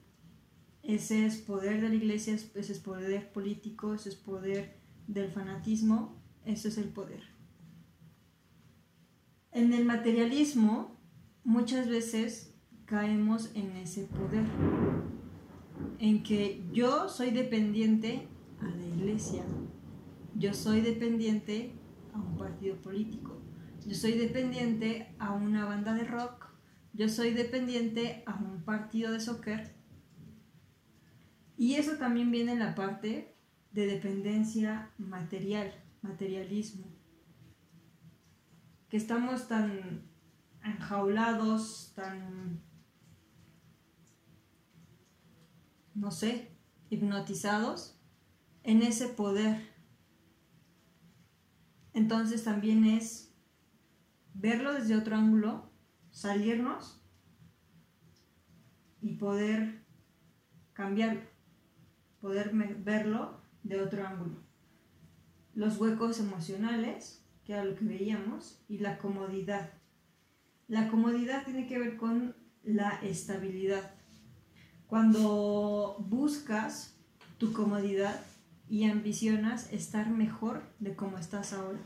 Ese 0.84 1.26
es 1.26 1.38
poder 1.38 1.82
de 1.82 1.90
la 1.90 1.96
iglesia, 1.96 2.36
ese 2.36 2.60
es 2.60 2.78
poder 2.78 3.34
político, 3.34 3.96
ese 3.96 4.10
es 4.10 4.16
poder 4.16 4.78
del 5.08 5.32
fanatismo, 5.32 6.22
eso 6.46 6.68
es 6.68 6.78
el 6.78 6.90
poder. 6.90 7.24
En 9.52 9.74
el 9.74 9.84
materialismo 9.84 10.96
muchas 11.44 11.90
veces 11.90 12.54
caemos 12.86 13.50
en 13.56 13.76
ese 13.78 14.04
poder, 14.04 14.46
en 16.00 16.24
que 16.24 16.64
yo 16.72 17.10
soy 17.10 17.32
dependiente 17.32 18.28
a 18.60 18.66
la 18.66 18.86
iglesia, 18.86 19.44
yo 20.36 20.54
soy 20.54 20.82
dependiente 20.82 21.74
a 22.14 22.20
un 22.20 22.38
partido 22.38 22.76
político, 22.78 23.42
yo 23.86 23.96
soy 23.96 24.14
dependiente 24.14 25.16
a 25.20 25.32
una 25.32 25.66
banda 25.66 25.94
de 25.94 26.04
rock, 26.04 26.48
yo 26.94 27.10
soy 27.10 27.32
dependiente 27.32 28.24
a 28.26 28.36
un 28.36 28.64
partido 28.64 29.12
de 29.12 29.20
soccer. 29.20 29.76
Y 31.58 31.76
eso 31.76 31.98
también 31.98 32.32
viene 32.32 32.54
en 32.54 32.60
la 32.60 32.76
parte 32.76 33.36
de 33.72 33.86
dependencia 33.88 34.92
material, 34.98 35.74
materialismo. 36.02 36.88
Que 38.90 38.98
estamos 38.98 39.48
tan 39.48 40.04
enjaulados, 40.64 41.94
tan, 41.96 42.62
no 45.98 46.12
sé, 46.12 46.52
hipnotizados 46.90 48.00
en 48.64 48.84
ese 48.84 49.08
poder. 49.08 49.58
Entonces 51.94 52.44
también 52.44 52.86
es 52.86 53.34
verlo 54.36 54.74
desde 54.74 54.96
otro 54.96 55.16
ángulo, 55.16 55.72
salirnos 56.12 57.02
y 59.02 59.16
poder 59.16 59.84
cambiarlo, 60.74 61.22
poder 62.22 62.52
verlo 62.54 63.42
de 63.64 63.82
otro 63.82 64.06
ángulo. 64.06 64.44
Los 65.56 65.80
huecos 65.80 66.20
emocionales, 66.20 67.26
que 67.44 67.54
era 67.54 67.66
lo 67.66 67.76
que 67.76 67.86
veíamos, 67.86 68.64
y 68.68 68.78
la 68.78 69.00
comodidad. 69.00 69.74
La 70.68 70.90
comodidad 70.90 71.44
tiene 71.46 71.66
que 71.66 71.80
ver 71.80 71.98
con 71.98 72.36
la 72.62 72.92
estabilidad. 73.02 73.97
Cuando 74.88 75.98
buscas 76.00 76.96
tu 77.38 77.52
comodidad 77.52 78.22
y 78.70 78.90
ambicionas 78.90 79.72
estar 79.74 80.10
mejor 80.10 80.64
de 80.80 80.96
como 80.96 81.18
estás 81.18 81.52
ahora. 81.54 81.80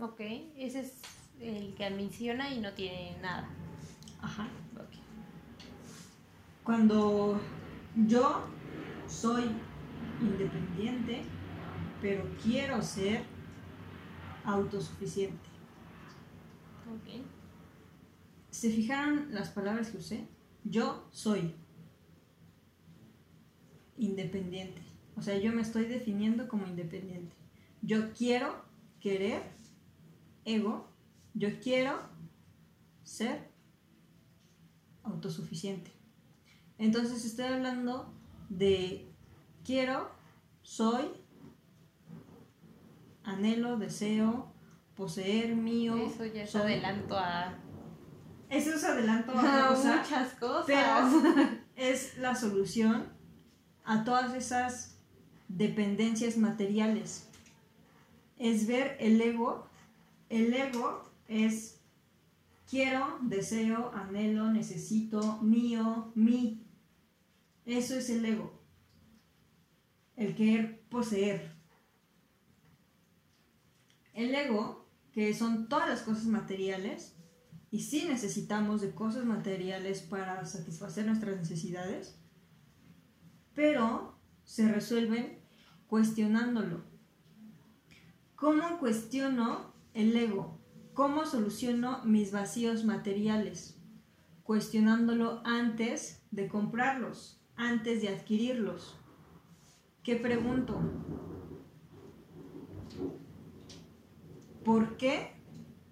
Ok. 0.00 0.20
Ese 0.56 0.80
es 0.80 0.92
el 1.40 1.74
que 1.74 1.84
ambiciona 1.84 2.52
y 2.54 2.60
no 2.60 2.72
tiene 2.72 3.16
nada. 3.20 3.48
Ajá. 4.20 4.44
Ok. 4.76 4.94
Cuando 6.62 7.40
yo 8.06 8.44
soy 9.08 9.44
independiente, 10.20 11.22
pero 12.00 12.24
quiero 12.42 12.80
ser 12.82 13.24
autosuficiente. 14.44 15.48
Ok. 16.88 17.24
¿Se 18.50 18.70
fijaron 18.70 19.34
las 19.34 19.48
palabras 19.48 19.90
que 19.90 19.98
usé? 19.98 20.28
Yo 20.62 21.08
soy 21.10 21.54
independiente. 23.96 24.82
O 25.16 25.22
sea, 25.22 25.38
yo 25.38 25.52
me 25.52 25.62
estoy 25.62 25.84
definiendo 25.84 26.48
como 26.48 26.66
independiente. 26.66 27.36
Yo 27.82 28.12
quiero 28.12 28.64
querer, 29.00 29.42
ego, 30.44 30.88
yo 31.34 31.60
quiero 31.60 32.00
ser 33.02 33.50
autosuficiente. 35.02 35.92
Entonces 36.78 37.24
estoy 37.24 37.46
hablando 37.46 38.12
de 38.48 39.12
quiero, 39.64 40.10
soy, 40.62 41.04
anhelo, 43.22 43.76
deseo, 43.78 44.52
poseer, 44.96 45.54
mío. 45.54 45.96
Eso 45.96 46.24
ya 46.24 46.42
es 46.42 46.50
soy. 46.50 46.62
adelanto 46.62 47.16
a, 47.16 47.58
Eso 48.48 48.70
es 48.74 48.84
adelanto 48.84 49.32
a 49.32 49.38
otra 49.38 49.64
a 49.66 49.68
cosa, 49.68 49.96
muchas 49.98 50.34
cosas. 50.34 50.64
pero 50.66 51.48
es 51.76 52.18
la 52.18 52.34
solución 52.34 53.13
a 53.84 54.04
todas 54.04 54.34
esas 54.34 54.98
dependencias 55.48 56.36
materiales. 56.36 57.28
Es 58.38 58.66
ver 58.66 58.96
el 59.00 59.20
ego. 59.20 59.68
El 60.28 60.52
ego 60.52 61.10
es 61.28 61.80
quiero, 62.68 63.18
deseo, 63.22 63.92
anhelo, 63.94 64.50
necesito, 64.50 65.38
mío, 65.42 66.12
mí. 66.14 66.66
Eso 67.64 67.94
es 67.94 68.10
el 68.10 68.24
ego. 68.24 68.60
El 70.16 70.34
querer 70.34 70.82
poseer. 70.88 71.54
El 74.12 74.34
ego, 74.34 74.88
que 75.12 75.34
son 75.34 75.68
todas 75.68 75.88
las 75.88 76.02
cosas 76.02 76.24
materiales, 76.26 77.16
y 77.70 77.80
sí 77.80 78.06
necesitamos 78.08 78.80
de 78.80 78.94
cosas 78.94 79.24
materiales 79.24 80.02
para 80.02 80.44
satisfacer 80.46 81.06
nuestras 81.06 81.36
necesidades, 81.36 82.16
pero 83.54 84.16
se 84.44 84.70
resuelven 84.70 85.38
cuestionándolo. 85.86 86.82
¿Cómo 88.36 88.78
cuestiono 88.78 89.72
el 89.94 90.16
ego? 90.16 90.58
¿Cómo 90.92 91.26
soluciono 91.26 92.04
mis 92.04 92.32
vacíos 92.32 92.84
materiales? 92.84 93.78
Cuestionándolo 94.42 95.40
antes 95.44 96.22
de 96.30 96.48
comprarlos, 96.48 97.40
antes 97.56 98.02
de 98.02 98.08
adquirirlos. 98.08 98.98
¿qué 100.04 100.16
pregunto? 100.16 100.78
¿Por 104.64 104.96
qué 104.96 105.32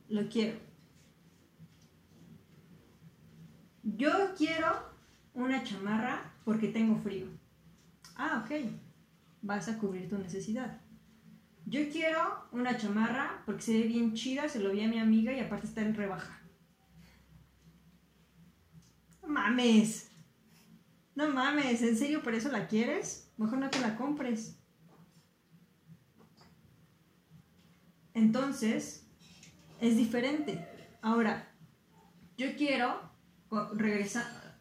lo 0.09 0.29
quiero? 0.29 0.59
Yo 3.83 4.11
quiero 4.37 4.69
una 5.35 5.65
chamarra 5.65 6.35
porque 6.45 6.69
tengo 6.69 6.97
frío. 6.97 7.27
Ah, 8.17 8.45
ok. 8.45 8.71
Vas 9.43 9.69
a 9.69 9.79
cubrir 9.79 10.09
tu 10.09 10.19
necesidad. 10.19 10.81
Yo 11.67 11.89
quiero 11.91 12.49
una 12.53 12.77
chamarra 12.77 13.43
porque 13.47 13.63
se 13.63 13.73
ve 13.73 13.85
bien 13.85 14.15
chida, 14.15 14.49
se 14.49 14.61
lo 14.61 14.73
vi 14.73 14.83
a 14.83 14.89
mi 14.89 14.99
amiga 14.99 15.33
y 15.33 15.41
aparte 15.41 15.67
está 15.67 15.81
en 15.81 15.95
rebaja. 15.95 16.41
No 19.23 19.29
mames. 19.29 20.11
No 21.15 21.29
mames, 21.29 21.83
¿en 21.83 21.97
serio 21.97 22.23
por 22.23 22.35
eso 22.35 22.51
la 22.51 22.67
quieres? 22.67 23.31
Mejor 23.37 23.59
no 23.59 23.71
te 23.71 23.81
la 23.81 23.97
compres. 23.97 24.59
Entonces, 28.15 29.07
es 29.81 29.97
diferente. 29.97 30.67
Ahora, 31.01 31.49
yo 32.37 32.57
quiero, 32.57 33.01
regresa, 33.75 34.57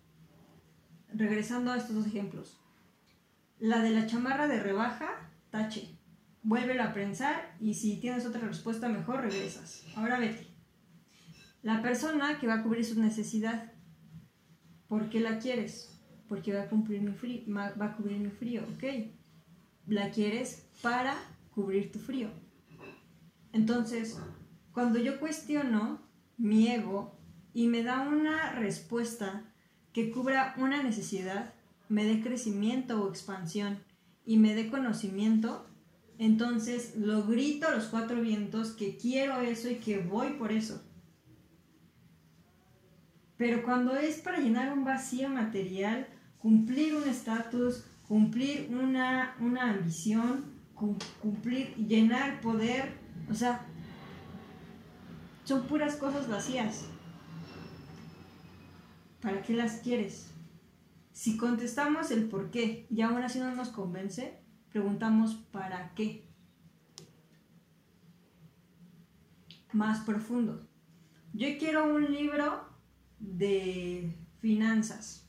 regresando 1.14 1.72
a 1.72 1.78
estos 1.78 1.96
dos 1.96 2.08
ejemplos, 2.08 2.61
la 3.62 3.80
de 3.84 3.92
la 3.92 4.08
chamarra 4.08 4.48
de 4.48 4.60
rebaja, 4.60 5.30
tache. 5.52 5.96
Vuélvelo 6.42 6.82
a 6.82 6.94
pensar 6.94 7.56
y 7.60 7.76
si 7.76 8.00
tienes 8.02 8.26
otra 8.26 8.42
respuesta 8.42 8.90
mejor, 8.90 9.22
regresas. 9.22 9.86
Ahora 9.96 10.20
vete. 10.20 10.48
La 11.62 11.84
persona 11.84 12.40
que 12.40 12.48
va 12.48 12.56
a 12.56 12.64
cubrir 12.64 12.84
su 12.84 13.00
necesidad, 13.00 13.72
¿por 14.88 15.10
qué 15.10 15.20
la 15.20 15.38
quieres? 15.38 16.02
Porque 16.28 16.54
va 16.54 16.64
a, 16.64 16.70
cumplir 16.70 17.02
mi 17.02 17.12
frío, 17.12 17.44
va 17.50 17.86
a 17.86 17.96
cubrir 17.96 18.18
mi 18.18 18.32
frío, 18.32 18.64
¿ok? 18.64 18.84
La 19.86 20.10
quieres 20.10 20.68
para 20.82 21.16
cubrir 21.52 21.92
tu 21.92 22.00
frío. 22.00 22.30
Entonces, 23.54 24.20
cuando 24.72 24.98
yo 24.98 25.20
cuestiono 25.20 26.02
mi 26.36 26.70
ego 26.70 27.16
y 27.54 27.68
me 27.68 27.84
da 27.84 28.02
una 28.02 28.54
respuesta 28.54 29.46
que 29.94 30.10
cubra 30.10 30.56
una 30.58 30.82
necesidad, 30.82 31.54
me 31.92 32.06
dé 32.06 32.22
crecimiento 32.22 33.04
o 33.04 33.10
expansión 33.10 33.84
y 34.26 34.38
me 34.38 34.56
dé 34.56 34.70
conocimiento, 34.70 35.68
entonces 36.18 36.96
lo 36.96 37.24
grito 37.28 37.68
a 37.68 37.72
los 37.72 37.86
cuatro 37.86 38.22
vientos 38.22 38.72
que 38.72 38.96
quiero 38.96 39.42
eso 39.42 39.70
y 39.70 39.76
que 39.76 40.00
voy 40.00 40.30
por 40.34 40.54
eso. 40.54 40.82
Pero 43.36 43.62
cuando 43.64 43.94
es 43.98 44.20
para 44.20 44.40
llenar 44.40 44.72
un 44.72 44.86
vacío 44.86 45.28
material, 45.28 46.08
cumplir 46.38 46.96
un 46.96 47.10
estatus, 47.10 47.84
cumplir 48.08 48.70
una, 48.72 49.36
una 49.42 49.72
ambición, 49.72 50.46
cumplir, 50.74 51.76
llenar 51.76 52.40
poder, 52.40 52.94
o 53.30 53.34
sea, 53.34 53.66
son 55.44 55.64
puras 55.64 55.98
cosas 55.98 56.30
vacías. 56.30 56.86
¿Para 59.22 59.42
qué 59.42 59.54
las 59.54 59.82
quieres? 59.82 60.31
Si 61.22 61.38
contestamos 61.38 62.10
el 62.10 62.28
por 62.30 62.50
qué 62.50 62.88
y 62.90 63.02
aún 63.02 63.22
así 63.22 63.38
no 63.38 63.54
nos 63.54 63.70
convence, 63.70 64.40
preguntamos 64.72 65.36
¿para 65.52 65.94
qué? 65.94 66.28
Más 69.72 70.00
profundo. 70.00 70.68
Yo 71.32 71.60
quiero 71.60 71.94
un 71.94 72.12
libro 72.12 72.66
de 73.20 74.16
finanzas. 74.40 75.28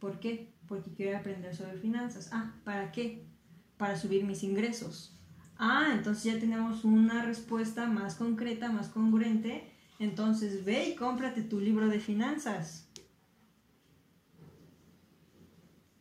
¿Por 0.00 0.18
qué? 0.18 0.52
Porque 0.66 0.92
quiero 0.92 1.16
aprender 1.16 1.54
sobre 1.54 1.78
finanzas. 1.78 2.30
Ah, 2.32 2.56
¿para 2.64 2.90
qué? 2.90 3.28
Para 3.76 3.96
subir 3.96 4.24
mis 4.24 4.42
ingresos. 4.42 5.16
Ah, 5.56 5.90
entonces 5.92 6.24
ya 6.24 6.40
tenemos 6.40 6.84
una 6.84 7.24
respuesta 7.24 7.86
más 7.86 8.16
concreta, 8.16 8.72
más 8.72 8.88
congruente. 8.88 9.72
Entonces 10.00 10.64
ve 10.64 10.88
y 10.88 10.96
cómprate 10.96 11.42
tu 11.42 11.60
libro 11.60 11.86
de 11.86 12.00
finanzas. 12.00 12.87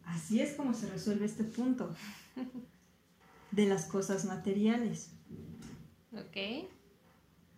Así 0.07 0.39
es 0.39 0.53
como 0.55 0.73
se 0.73 0.89
resuelve 0.89 1.25
este 1.25 1.43
punto 1.43 1.93
de 3.51 3.65
las 3.65 3.85
cosas 3.85 4.25
materiales. 4.25 5.11
Ok. 6.13 6.67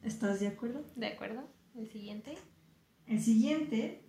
¿Estás 0.03 0.39
de 0.39 0.47
acuerdo? 0.47 0.83
De 0.95 1.07
acuerdo. 1.07 1.47
El 1.75 1.89
siguiente. 1.89 2.37
El 3.05 3.21
siguiente 3.21 4.03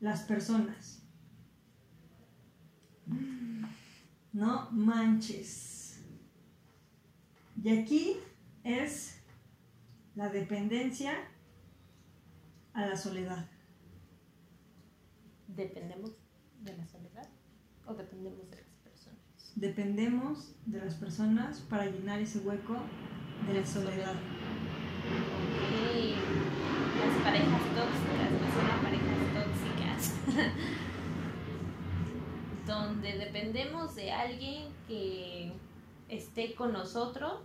las 0.00 0.22
personas. 0.22 1.02
No 4.32 4.70
manches. 4.72 6.02
Y 7.62 7.68
aquí 7.70 8.16
es 8.64 9.20
la 10.14 10.28
dependencia 10.28 11.16
a 12.74 12.86
la 12.86 12.96
soledad. 12.96 13.46
¿Dependemos 15.48 16.12
de 16.60 16.76
la 16.76 16.86
soledad 16.86 17.28
o 17.86 17.94
dependemos 17.94 18.50
de 18.50 18.56
las 18.56 18.76
personas? 18.82 19.52
Dependemos 19.54 20.54
de 20.66 20.78
las 20.80 20.94
personas 20.94 21.60
para 21.60 21.86
llenar 21.86 22.20
ese 22.20 22.38
hueco 22.38 22.76
de 23.46 23.60
la 23.60 23.66
soledad. 23.66 24.14
Okay. 25.68 26.14
Las 27.00 27.22
parejas 27.24 27.60
tóxicas 27.74 28.30
no 28.32 28.38
son 28.52 28.82
parejas 28.82 29.18
tóxicas. 29.34 30.52
donde 32.66 33.18
dependemos 33.18 33.94
de 33.94 34.12
alguien 34.12 34.72
que 34.86 35.52
esté 36.08 36.54
con 36.54 36.72
nosotros 36.72 37.42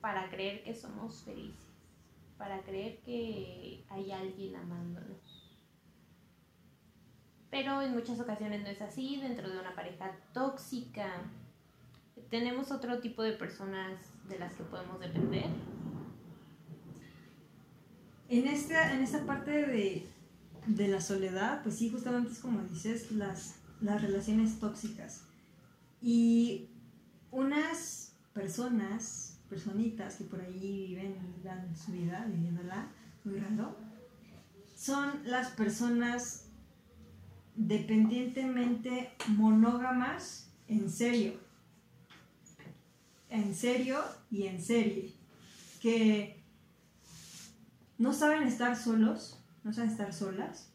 para 0.00 0.30
creer 0.30 0.62
que 0.64 0.74
somos 0.74 1.22
felices, 1.22 1.61
para 2.42 2.60
creer 2.62 2.98
que 3.02 3.84
hay 3.88 4.10
alguien 4.10 4.56
amándonos. 4.56 5.54
Pero 7.52 7.80
en 7.82 7.94
muchas 7.94 8.18
ocasiones 8.18 8.62
no 8.62 8.68
es 8.68 8.82
así, 8.82 9.20
dentro 9.20 9.48
de 9.48 9.60
una 9.60 9.76
pareja 9.76 10.10
tóxica 10.34 11.06
tenemos 12.30 12.72
otro 12.72 12.98
tipo 12.98 13.22
de 13.22 13.34
personas 13.34 14.00
de 14.28 14.40
las 14.40 14.54
que 14.54 14.64
podemos 14.64 14.98
depender. 14.98 15.46
En 18.28 18.48
esta, 18.48 18.92
en 18.92 19.02
esta 19.02 19.24
parte 19.24 19.52
de, 19.52 20.08
de 20.66 20.88
la 20.88 21.00
soledad, 21.00 21.62
pues 21.62 21.76
sí, 21.76 21.90
justamente 21.90 22.32
es 22.32 22.40
como 22.40 22.60
dices, 22.62 23.12
las 23.12 23.62
las 23.80 24.02
relaciones 24.02 24.58
tóxicas. 24.58 25.22
Y 26.00 26.70
unas 27.30 28.16
personas, 28.32 29.31
personitas 29.52 30.14
que 30.16 30.24
por 30.24 30.40
ahí 30.40 30.86
viven 30.88 31.14
y 31.38 31.44
dan 31.44 31.76
su 31.76 31.92
vida 31.92 32.24
viviéndola, 32.26 32.88
muy 33.22 33.38
raro, 33.38 33.76
son 34.74 35.20
las 35.26 35.50
personas 35.50 36.46
dependientemente 37.54 39.12
monógamas 39.28 40.50
en 40.68 40.88
serio. 40.88 41.34
En 43.28 43.54
serio 43.54 44.02
y 44.30 44.46
en 44.46 44.58
serie. 44.62 45.12
Que 45.82 46.42
no 47.98 48.14
saben 48.14 48.44
estar 48.44 48.74
solos, 48.74 49.38
no 49.64 49.72
saben 49.74 49.90
estar 49.90 50.14
solas. 50.14 50.72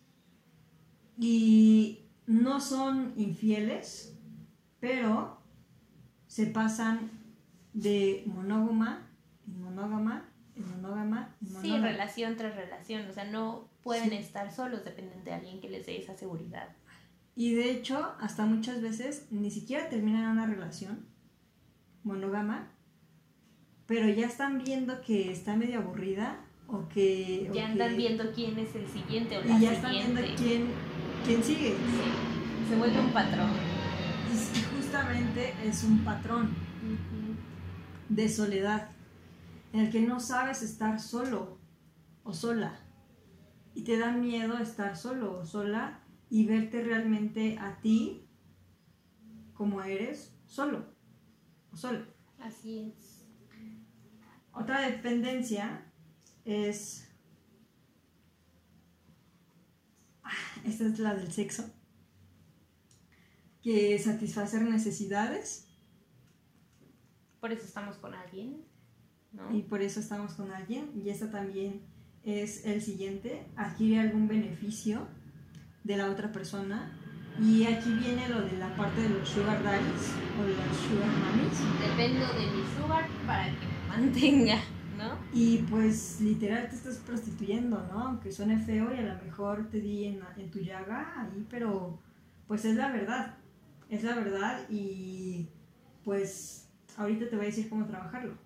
Y 1.17 2.05
no 2.28 2.61
son 2.61 3.13
infieles, 3.17 4.15
pero 4.80 5.41
se 6.28 6.45
pasan 6.45 7.16
de 7.78 8.23
monógama 8.25 9.07
monógama 9.45 10.25
monógama 10.55 11.36
monógama. 11.39 11.61
Sí, 11.61 11.78
relación 11.78 12.36
tras 12.36 12.55
relación, 12.55 13.07
o 13.07 13.13
sea, 13.13 13.25
no 13.25 13.69
pueden 13.84 14.11
estar 14.13 14.51
solos, 14.51 14.84
dependen 14.84 15.23
de 15.23 15.34
alguien 15.34 15.61
que 15.61 15.69
les 15.69 15.86
dé 15.86 15.99
esa 15.99 16.15
seguridad. 16.15 16.69
Y 17.36 17.53
de 17.53 17.69
hecho, 17.69 18.15
hasta 18.19 18.47
muchas 18.47 18.82
veces 18.82 19.28
ni 19.30 19.51
siquiera 19.51 19.88
terminan 19.89 20.32
una 20.32 20.47
relación 20.47 21.05
monógama, 22.03 22.71
pero 23.86 24.09
ya 24.09 24.25
están 24.25 24.63
viendo 24.63 24.99
que 25.01 25.32
está 25.32 25.55
medio 25.55 25.80
aburrida 25.80 26.43
o 26.65 26.89
que... 26.89 27.51
Ya 27.53 27.67
andan 27.67 27.95
viendo 27.95 28.32
quién 28.34 28.57
es 28.57 28.75
el 28.75 28.88
siguiente 28.88 29.38
o 29.38 29.43
la 29.43 29.57
y 29.57 29.61
ya 29.61 29.73
están 29.73 29.91
viendo 29.91 30.21
quién 30.36 30.67
¿Quién 31.23 31.43
sigue? 31.43 31.75
Se 32.67 32.75
vuelve 32.75 32.99
un 32.99 33.11
patrón. 33.11 33.51
Y 34.34 34.75
justamente 34.75 35.53
es 35.63 35.84
un 35.84 35.99
patrón 35.99 36.66
de 38.10 38.30
soledad, 38.30 38.89
en 39.74 39.82
el 39.82 39.91
que 39.91 40.01
no 40.01 40.20
sabes 40.20 40.62
estar 40.64 40.99
solo 40.99 41.58
o 42.24 42.34
sola. 42.34 42.80
Y 43.74 43.84
te 43.84 43.97
da 43.97 44.12
miedo 44.12 44.58
estar 44.58 44.97
solo 44.97 45.39
o 45.39 45.45
sola 45.45 46.03
y 46.30 46.45
verte 46.45 46.84
realmente 46.84 47.58
a 47.60 47.80
ti 47.80 48.28
como 49.53 49.82
eres 49.82 50.34
solo 50.45 50.86
o 51.72 51.78
sola. 51.78 52.05
Así 52.39 52.93
es. 52.97 53.26
Otra 54.51 54.82
dependencia 54.82 55.91
es 56.45 57.08
esta 60.68 60.86
es 60.86 60.99
la 60.99 61.16
del 61.16 61.32
sexo, 61.32 61.64
que 63.62 63.97
satisfacer 63.99 64.64
necesidades. 64.64 65.66
Por 67.48 67.56
eso 67.56 67.66
estamos 67.66 67.95
con 67.95 68.14
alguien, 68.14 68.58
¿no? 69.32 69.56
Y 69.56 69.62
por 69.62 69.82
eso 69.82 70.02
estamos 70.02 70.34
con 70.34 70.52
alguien. 70.52 70.91
Y 71.02 71.10
esta 71.10 71.32
también 71.32 71.82
es 72.26 72.66
el 72.66 72.82
siguiente, 72.82 73.48
adquirir 73.56 74.02
algún 74.02 74.28
beneficio 74.28 75.08
de 75.86 75.95
la 75.95 76.12
otra 76.12 76.34
persona. 76.34 76.91
Y 77.41 77.64
aquí 77.64 77.89
viene 77.89 78.28
lo 78.28 78.41
de 78.41 78.58
la 78.58 78.76
parte 78.76 79.02
de 79.02 79.08
los 79.08 79.30
sugar 79.30 79.64
daddies 79.64 80.12
o 80.38 80.43
de 80.43 80.58
las 80.58 80.76
sugar 80.76 81.08
mummies. 81.08 81.58
Dependo 81.80 82.26
de 82.34 82.52
mi 82.52 82.64
sugar 82.76 83.08
para 83.26 83.45
que 83.45 83.66
me 83.66 83.88
mantenga, 83.88 84.60
¿no? 84.98 85.18
Y 85.32 85.60
pues 85.70 86.20
literal 86.20 86.68
te 86.68 86.76
estás 86.76 86.98
prostituyendo, 86.98 87.82
¿no? 87.89 88.08
Aunque 88.08 88.30
suene 88.30 88.60
feo 88.60 88.93
y 88.93 88.98
a 88.98 89.14
lo 89.14 89.24
mejor 89.24 89.70
te 89.70 89.80
di 89.80 90.04
en, 90.04 90.20
en 90.36 90.52
tu 90.52 90.60
llaga 90.60 91.22
ahí, 91.22 91.48
pero 91.50 91.98
pues 92.45 92.66
es 92.66 92.76
la 92.76 92.91
verdad. 92.91 93.38
Es 93.88 94.04
la 94.04 94.16
verdad 94.16 94.66
y 94.70 95.48
pues 96.04 96.66
ahorita 96.98 97.30
te 97.30 97.36
voy 97.36 97.45
a 97.45 97.50
decir 97.50 97.70
cómo 97.70 97.86
trabajarlo. 97.86 98.38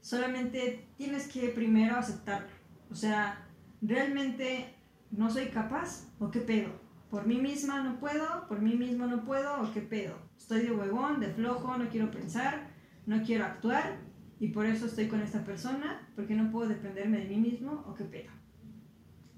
Solamente 0.00 0.88
tienes 0.96 1.28
que 1.28 1.48
primero 1.50 1.96
aceptarlo. 1.96 2.48
O 2.90 2.94
sea, 2.94 3.46
¿realmente 3.82 4.74
no 5.10 5.30
soy 5.30 5.46
capaz 5.46 6.08
o 6.18 6.30
qué 6.30 6.40
pedo? 6.40 6.70
¿Por 7.10 7.26
mí 7.26 7.36
misma 7.36 7.82
no 7.82 7.98
puedo? 7.98 8.46
¿Por 8.48 8.62
mí 8.62 8.76
mismo 8.76 9.06
no 9.06 9.24
puedo 9.24 9.60
o 9.60 9.72
qué 9.74 9.82
pedo? 9.82 10.16
Estoy 10.38 10.62
de 10.62 10.72
huevón, 10.72 11.20
de 11.20 11.28
flojo, 11.28 11.76
no 11.76 11.88
quiero 11.88 12.10
pensar, 12.10 12.70
no 13.04 13.22
quiero 13.22 13.44
actuar 13.44 13.98
y 14.38 14.48
por 14.48 14.64
eso 14.64 14.86
estoy 14.86 15.08
con 15.08 15.20
esta 15.20 15.44
persona 15.44 16.08
porque 16.14 16.34
no 16.34 16.50
puedo 16.50 16.68
dependerme 16.68 17.18
de 17.18 17.24
mí 17.24 17.36
mismo 17.36 17.84
o 17.86 17.94
qué 17.94 18.04
pedo. 18.04 18.30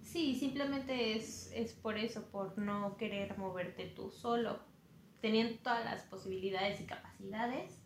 Sí, 0.02 0.34
simplemente 0.34 1.16
es, 1.16 1.50
es 1.54 1.72
por 1.72 1.96
eso, 1.96 2.30
por 2.30 2.58
no 2.58 2.96
querer 2.98 3.38
moverte 3.38 3.86
tú 3.96 4.10
solo, 4.10 4.60
teniendo 5.22 5.58
todas 5.60 5.84
las 5.84 6.02
posibilidades 6.02 6.80
y 6.80 6.84
capacidades, 6.84 7.81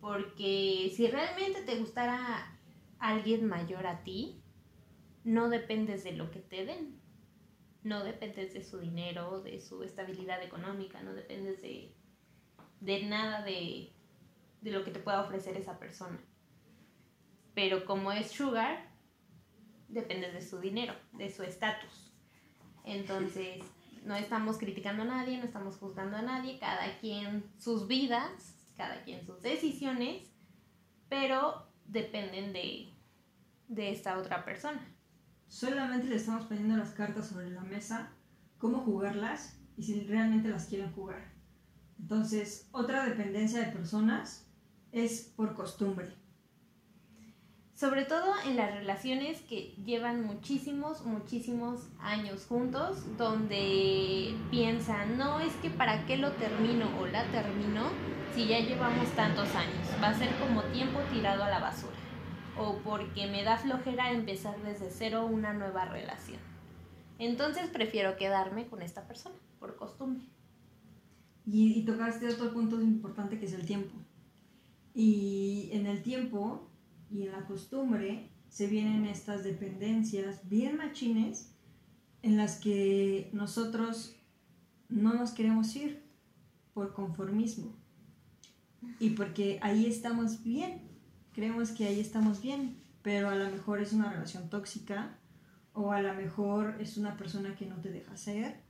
porque 0.00 0.92
si 0.94 1.06
realmente 1.08 1.62
te 1.62 1.78
gustara 1.78 2.58
alguien 2.98 3.46
mayor 3.46 3.86
a 3.86 4.02
ti, 4.02 4.42
no 5.24 5.48
dependes 5.48 6.04
de 6.04 6.12
lo 6.12 6.30
que 6.30 6.40
te 6.40 6.64
den, 6.64 7.00
no 7.82 8.04
dependes 8.04 8.54
de 8.54 8.62
su 8.62 8.78
dinero, 8.78 9.40
de 9.40 9.60
su 9.60 9.82
estabilidad 9.82 10.42
económica, 10.42 11.02
no 11.02 11.14
dependes 11.14 11.60
de, 11.62 11.94
de 12.80 13.02
nada 13.04 13.42
de, 13.42 13.92
de 14.60 14.70
lo 14.70 14.84
que 14.84 14.90
te 14.90 15.00
pueda 15.00 15.22
ofrecer 15.22 15.56
esa 15.56 15.78
persona. 15.78 16.18
Pero 17.54 17.84
como 17.84 18.12
es 18.12 18.30
sugar, 18.30 18.88
dependes 19.88 20.32
de 20.32 20.42
su 20.42 20.60
dinero, 20.60 20.94
de 21.12 21.30
su 21.30 21.42
estatus. 21.42 22.12
Entonces, 22.84 23.64
no 24.04 24.14
estamos 24.14 24.58
criticando 24.58 25.02
a 25.02 25.06
nadie, 25.06 25.38
no 25.38 25.44
estamos 25.44 25.76
juzgando 25.76 26.16
a 26.16 26.22
nadie, 26.22 26.58
cada 26.58 26.98
quien 26.98 27.44
sus 27.58 27.86
vidas, 27.86 28.57
cada 28.78 29.02
quien 29.02 29.26
sus 29.26 29.42
decisiones, 29.42 30.32
pero 31.10 31.66
dependen 31.84 32.54
de, 32.54 32.94
de 33.66 33.90
esta 33.90 34.16
otra 34.16 34.44
persona. 34.44 34.80
Solamente 35.48 36.06
le 36.06 36.16
estamos 36.16 36.46
poniendo 36.46 36.76
las 36.76 36.90
cartas 36.90 37.28
sobre 37.28 37.50
la 37.50 37.62
mesa, 37.62 38.12
cómo 38.56 38.78
jugarlas 38.78 39.58
y 39.76 39.82
si 39.82 40.00
realmente 40.04 40.48
las 40.48 40.66
quieren 40.66 40.92
jugar. 40.92 41.32
Entonces, 41.98 42.68
otra 42.72 43.04
dependencia 43.04 43.60
de 43.60 43.72
personas 43.72 44.48
es 44.92 45.22
por 45.36 45.54
costumbre. 45.54 46.14
Sobre 47.78 48.04
todo 48.06 48.32
en 48.44 48.56
las 48.56 48.74
relaciones 48.74 49.40
que 49.42 49.72
llevan 49.84 50.26
muchísimos, 50.26 51.06
muchísimos 51.06 51.86
años 52.00 52.44
juntos, 52.48 53.04
donde 53.16 54.34
piensan, 54.50 55.16
no 55.16 55.38
es 55.38 55.54
que 55.62 55.70
para 55.70 56.04
qué 56.04 56.16
lo 56.16 56.32
termino 56.32 56.88
o 56.98 57.06
la 57.06 57.22
termino 57.30 57.90
si 58.34 58.48
ya 58.48 58.58
llevamos 58.58 59.08
tantos 59.10 59.54
años, 59.54 59.86
va 60.02 60.08
a 60.08 60.18
ser 60.18 60.28
como 60.40 60.64
tiempo 60.72 60.98
tirado 61.12 61.44
a 61.44 61.50
la 61.50 61.60
basura, 61.60 61.94
o 62.58 62.78
porque 62.78 63.28
me 63.28 63.44
da 63.44 63.56
flojera 63.58 64.10
empezar 64.10 64.60
desde 64.64 64.90
cero 64.90 65.26
una 65.26 65.52
nueva 65.52 65.84
relación. 65.84 66.40
Entonces 67.20 67.70
prefiero 67.70 68.16
quedarme 68.16 68.66
con 68.66 68.82
esta 68.82 69.06
persona, 69.06 69.36
por 69.60 69.76
costumbre. 69.76 70.24
Y, 71.46 71.78
y 71.78 71.84
tocaste 71.84 72.26
otro 72.26 72.52
punto 72.52 72.82
importante 72.82 73.38
que 73.38 73.46
es 73.46 73.52
el 73.52 73.64
tiempo. 73.64 73.94
Y 74.96 75.68
en 75.70 75.86
el 75.86 76.02
tiempo 76.02 76.68
y 77.10 77.22
en 77.22 77.32
la 77.32 77.46
costumbre 77.46 78.30
se 78.48 78.66
vienen 78.66 79.06
estas 79.06 79.44
dependencias 79.44 80.48
bien 80.48 80.76
machines 80.76 81.54
en 82.22 82.36
las 82.36 82.58
que 82.58 83.30
nosotros 83.32 84.16
no 84.88 85.14
nos 85.14 85.32
queremos 85.32 85.74
ir 85.76 86.02
por 86.72 86.94
conformismo 86.94 87.76
y 88.98 89.10
porque 89.10 89.58
ahí 89.62 89.86
estamos 89.86 90.42
bien, 90.42 90.82
creemos 91.32 91.70
que 91.70 91.86
ahí 91.86 92.00
estamos 92.00 92.40
bien, 92.42 92.80
pero 93.02 93.28
a 93.28 93.34
lo 93.34 93.50
mejor 93.50 93.80
es 93.80 93.92
una 93.92 94.10
relación 94.10 94.48
tóxica 94.48 95.18
o 95.72 95.92
a 95.92 96.00
lo 96.00 96.14
mejor 96.14 96.76
es 96.80 96.96
una 96.96 97.16
persona 97.16 97.54
que 97.54 97.66
no 97.66 97.80
te 97.80 97.90
deja 97.90 98.16
ser 98.16 98.60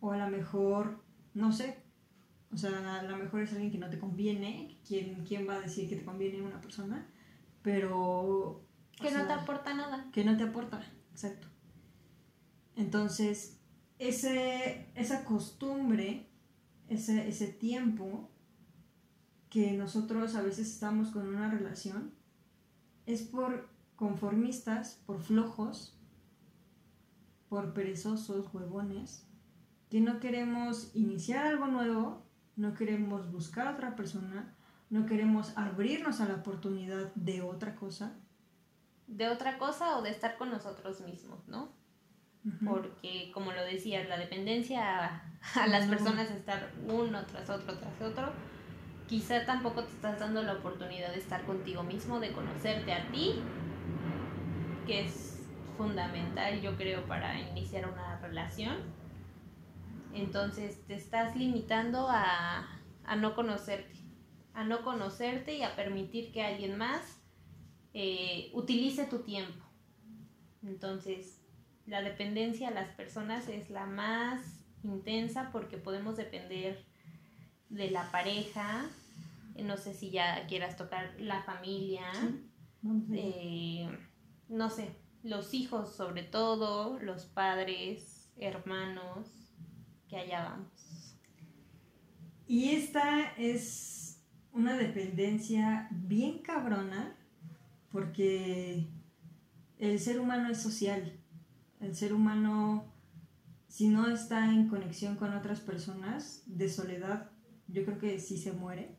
o 0.00 0.12
a 0.12 0.18
lo 0.18 0.28
mejor, 0.28 1.02
no 1.34 1.52
sé, 1.52 1.78
o 2.52 2.56
sea, 2.56 2.98
a 2.98 3.02
lo 3.02 3.16
mejor 3.16 3.42
es 3.42 3.52
alguien 3.52 3.70
que 3.70 3.78
no 3.78 3.90
te 3.90 3.98
conviene, 3.98 4.78
¿quién, 4.86 5.24
quién 5.24 5.48
va 5.48 5.54
a 5.54 5.60
decir 5.60 5.88
que 5.88 5.96
te 5.96 6.04
conviene 6.04 6.42
una 6.42 6.60
persona? 6.60 7.06
Pero... 7.66 8.64
Que 8.92 9.10
no 9.10 9.26
te 9.26 9.32
aporta 9.32 9.74
nada. 9.74 10.08
Que 10.12 10.24
no 10.24 10.36
te 10.36 10.44
aporta, 10.44 10.86
exacto. 11.10 11.48
Entonces, 12.76 13.58
ese, 13.98 14.88
esa 14.94 15.24
costumbre, 15.24 16.28
ese, 16.86 17.26
ese 17.26 17.48
tiempo 17.48 18.30
que 19.50 19.72
nosotros 19.72 20.36
a 20.36 20.42
veces 20.42 20.68
estamos 20.68 21.10
con 21.10 21.26
una 21.26 21.50
relación, 21.50 22.14
es 23.04 23.22
por 23.22 23.68
conformistas, 23.96 25.02
por 25.04 25.20
flojos, 25.20 25.98
por 27.48 27.74
perezosos, 27.74 28.54
huevones, 28.54 29.26
que 29.90 30.00
no 30.00 30.20
queremos 30.20 30.92
iniciar 30.94 31.48
algo 31.48 31.66
nuevo, 31.66 32.22
no 32.54 32.74
queremos 32.74 33.32
buscar 33.32 33.66
a 33.66 33.72
otra 33.72 33.96
persona, 33.96 34.55
no 34.88 35.06
queremos 35.06 35.56
abrirnos 35.56 36.20
a 36.20 36.26
la 36.26 36.34
oportunidad 36.34 37.12
de 37.14 37.42
otra 37.42 37.74
cosa. 37.74 38.14
De 39.06 39.28
otra 39.28 39.58
cosa 39.58 39.98
o 39.98 40.02
de 40.02 40.10
estar 40.10 40.36
con 40.36 40.50
nosotros 40.50 41.00
mismos, 41.00 41.46
¿no? 41.48 41.72
Porque, 42.64 43.32
como 43.34 43.50
lo 43.50 43.64
decías, 43.64 44.08
la 44.08 44.18
dependencia 44.18 45.22
a, 45.56 45.66
las 45.66 45.86
personas, 45.86 46.30
estar 46.30 46.70
uno 46.86 47.26
tras 47.26 47.50
otro, 47.50 47.76
tras 47.76 48.00
otro, 48.00 48.32
quizá 49.08 49.44
tampoco 49.44 49.82
te 49.82 49.90
estás 49.90 50.20
dando 50.20 50.42
la 50.42 50.52
oportunidad 50.52 51.10
de 51.10 51.18
estar 51.18 51.44
contigo 51.44 51.82
mismo, 51.82 52.20
de 52.20 52.30
conocerte 52.30 52.92
a 52.92 53.10
ti, 53.10 53.40
que 54.86 55.06
es 55.06 55.44
fundamental, 55.76 56.60
yo 56.60 56.76
creo, 56.76 57.04
para 57.06 57.36
iniciar 57.40 57.90
una 57.90 58.20
relación. 58.20 58.76
Entonces 60.14 60.86
te 60.86 60.94
estás 60.94 61.34
limitando 61.34 62.08
a, 62.08 62.64
a 63.04 63.16
no 63.16 63.34
conocerte 63.34 64.05
a 64.56 64.64
no 64.64 64.82
conocerte 64.82 65.54
y 65.54 65.62
a 65.62 65.76
permitir 65.76 66.32
que 66.32 66.42
alguien 66.42 66.78
más 66.78 67.20
eh, 67.92 68.50
utilice 68.54 69.04
tu 69.04 69.18
tiempo. 69.18 69.62
Entonces, 70.62 71.42
la 71.84 72.00
dependencia 72.00 72.68
a 72.68 72.70
las 72.70 72.88
personas 72.94 73.48
es 73.50 73.68
la 73.68 73.84
más 73.84 74.40
intensa 74.82 75.50
porque 75.52 75.76
podemos 75.76 76.16
depender 76.16 76.86
de 77.68 77.90
la 77.90 78.10
pareja, 78.10 78.86
eh, 79.56 79.62
no 79.62 79.76
sé 79.76 79.92
si 79.92 80.10
ya 80.10 80.46
quieras 80.46 80.78
tocar 80.78 81.14
la 81.18 81.42
familia, 81.42 82.10
eh, 83.12 83.86
no 84.48 84.70
sé, 84.70 84.88
los 85.22 85.52
hijos 85.52 85.94
sobre 85.94 86.22
todo, 86.22 86.98
los 87.00 87.26
padres, 87.26 88.32
hermanos, 88.38 89.28
que 90.08 90.16
allá 90.16 90.44
vamos. 90.44 91.14
Y 92.46 92.70
esta 92.70 93.34
es 93.36 93.95
una 94.56 94.76
dependencia 94.76 95.86
bien 95.90 96.38
cabrona 96.38 97.14
porque 97.92 98.88
el 99.78 100.00
ser 100.00 100.18
humano 100.18 100.48
es 100.48 100.62
social. 100.62 101.12
El 101.78 101.94
ser 101.94 102.14
humano, 102.14 102.90
si 103.68 103.88
no 103.88 104.08
está 104.08 104.50
en 104.50 104.68
conexión 104.68 105.16
con 105.16 105.34
otras 105.34 105.60
personas, 105.60 106.42
de 106.46 106.70
soledad, 106.70 107.30
yo 107.68 107.84
creo 107.84 107.98
que 107.98 108.18
sí 108.18 108.38
se 108.38 108.52
muere. 108.52 108.96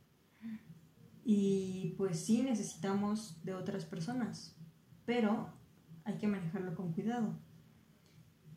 Y 1.26 1.96
pues 1.98 2.24
sí 2.24 2.44
necesitamos 2.44 3.44
de 3.44 3.56
otras 3.56 3.84
personas, 3.84 4.56
pero 5.06 5.52
hay 6.06 6.18
que 6.18 6.28
manejarlo 6.28 6.76
con 6.76 6.94
cuidado. 6.94 7.38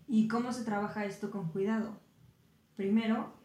¿Y 0.07 0.29
cómo 0.29 0.53
se 0.53 0.65
trabaja 0.65 1.07
esto 1.07 1.31
con 1.31 1.51
cuidado? 1.51 1.99
Primero, 2.77 3.40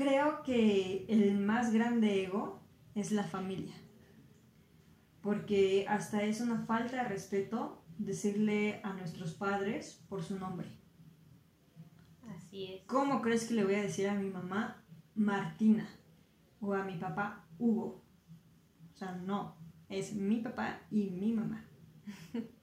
creo 0.00 0.42
que 0.42 1.04
el 1.10 1.38
más 1.38 1.74
grande 1.74 2.24
ego 2.24 2.58
es 2.94 3.12
la 3.12 3.24
familia. 3.24 3.74
Porque 5.20 5.84
hasta 5.88 6.22
es 6.22 6.40
una 6.40 6.64
falta 6.64 7.02
de 7.02 7.08
respeto 7.08 7.82
decirle 7.98 8.80
a 8.82 8.94
nuestros 8.94 9.34
padres 9.34 10.02
por 10.08 10.22
su 10.22 10.38
nombre. 10.38 10.68
Así 12.34 12.72
es. 12.72 12.82
¿Cómo 12.86 13.20
crees 13.20 13.46
que 13.46 13.54
le 13.54 13.64
voy 13.64 13.74
a 13.74 13.82
decir 13.82 14.08
a 14.08 14.14
mi 14.14 14.30
mamá 14.30 14.82
Martina? 15.14 15.86
O 16.62 16.72
a 16.72 16.82
mi 16.82 16.96
papá 16.96 17.44
Hugo. 17.58 18.02
O 18.94 18.96
sea, 18.96 19.12
no. 19.12 19.54
Es 19.90 20.14
mi 20.14 20.36
papá 20.36 20.80
y 20.90 21.10
mi 21.10 21.32
mamá. 21.32 21.62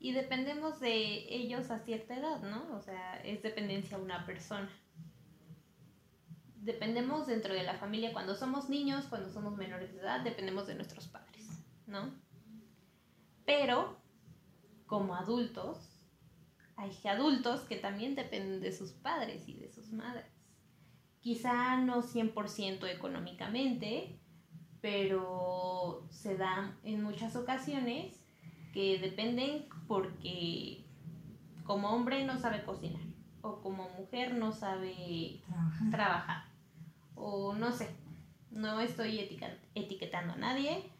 Y 0.00 0.12
dependemos 0.12 0.80
de 0.80 1.34
ellos 1.34 1.70
a 1.70 1.78
cierta 1.78 2.14
edad, 2.14 2.42
¿no? 2.42 2.76
O 2.76 2.82
sea, 2.82 3.16
es 3.24 3.42
dependencia 3.42 3.96
a 3.96 4.00
una 4.00 4.26
persona. 4.26 4.68
Dependemos 6.64 7.26
dentro 7.26 7.52
de 7.52 7.62
la 7.62 7.74
familia 7.74 8.14
cuando 8.14 8.34
somos 8.34 8.70
niños, 8.70 9.04
cuando 9.10 9.30
somos 9.30 9.54
menores 9.54 9.92
de 9.92 10.00
edad, 10.00 10.22
dependemos 10.22 10.66
de 10.66 10.74
nuestros 10.74 11.06
padres, 11.08 11.46
¿no? 11.86 12.10
Pero, 13.44 13.98
como 14.86 15.14
adultos, 15.14 16.00
hay 16.76 16.90
adultos 17.06 17.60
que 17.68 17.76
también 17.76 18.14
dependen 18.14 18.62
de 18.62 18.72
sus 18.72 18.92
padres 18.92 19.46
y 19.46 19.58
de 19.58 19.70
sus 19.70 19.92
madres. 19.92 20.24
Quizá 21.20 21.76
no 21.76 22.02
100% 22.02 22.86
económicamente, 22.88 24.18
pero 24.80 26.08
se 26.10 26.38
da 26.38 26.78
en 26.82 27.02
muchas 27.02 27.36
ocasiones 27.36 28.24
que 28.72 28.98
dependen 29.00 29.68
porque 29.86 30.86
como 31.64 31.90
hombre 31.90 32.24
no 32.24 32.38
sabe 32.38 32.64
cocinar 32.64 33.04
o 33.42 33.60
como 33.60 33.90
mujer 33.90 34.32
no 34.32 34.52
sabe 34.52 35.42
Trabajar. 35.46 35.90
trabajar 35.90 36.53
o 37.14 37.54
no 37.54 37.72
sé, 37.72 37.88
no 38.50 38.80
estoy 38.80 39.18
etiquetando 39.74 40.34
a 40.34 40.36
nadie. 40.36 40.90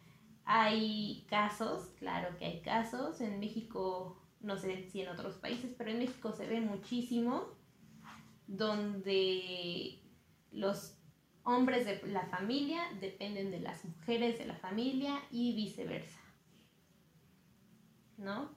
Hay 0.45 1.25
casos, 1.29 1.89
claro 1.99 2.37
que 2.37 2.45
hay 2.45 2.61
casos, 2.61 3.21
en 3.21 3.41
México, 3.41 4.21
no 4.41 4.59
sé 4.59 4.89
si 4.91 5.01
en 5.01 5.09
otros 5.09 5.37
países, 5.37 5.75
pero 5.77 5.91
en 5.91 5.99
México 5.99 6.33
se 6.33 6.47
ve 6.47 6.61
muchísimo 6.61 7.47
donde 8.47 10.01
los 10.53 10.99
hombres 11.45 11.87
de 11.87 12.07
la 12.09 12.27
familia 12.27 12.83
dependen 13.01 13.51
de 13.51 13.61
las 13.61 13.85
mujeres 13.85 14.39
de 14.39 14.47
la 14.47 14.57
familia 14.57 15.21
y 15.31 15.55
viceversa. 15.55 16.21
¿No? 18.17 18.51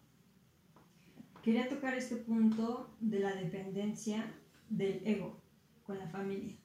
Quería 1.42 1.70
tocar 1.70 1.94
este 1.94 2.18
punto 2.18 2.90
de 3.00 3.20
la 3.20 3.34
dependencia 3.34 4.26
del 4.70 5.02
ego 5.06 5.42
con 5.86 5.98
la 5.98 6.08
familia. 6.08 6.56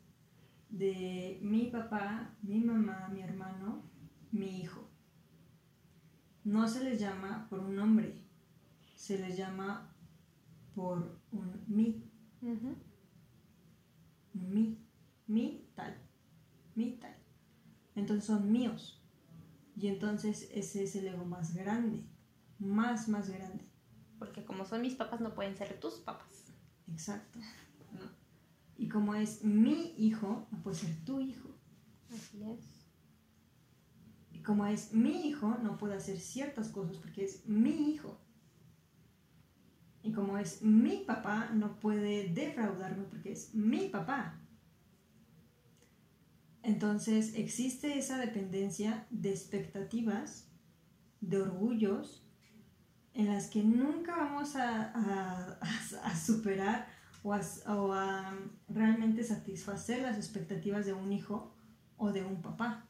De 0.73 1.39
mi 1.43 1.67
papá, 1.67 2.35
mi 2.43 2.61
mamá, 2.61 3.09
mi 3.13 3.21
hermano, 3.21 3.83
mi 4.31 4.63
hijo. 4.63 4.89
No 6.45 6.67
se 6.67 6.83
les 6.83 6.99
llama 6.99 7.47
por 7.51 7.61
un 7.61 7.77
nombre, 7.77 8.25
se 8.97 9.19
les 9.19 9.37
llama 9.37 9.95
por 10.75 11.21
un 11.31 11.63
mi, 11.69 12.03
mi, 14.33 14.79
mi 15.27 15.71
tal, 15.75 15.95
mi 16.75 16.93
tal. 16.93 17.15
Entonces 17.95 18.25
son 18.25 18.51
míos. 18.51 18.99
Y 19.77 19.89
entonces 19.89 20.49
ese 20.55 20.85
es 20.85 20.97
el 20.97 21.09
ego 21.09 21.27
más 21.27 21.55
grande, 21.55 22.03
más, 22.59 23.11
más 23.11 23.29
grande. 23.29 23.69
Porque 24.19 24.43
como 24.43 24.65
son 24.65 24.81
mis 24.81 24.95
papás, 24.95 25.21
no 25.21 25.35
pueden 25.35 25.55
ser 25.55 25.79
tus 25.79 25.97
papás. 25.97 26.47
Exacto. 26.91 27.39
Y 28.83 28.89
como 28.89 29.15
es 29.15 29.45
mi 29.45 29.95
hijo, 29.97 30.49
no 30.51 30.61
puede 30.61 30.77
ser 30.77 31.05
tu 31.05 31.21
hijo. 31.21 31.49
Así 32.13 32.43
es. 32.43 32.85
Y 34.33 34.41
como 34.43 34.67
es 34.67 34.93
mi 34.93 35.29
hijo, 35.29 35.57
no 35.63 35.79
puede 35.79 35.95
hacer 35.95 36.19
ciertas 36.19 36.69
cosas 36.71 36.97
porque 36.97 37.23
es 37.25 37.47
mi 37.47 37.93
hijo. 37.93 38.19
Y 40.03 40.11
como 40.11 40.37
es 40.37 40.63
mi 40.63 41.05
papá, 41.07 41.51
no 41.55 41.79
puede 41.79 42.31
defraudarme 42.31 43.05
porque 43.05 43.31
es 43.31 43.55
mi 43.55 43.89
papá. 43.89 44.41
Entonces 46.65 47.35
existe 47.37 47.97
esa 47.97 48.19
dependencia 48.19 49.07
de 49.11 49.31
expectativas, 49.31 50.49
de 51.21 51.41
orgullos, 51.41 52.27
en 53.15 53.27
las 53.29 53.47
que 53.47 53.63
nunca 53.63 54.17
vamos 54.17 54.57
a, 54.57 54.91
a- 54.91 55.59
a- 55.61 56.07
a 56.07 56.17
superar 56.17 56.92
o 57.23 57.33
a, 57.33 57.41
o 57.69 57.93
a 57.93 58.35
realmente 58.69 59.23
satisfacer 59.23 60.03
las 60.03 60.17
expectativas 60.17 60.87
de 60.87 60.93
un 60.93 61.13
hijo 61.13 61.55
o 61.97 62.13
de 62.13 62.25
un 62.25 62.43
papá. 62.43 62.87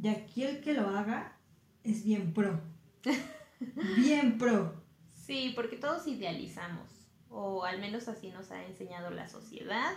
Y 0.00 0.08
aquí 0.08 0.44
el 0.44 0.60
que 0.60 0.74
lo 0.74 0.88
haga 0.88 1.36
es 1.82 2.04
bien 2.04 2.32
pro. 2.32 2.60
Bien 3.96 4.38
pro. 4.38 4.80
Sí, 5.12 5.52
porque 5.56 5.76
todos 5.76 6.06
idealizamos, 6.06 6.88
o 7.28 7.64
al 7.64 7.80
menos 7.80 8.06
así 8.06 8.30
nos 8.30 8.52
ha 8.52 8.64
enseñado 8.64 9.10
la 9.10 9.28
sociedad, 9.28 9.92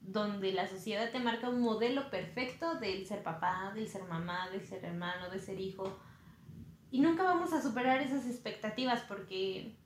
donde 0.00 0.52
la 0.52 0.66
sociedad 0.66 1.10
te 1.12 1.18
marca 1.18 1.50
un 1.50 1.60
modelo 1.60 2.10
perfecto 2.10 2.76
del 2.76 3.06
ser 3.06 3.22
papá, 3.22 3.72
del 3.74 3.88
ser 3.88 4.04
mamá, 4.04 4.48
del 4.50 4.66
ser 4.66 4.84
hermano, 4.84 5.28
de 5.28 5.38
ser 5.38 5.60
hijo. 5.60 5.98
Y 6.90 7.00
nunca 7.00 7.24
vamos 7.24 7.52
a 7.52 7.60
superar 7.60 8.00
esas 8.00 8.26
expectativas 8.26 9.02
porque 9.02 9.76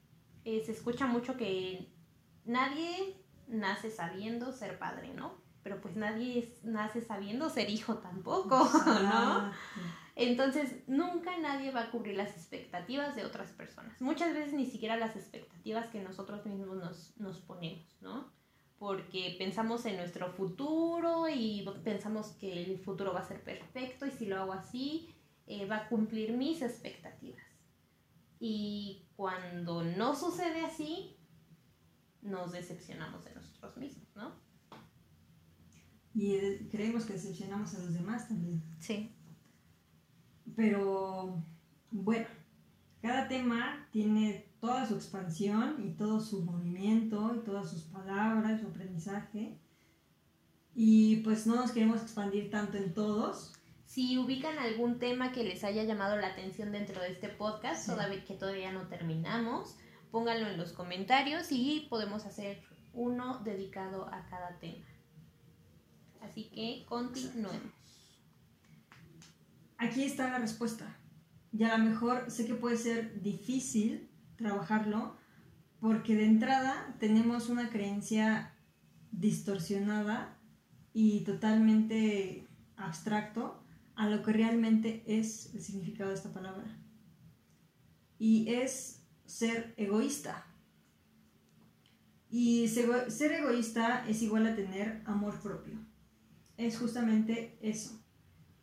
eh, 0.45 0.63
se 0.65 0.73
escucha 0.73 1.07
mucho 1.07 1.37
que 1.37 1.93
nadie 2.45 3.17
nace 3.49 3.91
sabiendo 3.91 4.53
ser 4.53 4.79
padre, 4.79 5.13
¿no? 5.15 5.35
Pero 5.63 5.81
pues 5.81 5.97
nadie 5.97 6.57
nace 6.63 7.03
sabiendo 7.03 7.51
ser 7.51 7.69
hijo 7.69 7.99
tampoco, 7.99 8.59
¿no? 9.03 9.53
Entonces, 10.17 10.83
nunca 10.87 11.39
nadie 11.39 11.71
va 11.71 11.85
a 11.85 11.91
cubrir 11.91 12.17
las 12.17 12.31
expectativas 12.31 13.17
de 13.17 13.25
otras 13.25 13.51
personas. 13.53 14.01
Muchas 14.01 14.35
veces 14.35 14.53
ni 14.53 14.67
siquiera 14.67 14.97
las 14.97 15.17
expectativas 15.17 15.87
que 15.89 16.03
nosotros 16.03 16.45
mismos 16.47 16.77
nos, 16.77 17.17
nos 17.19 17.41
ponemos, 17.41 17.97
¿no? 18.01 18.31
Porque 18.79 19.37
pensamos 19.39 19.85
en 19.87 19.97
nuestro 19.97 20.31
futuro 20.33 21.29
y 21.29 21.67
pensamos 21.85 22.29
que 22.33 22.53
el 22.53 22.79
futuro 22.79 23.13
va 23.13 23.21
a 23.21 23.29
ser 23.29 23.43
perfecto 23.43 24.07
y 24.07 24.11
si 24.11 24.27
lo 24.27 24.41
hago 24.41 24.53
así, 24.53 25.15
eh, 25.47 25.67
va 25.67 25.77
a 25.77 25.89
cumplir 25.89 26.33
mis 26.33 26.63
expectativas. 26.63 27.45
Y 28.39 29.07
cuando 29.17 29.83
no 29.83 30.15
sucede 30.17 30.65
así, 30.65 31.20
nos 32.23 32.53
decepcionamos 32.53 33.25
de 33.25 33.35
nosotros 33.35 33.77
mismos, 33.77 34.09
¿no? 34.15 34.33
Y 36.15 36.39
creemos 36.71 37.05
que 37.05 37.13
decepcionamos 37.15 37.75
a 37.75 37.79
los 37.79 37.95
demás 37.95 38.29
también. 38.29 38.63
Sí. 38.81 39.11
Pero 40.57 41.43
bueno, 41.91 42.27
cada 43.01 43.29
tema 43.29 43.87
tiene 43.93 44.53
toda 44.61 44.87
su 44.87 44.95
expansión 44.97 45.77
y 45.87 45.93
todo 45.93 46.21
su 46.21 46.43
movimiento 46.43 47.35
y 47.35 47.45
todas 47.45 47.71
sus 47.71 47.83
palabras, 47.85 48.61
su 48.61 48.67
aprendizaje. 48.67 49.59
Y 50.75 51.17
pues 51.19 51.47
no 51.47 51.57
nos 51.57 51.73
queremos 51.73 52.03
expandir 52.03 52.51
tanto 52.51 52.77
en 52.77 52.93
todos. 52.93 53.53
Si 53.87 54.19
ubican 54.19 54.59
algún 54.59 54.99
tema 54.99 55.33
que 55.33 55.43
les 55.45 55.65
haya 55.65 55.83
llamado 55.85 56.17
la 56.17 56.29
atención 56.29 56.71
dentro 56.73 57.01
de 57.01 57.11
este 57.13 57.29
podcast, 57.29 57.85
Sí. 57.87 57.91
todavía, 57.93 58.25
que 58.25 58.35
todavía 58.35 58.73
no 58.73 58.87
terminamos, 58.89 59.77
pónganlo 60.11 60.49
en 60.49 60.57
los 60.57 60.73
comentarios 60.73 61.49
y 61.51 61.87
podemos 61.89 62.25
hacer 62.27 62.63
uno 62.93 63.39
dedicado 63.45 64.07
a 64.13 64.27
cada 64.29 64.59
tema. 64.59 64.87
Así 66.21 66.51
que 66.51 66.85
continuemos. 66.87 67.73
Aquí 69.79 70.05
está 70.05 70.31
la 70.31 70.39
respuesta. 70.39 70.97
Y 71.53 71.65
a 71.65 71.77
lo 71.77 71.85
mejor 71.85 72.31
sé 72.31 72.47
que 72.47 72.55
puede 72.55 72.77
ser 72.77 73.23
difícil 73.23 74.11
trabajarlo 74.37 75.17
porque 75.81 76.15
de 76.15 76.27
entrada 76.27 76.95
tenemos 77.01 77.49
una 77.49 77.71
creencia 77.71 78.55
distorsionada 79.11 80.39
y 80.93 81.21
totalmente 81.21 82.47
abstracto 82.77 83.65
a 83.97 84.09
lo 84.09 84.23
que 84.23 84.33
realmente 84.33 85.03
es 85.07 85.55
el 85.55 85.63
significado 85.63 86.11
de 86.11 86.17
esta 86.17 86.33
palabra. 86.33 86.79
Y 88.19 88.53
es 88.53 89.00
ser 89.31 89.75
egoísta. 89.77 90.47
Y 92.29 92.69
se- 92.69 93.11
ser 93.11 93.33
egoísta 93.33 94.07
es 94.09 94.23
igual 94.23 94.47
a 94.47 94.55
tener 94.55 95.03
amor 95.07 95.41
propio. 95.41 95.79
Es 96.57 96.79
justamente 96.79 97.59
eso. 97.63 98.01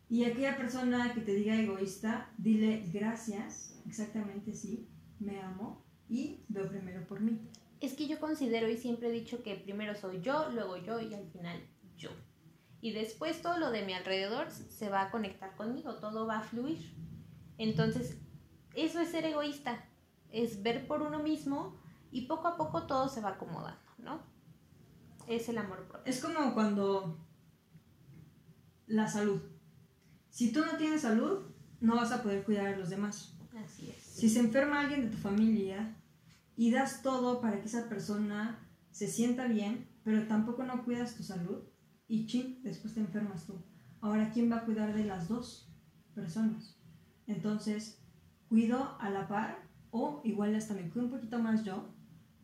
Y 0.08 0.24
aquella 0.24 0.56
persona 0.56 1.12
que 1.14 1.20
te 1.20 1.34
diga 1.34 1.56
egoísta, 1.60 2.32
dile 2.38 2.84
gracias, 2.92 3.78
exactamente 3.86 4.54
sí, 4.54 4.88
me 5.18 5.40
amo 5.40 5.84
y 6.08 6.44
veo 6.48 6.68
primero 6.68 7.06
por 7.06 7.20
mí. 7.20 7.38
Es 7.80 7.92
que 7.92 8.08
yo 8.08 8.18
considero 8.18 8.68
y 8.68 8.76
siempre 8.76 9.08
he 9.08 9.12
dicho 9.12 9.42
que 9.42 9.54
primero 9.56 9.94
soy 9.94 10.20
yo, 10.22 10.48
luego 10.50 10.76
yo 10.78 11.00
y 11.00 11.12
al 11.14 11.26
final 11.30 11.60
yo. 11.96 12.10
Y 12.80 12.92
después 12.92 13.42
todo 13.42 13.58
lo 13.58 13.70
de 13.70 13.84
mi 13.84 13.92
alrededor 13.92 14.50
se 14.50 14.88
va 14.88 15.02
a 15.02 15.10
conectar 15.10 15.54
conmigo, 15.56 15.96
todo 15.96 16.26
va 16.26 16.38
a 16.38 16.42
fluir. 16.42 16.94
Entonces, 17.58 18.18
eso 18.74 19.00
es 19.00 19.10
ser 19.10 19.24
egoísta, 19.26 19.84
es 20.30 20.62
ver 20.62 20.86
por 20.86 21.02
uno 21.02 21.22
mismo 21.22 21.76
y 22.10 22.26
poco 22.26 22.48
a 22.48 22.56
poco 22.56 22.86
todo 22.86 23.08
se 23.08 23.20
va 23.20 23.30
acomodando, 23.30 23.80
¿no? 23.98 24.20
Es 25.26 25.48
el 25.48 25.58
amor 25.58 25.86
propio. 25.86 26.10
Es 26.10 26.20
como 26.20 26.54
cuando 26.54 27.26
la 28.86 29.08
salud. 29.08 29.40
Si 30.30 30.52
tú 30.52 30.64
no 30.64 30.76
tienes 30.76 31.02
salud, 31.02 31.46
no 31.80 31.96
vas 31.96 32.12
a 32.12 32.22
poder 32.22 32.44
cuidar 32.44 32.66
a 32.66 32.76
los 32.76 32.88
demás. 32.88 33.36
Así 33.56 33.90
es. 33.90 34.02
Si 34.02 34.28
se 34.28 34.40
enferma 34.40 34.80
alguien 34.80 35.02
de 35.02 35.08
tu 35.08 35.18
familia 35.18 35.96
y 36.56 36.70
das 36.70 37.02
todo 37.02 37.40
para 37.40 37.60
que 37.60 37.66
esa 37.66 37.88
persona 37.88 38.66
se 38.90 39.08
sienta 39.08 39.46
bien, 39.46 39.88
pero 40.02 40.26
tampoco 40.26 40.64
no 40.64 40.84
cuidas 40.84 41.14
tu 41.14 41.22
salud 41.22 41.64
y 42.06 42.26
ching, 42.26 42.62
después 42.62 42.94
te 42.94 43.00
enfermas 43.00 43.46
tú. 43.46 43.62
Ahora, 44.00 44.30
¿quién 44.30 44.50
va 44.50 44.56
a 44.56 44.64
cuidar 44.64 44.94
de 44.94 45.04
las 45.04 45.28
dos 45.28 45.70
personas? 46.14 46.80
Entonces, 47.26 48.02
cuido 48.48 48.96
a 49.00 49.10
la 49.10 49.28
par 49.28 49.67
o 49.90 50.20
igual 50.24 50.54
hasta 50.54 50.74
me 50.74 50.88
cuido 50.90 51.06
un 51.06 51.12
poquito 51.12 51.38
más 51.38 51.64
yo, 51.64 51.84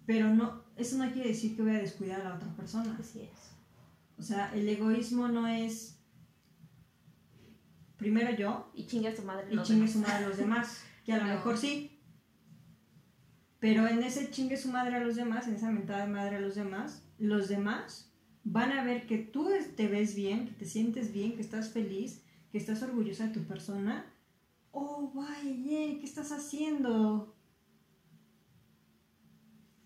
pero 0.06 0.34
no, 0.34 0.62
eso 0.76 0.96
no 0.98 1.10
quiere 1.12 1.28
decir 1.30 1.56
que 1.56 1.62
voy 1.62 1.72
a 1.76 1.78
descuidar 1.78 2.20
a 2.20 2.28
la 2.30 2.34
otra 2.36 2.54
persona. 2.56 2.96
Así 3.00 3.20
es. 3.22 3.50
O 4.18 4.22
sea, 4.22 4.54
el 4.54 4.68
egoísmo 4.68 5.28
no 5.28 5.46
es 5.46 5.98
primero 7.96 8.34
yo 8.36 8.70
Y 8.74 8.86
chingue 8.86 9.08
a 9.08 9.16
su 9.16 9.22
madre 9.22 9.46
y 9.50 9.54
los 9.54 9.66
chingue 9.66 9.86
demás. 9.86 9.92
su 9.92 9.98
madre 10.00 10.24
a 10.24 10.28
los 10.28 10.36
demás, 10.38 10.84
que 11.04 11.12
a 11.12 11.18
lo 11.18 11.24
No. 11.26 11.34
mejor 11.34 11.56
sí. 11.58 11.90
Pero 13.58 13.86
en 13.86 14.02
ese 14.02 14.30
chingue 14.30 14.56
su 14.56 14.70
madre 14.70 14.96
a 14.96 15.00
los 15.00 15.16
demás, 15.16 15.48
en 15.48 15.54
esa 15.54 15.70
mentada 15.70 16.04
de 16.06 16.12
madre 16.12 16.36
a 16.36 16.40
los 16.40 16.54
demás, 16.54 17.02
los 17.18 17.48
demás 17.48 18.12
van 18.44 18.72
a 18.72 18.84
ver 18.84 19.06
que 19.06 19.16
tú 19.18 19.48
te 19.74 19.88
ves 19.88 20.14
bien, 20.14 20.46
que 20.46 20.52
te 20.52 20.66
sientes 20.66 21.12
bien, 21.12 21.34
que 21.34 21.40
estás 21.40 21.70
feliz, 21.70 22.22
que 22.52 22.58
estás 22.58 22.82
orgullosa 22.82 23.28
de 23.28 23.32
tu 23.32 23.44
persona. 23.44 24.04
Oh, 24.70 25.10
vaya, 25.14 25.42
yeah, 25.50 25.98
¿qué 25.98 26.04
estás 26.04 26.30
haciendo? 26.30 27.33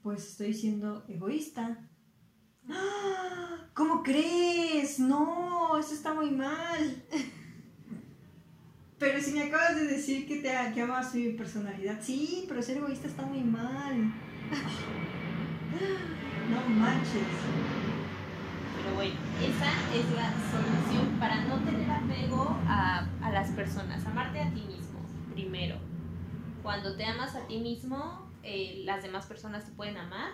Pues 0.02 0.28
estoy 0.28 0.54
siendo 0.54 1.04
egoísta. 1.08 1.88
¡Ah! 2.68 3.68
¿Cómo 3.74 4.02
crees? 4.02 4.98
No, 4.98 5.78
eso 5.78 5.94
está 5.94 6.14
muy 6.14 6.30
mal. 6.30 7.02
Pero 8.98 9.20
si 9.20 9.32
me 9.32 9.44
acabas 9.44 9.76
de 9.76 9.84
decir 9.84 10.26
que, 10.26 10.40
te, 10.40 10.56
amas 10.56 11.14
mi 11.14 11.30
personalidad, 11.30 12.00
sí, 12.02 12.44
pero 12.48 12.60
ser 12.60 12.78
egoísta 12.78 13.06
está 13.06 13.22
muy 13.24 13.42
mal. 13.42 14.12
No 16.50 16.68
manches. 16.68 17.22
Pero 18.76 18.94
bueno, 18.96 19.14
esa 19.40 19.70
es 19.94 20.10
la 20.16 20.32
solución 20.50 21.18
para 21.20 21.44
no 21.44 21.58
tener 21.60 21.88
apego 21.88 22.58
a, 22.66 23.06
a 23.22 23.30
las 23.30 23.50
personas. 23.50 24.04
Amarte 24.06 24.40
a 24.40 24.50
ti 24.52 24.62
mismo, 24.62 24.98
primero. 25.32 25.76
Cuando 26.62 26.96
te 26.96 27.04
amas 27.04 27.36
a 27.36 27.46
ti 27.46 27.60
mismo, 27.60 28.27
eh, 28.48 28.82
las 28.84 29.02
demás 29.02 29.26
personas 29.26 29.64
te 29.64 29.72
pueden 29.72 29.96
amar. 29.96 30.32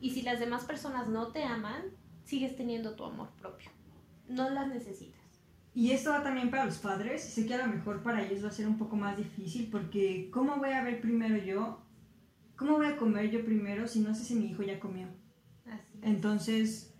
Y 0.00 0.10
si 0.10 0.22
las 0.22 0.38
demás 0.38 0.64
personas 0.64 1.08
no 1.08 1.32
te 1.32 1.42
aman, 1.42 1.82
sigues 2.24 2.56
teniendo 2.56 2.94
tu 2.94 3.04
amor 3.04 3.30
propio. 3.40 3.70
No 4.28 4.50
las 4.50 4.68
necesitas. 4.68 5.18
Y 5.74 5.92
esto 5.92 6.10
va 6.10 6.22
también 6.22 6.50
para 6.50 6.66
los 6.66 6.78
padres. 6.78 7.22
Sé 7.22 7.46
que 7.46 7.54
a 7.54 7.66
lo 7.66 7.72
mejor 7.72 8.02
para 8.02 8.22
ellos 8.22 8.44
va 8.44 8.48
a 8.48 8.52
ser 8.52 8.66
un 8.66 8.78
poco 8.78 8.96
más 8.96 9.16
difícil 9.16 9.68
porque 9.70 10.28
¿cómo 10.30 10.56
voy 10.56 10.70
a 10.70 10.82
ver 10.82 11.00
primero 11.00 11.36
yo? 11.36 11.80
¿Cómo 12.56 12.76
voy 12.76 12.86
a 12.86 12.96
comer 12.96 13.30
yo 13.30 13.44
primero 13.44 13.86
si 13.86 14.00
no 14.00 14.14
sé 14.14 14.24
si 14.24 14.34
mi 14.34 14.46
hijo 14.46 14.62
ya 14.62 14.80
comió? 14.80 15.06
Así. 15.66 15.98
Entonces, 16.02 16.94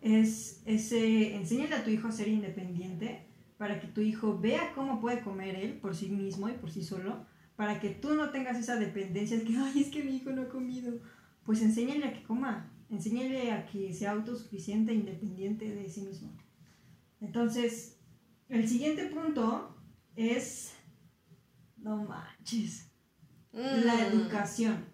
es 0.00 0.62
ese, 0.66 1.34
enséñale 1.36 1.76
a 1.76 1.84
tu 1.84 1.90
hijo 1.90 2.08
a 2.08 2.12
ser 2.12 2.28
independiente 2.28 3.26
para 3.56 3.80
que 3.80 3.86
tu 3.86 4.02
hijo 4.02 4.38
vea 4.38 4.72
cómo 4.74 5.00
puede 5.00 5.22
comer 5.22 5.54
él 5.54 5.78
por 5.78 5.94
sí 5.96 6.08
mismo 6.08 6.48
y 6.48 6.52
por 6.52 6.70
sí 6.70 6.82
solo, 6.82 7.24
para 7.56 7.80
que 7.80 7.90
tú 7.90 8.14
no 8.14 8.30
tengas 8.30 8.58
esa 8.58 8.76
dependencia 8.76 9.38
de 9.38 9.44
que, 9.44 9.56
ay, 9.56 9.82
es 9.82 9.88
que 9.90 10.02
mi 10.02 10.16
hijo 10.16 10.30
no 10.30 10.42
ha 10.42 10.48
comido. 10.48 11.00
Pues 11.44 11.60
enséñale 11.62 12.04
a 12.06 12.12
que 12.12 12.22
coma, 12.24 12.72
enséñale 12.90 13.52
a 13.52 13.66
que 13.66 13.92
sea 13.92 14.12
autosuficiente 14.12 14.92
e 14.92 14.96
independiente 14.96 15.68
de 15.74 15.88
sí 15.88 16.00
mismo. 16.02 16.30
Entonces, 17.20 17.96
el 18.48 18.68
siguiente 18.68 19.06
punto 19.06 19.76
es, 20.16 20.72
no 21.76 22.04
manches, 22.04 22.86
la 23.52 23.94
Mm. 23.94 23.98
educación. 24.12 24.84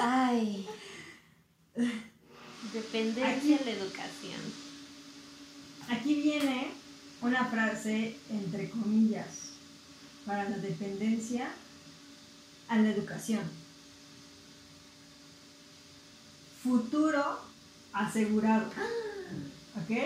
Ay. 0.00 0.66
Dependencia 2.72 3.36
Aquí- 3.36 3.54
de 3.54 3.64
la 3.64 3.70
educación. 3.72 4.40
Aquí 5.90 6.14
viene 6.22 6.68
una 7.20 7.46
frase 7.46 8.16
entre 8.30 8.70
comillas 8.70 9.50
para 10.24 10.48
la 10.48 10.58
dependencia 10.58 11.48
a 12.68 12.78
la 12.78 12.90
educación. 12.90 13.42
Futuro 16.62 17.40
asegurado. 17.92 18.66
¿Ok? 19.76 19.96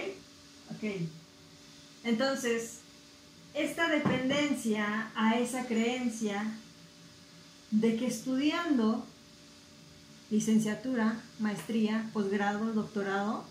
Ok. 0.71 0.85
Entonces, 2.05 2.79
esta 3.55 3.89
dependencia 3.89 5.11
a 5.15 5.39
esa 5.39 5.67
creencia 5.67 6.45
de 7.71 7.97
que 7.97 8.07
estudiando 8.07 9.05
licenciatura, 10.31 11.21
maestría, 11.39 12.09
posgrado, 12.13 12.73
doctorado, 12.73 13.45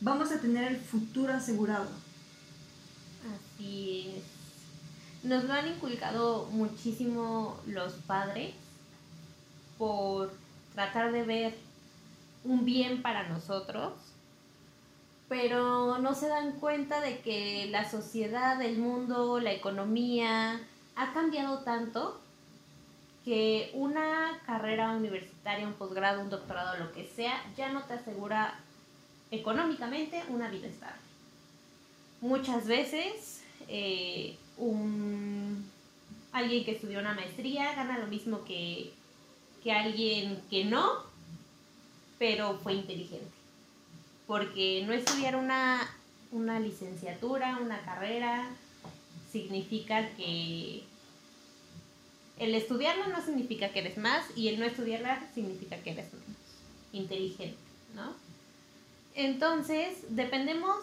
vamos 0.00 0.32
a 0.32 0.40
tener 0.40 0.72
el 0.72 0.78
futuro 0.78 1.32
asegurado. 1.32 1.88
Es. 3.60 4.22
Nos 5.22 5.44
lo 5.44 5.54
han 5.54 5.68
inculcado 5.68 6.46
muchísimo 6.52 7.58
los 7.66 7.94
padres 8.06 8.52
por 9.78 10.32
tratar 10.74 11.12
de 11.12 11.22
ver 11.22 11.54
un 12.44 12.64
bien 12.64 13.00
para 13.00 13.28
nosotros, 13.28 13.94
pero 15.28 15.98
no 15.98 16.14
se 16.14 16.28
dan 16.28 16.52
cuenta 16.52 17.00
de 17.00 17.20
que 17.20 17.68
la 17.70 17.90
sociedad, 17.90 18.60
el 18.60 18.78
mundo, 18.78 19.40
la 19.40 19.52
economía 19.52 20.60
ha 20.96 21.12
cambiado 21.12 21.60
tanto 21.60 22.20
que 23.24 23.70
una 23.72 24.38
carrera 24.44 24.90
universitaria, 24.90 25.66
un 25.66 25.72
posgrado, 25.74 26.20
un 26.20 26.28
doctorado, 26.28 26.76
lo 26.76 26.92
que 26.92 27.06
sea, 27.06 27.42
ya 27.56 27.72
no 27.72 27.82
te 27.84 27.94
asegura 27.94 28.60
económicamente 29.30 30.22
una 30.28 30.50
vida 30.50 30.68
estable. 30.68 30.98
Muchas 32.20 32.66
veces 32.66 33.43
eh, 33.68 34.36
un, 34.56 35.68
alguien 36.32 36.64
que 36.64 36.72
estudió 36.72 37.00
una 37.00 37.14
maestría 37.14 37.74
gana 37.74 37.98
lo 37.98 38.06
mismo 38.06 38.44
que, 38.44 38.92
que 39.62 39.72
alguien 39.72 40.42
que 40.50 40.64
no, 40.64 41.02
pero 42.18 42.58
fue 42.62 42.74
inteligente. 42.74 43.32
Porque 44.26 44.84
no 44.86 44.92
estudiar 44.92 45.36
una, 45.36 45.80
una 46.32 46.58
licenciatura, 46.60 47.58
una 47.60 47.80
carrera, 47.84 48.48
significa 49.30 50.08
que 50.16 50.84
el 52.38 52.54
estudiarla 52.54 53.08
no 53.08 53.24
significa 53.24 53.70
que 53.70 53.80
eres 53.80 53.98
más 53.98 54.24
y 54.36 54.48
el 54.48 54.58
no 54.58 54.66
estudiarla 54.66 55.22
significa 55.34 55.76
que 55.78 55.90
eres 55.90 56.12
menos 56.12 56.28
inteligente, 56.92 57.58
¿no? 57.94 58.12
Entonces, 59.14 59.98
dependemos 60.08 60.76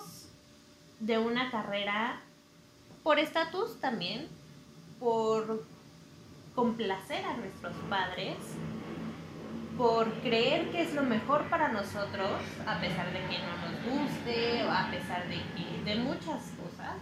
de 0.99 1.17
una 1.17 1.51
carrera 1.51 2.21
por 3.03 3.19
estatus 3.19 3.79
también, 3.79 4.27
por 4.99 5.63
complacer 6.55 7.25
a 7.25 7.37
nuestros 7.37 7.75
padres, 7.89 8.35
por 9.77 10.11
creer 10.21 10.69
que 10.69 10.81
es 10.83 10.93
lo 10.93 11.03
mejor 11.03 11.49
para 11.49 11.69
nosotros, 11.69 12.41
a 12.67 12.79
pesar 12.79 13.11
de 13.11 13.19
que 13.27 13.39
no 13.39 13.57
nos 13.57 14.05
guste, 14.05 14.61
a 14.61 14.91
pesar 14.91 15.27
de 15.27 15.37
que 15.55 15.83
de 15.83 15.95
muchas 15.95 16.51
cosas, 16.61 16.97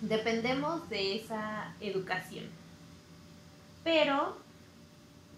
dependemos 0.00 0.88
de 0.88 1.16
esa 1.16 1.74
educación. 1.80 2.46
Pero 3.84 4.36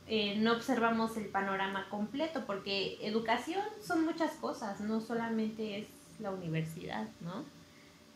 eh, 0.06 0.36
no 0.36 0.52
observamos 0.52 1.16
el 1.16 1.26
panorama 1.26 1.88
completo, 1.88 2.44
porque 2.46 2.98
educación 3.02 3.64
son 3.84 4.04
muchas 4.04 4.32
cosas, 4.34 4.80
no 4.80 5.00
solamente 5.00 5.78
es 5.78 5.86
la 6.20 6.30
universidad, 6.30 7.08
¿no? 7.20 7.44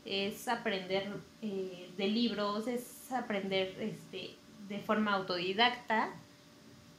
Es 0.07 0.47
aprender 0.49 1.09
eh, 1.43 1.91
de 1.97 2.07
libros, 2.09 2.67
es 2.69 3.11
aprender 3.13 3.77
este, 3.81 4.37
de 4.69 4.79
forma 4.79 5.13
autodidacta 5.15 6.11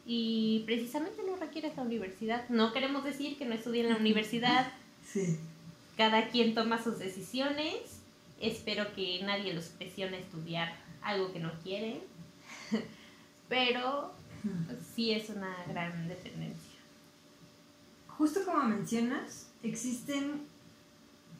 y 0.06 0.64
precisamente 0.66 1.22
no 1.26 1.36
requiere 1.38 1.74
la 1.76 1.84
universidad. 1.84 2.48
No 2.50 2.74
queremos 2.74 3.04
decir 3.04 3.38
que 3.38 3.46
no 3.46 3.56
estudien 3.56 3.88
en 3.88 3.94
la 3.94 4.00
universidad, 4.00 4.72
Sí. 5.08 5.40
cada 5.96 6.28
quien 6.30 6.54
toma 6.54 6.84
sus 6.84 7.00
decisiones, 7.00 8.02
espero 8.42 8.94
que 8.94 9.22
nadie 9.24 9.54
los 9.54 9.66
presione 9.68 10.18
a 10.18 10.20
estudiar 10.20 10.76
algo 11.02 11.32
que 11.32 11.40
no 11.40 11.52
quieren, 11.64 12.00
pero 13.50 14.14
sí 14.94 15.12
es 15.14 15.30
una 15.30 15.56
gran 15.68 16.08
dependencia. 16.10 16.80
Justo 18.08 18.42
como 18.46 18.64
mencionas, 18.64 19.50
existen 19.64 20.42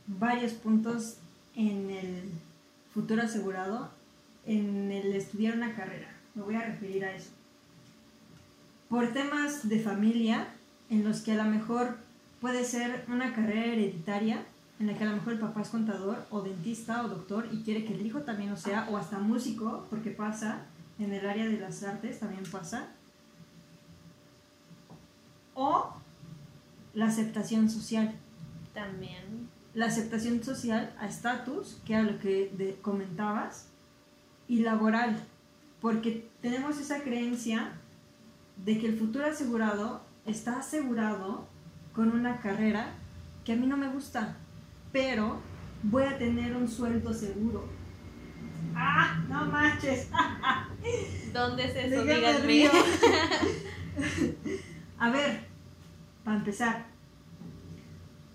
varios 0.08 0.54
puntos 0.54 1.18
en 1.58 1.90
el 1.90 2.30
futuro 2.94 3.24
asegurado, 3.24 3.90
en 4.46 4.92
el 4.92 5.14
estudiar 5.14 5.56
una 5.56 5.76
carrera. 5.76 6.08
Me 6.36 6.44
voy 6.44 6.56
a 6.56 6.62
referir 6.62 7.04
a 7.04 7.14
eso. 7.14 7.32
Por 8.88 9.12
temas 9.12 9.68
de 9.68 9.80
familia, 9.80 10.48
en 10.90 11.04
los 11.04 11.22
que 11.22 11.34
a 11.34 11.44
lo 11.44 11.50
mejor 11.50 11.98
puede 12.40 12.64
ser 12.64 13.04
una 13.10 13.34
carrera 13.34 13.66
hereditaria, 13.66 14.46
en 14.80 14.88
la 14.88 14.94
que 14.94 15.04
a 15.04 15.08
lo 15.08 15.16
mejor 15.16 15.34
el 15.34 15.40
papá 15.40 15.62
es 15.62 15.70
contador 15.70 16.26
o 16.30 16.42
dentista 16.42 17.04
o 17.04 17.10
doctor 17.10 17.50
y 17.52 17.64
quiere 17.64 17.84
que 17.84 17.96
el 17.96 18.06
hijo 18.06 18.22
también 18.22 18.52
lo 18.52 18.58
sea, 18.58 18.88
o 18.90 18.96
hasta 18.96 19.18
músico, 19.18 19.88
porque 19.90 20.12
pasa, 20.12 20.68
en 21.00 21.12
el 21.12 21.28
área 21.28 21.48
de 21.48 21.60
las 21.60 21.84
artes 21.84 22.20
también 22.20 22.44
pasa. 22.50 22.88
la 26.98 27.06
aceptación 27.06 27.70
social. 27.70 28.16
También. 28.74 29.50
La 29.78 29.86
aceptación 29.86 30.44
social 30.44 30.92
a 31.00 31.06
estatus, 31.06 31.80
que 31.86 31.94
era 31.94 32.02
lo 32.02 32.18
que 32.18 32.52
de- 32.58 32.80
comentabas, 32.82 33.68
y 34.48 34.62
laboral, 34.64 35.24
porque 35.82 36.28
tenemos 36.42 36.80
esa 36.80 37.02
creencia 37.02 37.74
de 38.66 38.80
que 38.80 38.88
el 38.88 38.98
futuro 38.98 39.28
asegurado 39.28 40.02
está 40.26 40.58
asegurado 40.62 41.46
con 41.94 42.10
una 42.12 42.38
carrera 42.42 42.88
que 43.46 43.54
a 43.54 43.56
mí 43.56 43.68
no 43.68 43.78
me 43.78 43.88
gusta, 43.90 44.36
pero 44.92 45.40
voy 45.84 46.06
a 46.06 46.18
tener 46.18 46.56
un 46.56 46.68
sueldo 46.68 47.14
seguro. 47.14 47.70
¡Ah! 48.76 49.24
¡No 49.30 49.46
manches! 49.46 50.10
¿Dónde 51.34 51.66
es 51.66 51.76
eso? 51.76 52.04
Díganme. 52.04 52.68
A 54.98 55.12
ver, 55.12 55.46
para 56.24 56.38
empezar, 56.38 56.88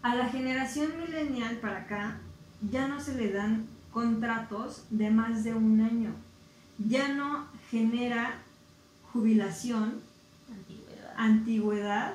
a 0.02 0.16
la 0.16 0.28
generación 0.28 0.92
millennial 0.98 1.56
para 1.58 1.78
acá 1.82 2.18
ya 2.70 2.88
no 2.88 3.00
se 3.00 3.14
le 3.14 3.32
dan 3.32 3.66
contratos 3.92 4.84
de 4.90 5.10
más 5.10 5.44
de 5.44 5.54
un 5.54 5.80
año. 5.80 6.14
Ya 6.78 7.08
no 7.08 7.46
genera 7.70 8.34
jubilación, 9.12 10.00
Antigüedad. 10.50 11.14
antigüedad, 11.16 12.14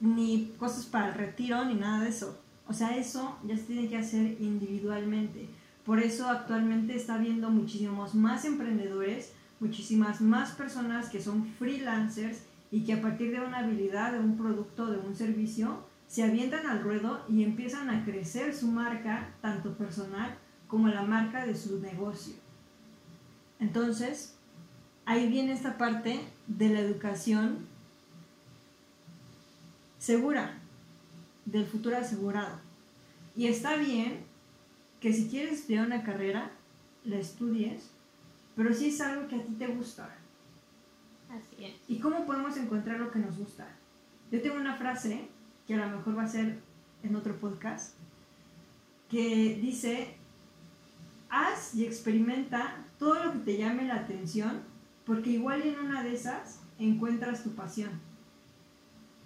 ni 0.00 0.52
cosas 0.58 0.86
para 0.86 1.08
el 1.08 1.14
retiro, 1.14 1.64
ni 1.64 1.74
nada 1.74 2.04
de 2.04 2.10
eso. 2.10 2.38
O 2.68 2.72
sea, 2.72 2.96
eso 2.96 3.38
ya 3.44 3.56
se 3.56 3.62
tiene 3.62 3.88
que 3.88 3.96
hacer 3.96 4.36
individualmente. 4.40 5.48
Por 5.84 6.00
eso 6.00 6.28
actualmente 6.28 6.94
está 6.94 7.14
habiendo 7.14 7.48
muchísimos 7.50 8.14
más 8.14 8.44
emprendedores, 8.44 9.32
muchísimas 9.58 10.20
más 10.20 10.50
personas 10.52 11.08
que 11.08 11.22
son 11.22 11.46
freelancers 11.58 12.42
y 12.70 12.84
que 12.84 12.94
a 12.94 13.02
partir 13.02 13.30
de 13.30 13.40
una 13.40 13.60
habilidad, 13.60 14.12
de 14.12 14.20
un 14.20 14.36
producto, 14.36 14.86
de 14.86 14.98
un 14.98 15.14
servicio, 15.14 15.86
se 16.06 16.22
avientan 16.22 16.66
al 16.66 16.82
ruedo 16.82 17.24
y 17.28 17.44
empiezan 17.44 17.90
a 17.90 18.04
crecer 18.04 18.54
su 18.54 18.68
marca, 18.68 19.30
tanto 19.40 19.74
personal 19.74 20.36
como 20.66 20.88
la 20.88 21.02
marca 21.02 21.46
de 21.46 21.56
su 21.56 21.80
negocio. 21.80 22.34
Entonces, 23.60 24.34
ahí 25.04 25.28
viene 25.28 25.52
esta 25.52 25.78
parte 25.78 26.20
de 26.46 26.68
la 26.68 26.80
educación 26.80 27.66
segura, 29.98 30.58
del 31.44 31.66
futuro 31.66 31.96
asegurado. 31.96 32.58
Y 33.36 33.46
está 33.46 33.76
bien 33.76 34.20
que 35.00 35.12
si 35.12 35.28
quieres 35.28 35.60
estudiar 35.60 35.86
una 35.86 36.02
carrera, 36.02 36.50
la 37.04 37.18
estudies, 37.18 37.90
pero 38.56 38.74
si 38.74 38.88
es 38.88 39.00
algo 39.00 39.28
que 39.28 39.36
a 39.36 39.42
ti 39.42 39.52
te 39.58 39.66
gusta. 39.68 40.14
Así 41.30 41.64
es. 41.64 41.74
¿Y 41.88 41.98
cómo 41.98 42.26
podemos 42.26 42.56
encontrar 42.56 43.00
lo 43.00 43.10
que 43.10 43.18
nos 43.18 43.36
gusta? 43.36 43.66
Yo 44.30 44.40
tengo 44.42 44.56
una 44.56 44.76
frase 44.76 45.28
que 45.66 45.74
a 45.74 45.86
lo 45.86 45.96
mejor 45.96 46.16
va 46.16 46.22
a 46.22 46.28
ser 46.28 46.58
en 47.02 47.16
otro 47.16 47.36
podcast, 47.36 47.94
que 49.10 49.58
dice, 49.60 50.14
haz 51.30 51.74
y 51.74 51.84
experimenta 51.84 52.84
todo 52.98 53.22
lo 53.22 53.32
que 53.32 53.38
te 53.38 53.56
llame 53.58 53.84
la 53.84 53.96
atención, 53.96 54.62
porque 55.06 55.30
igual 55.30 55.62
en 55.62 55.78
una 55.78 56.02
de 56.02 56.14
esas 56.14 56.60
encuentras 56.78 57.42
tu 57.42 57.54
pasión. 57.54 57.90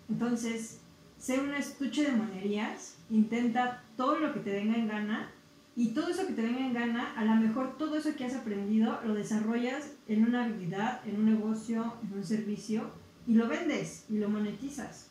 Entonces, 0.09 0.81
sé 1.19 1.41
un 1.41 1.55
estuche 1.55 2.05
de 2.05 2.13
monerías, 2.13 2.97
intenta 3.11 3.83
todo 3.97 4.19
lo 4.19 4.33
que 4.33 4.41
te 4.41 4.53
venga 4.53 4.77
en 4.77 4.89
gana 4.89 5.31
y 5.75 5.89
todo 5.89 6.09
eso 6.09 6.27
que 6.27 6.35
te 6.35 6.43
venga 6.43 6.61
en 6.61 6.75
gana, 6.75 7.15
a 7.17 7.25
lo 7.25 7.35
mejor 7.37 7.79
todo 7.79 7.97
eso 7.97 8.15
que 8.15 8.25
has 8.25 8.35
aprendido 8.35 9.01
lo 9.07 9.15
desarrollas 9.15 9.93
en 10.07 10.25
una 10.25 10.45
habilidad, 10.45 11.01
en 11.07 11.17
un 11.17 11.27
negocio, 11.27 11.95
en 12.03 12.19
un 12.19 12.25
servicio 12.25 12.91
y 13.27 13.35
lo 13.35 13.49
vendes 13.49 14.05
y 14.11 14.19
lo 14.19 14.29
monetizas. 14.29 15.09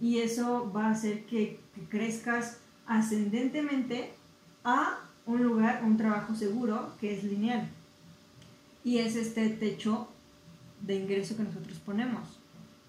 Y 0.00 0.18
eso 0.18 0.72
va 0.74 0.86
a 0.86 0.90
hacer 0.90 1.24
que, 1.26 1.60
que 1.74 1.82
crezcas 1.88 2.58
ascendentemente 2.86 4.12
a 4.64 4.98
un 5.26 5.42
lugar, 5.42 5.82
un 5.84 5.96
trabajo 5.96 6.34
seguro 6.34 6.92
que 7.00 7.16
es 7.16 7.24
lineal. 7.24 7.68
Y 8.82 8.98
es 8.98 9.16
este 9.16 9.48
techo 9.50 10.08
de 10.80 10.96
ingreso 10.96 11.36
que 11.36 11.42
nosotros 11.42 11.78
ponemos. 11.84 12.40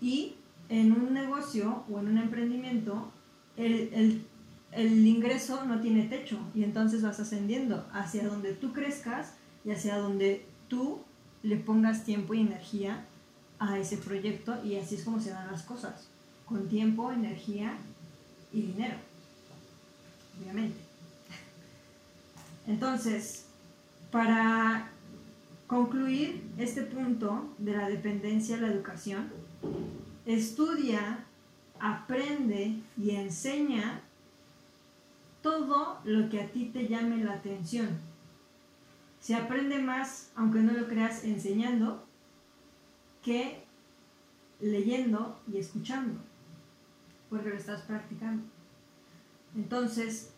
Y 0.02 0.36
en 0.70 0.94
un 0.94 1.14
negocio 1.14 1.84
o 1.90 2.00
en 2.00 2.08
un 2.08 2.18
emprendimiento, 2.18 3.12
el, 3.58 3.90
el, 3.94 4.26
el 4.72 5.06
ingreso 5.06 5.66
no 5.66 5.82
tiene 5.82 6.04
techo 6.04 6.40
y 6.54 6.64
entonces 6.64 7.02
vas 7.02 7.20
ascendiendo 7.20 7.88
hacia 7.92 8.28
donde 8.28 8.54
tú 8.54 8.72
crezcas 8.74 9.34
y 9.66 9.72
hacia 9.72 9.98
donde 9.98 10.46
tú 10.68 11.00
le 11.42 11.58
pongas 11.58 12.04
tiempo 12.04 12.34
y 12.34 12.42
energía 12.42 13.06
a 13.60 13.78
ese 13.78 13.98
proyecto 13.98 14.64
y 14.64 14.76
así 14.78 14.96
es 14.96 15.04
como 15.04 15.20
se 15.20 15.32
dan 15.32 15.52
las 15.52 15.64
cosas, 15.64 16.08
con 16.46 16.68
tiempo, 16.70 17.12
energía 17.12 17.76
y 18.54 18.62
dinero, 18.62 18.96
obviamente. 20.40 20.80
Entonces, 22.68 23.46
para 24.12 24.92
concluir 25.68 26.44
este 26.58 26.84
punto 26.84 27.54
de 27.58 27.76
la 27.76 27.90
dependencia 27.90 28.58
a 28.58 28.62
la 28.62 28.68
educación, 28.68 29.30
estudia, 30.26 31.26
aprende 31.80 32.76
y 32.98 33.12
enseña 33.12 34.02
todo 35.42 36.00
lo 36.04 36.30
que 36.30 36.42
a 36.42 36.52
ti 36.52 36.66
te 36.66 36.88
llame 36.88 37.24
la 37.24 37.34
atención. 37.34 37.90
Se 39.20 39.36
aprende 39.36 39.80
más, 39.80 40.32
aunque 40.36 40.60
no 40.60 40.74
lo 40.74 40.88
creas, 40.88 41.24
enseñando 41.24 42.06
que 43.24 43.64
leyendo 44.60 45.40
y 45.52 45.58
escuchando, 45.58 46.20
porque 47.30 47.50
lo 47.50 47.56
estás 47.56 47.82
practicando. 47.82 48.44
Entonces, 49.56 50.32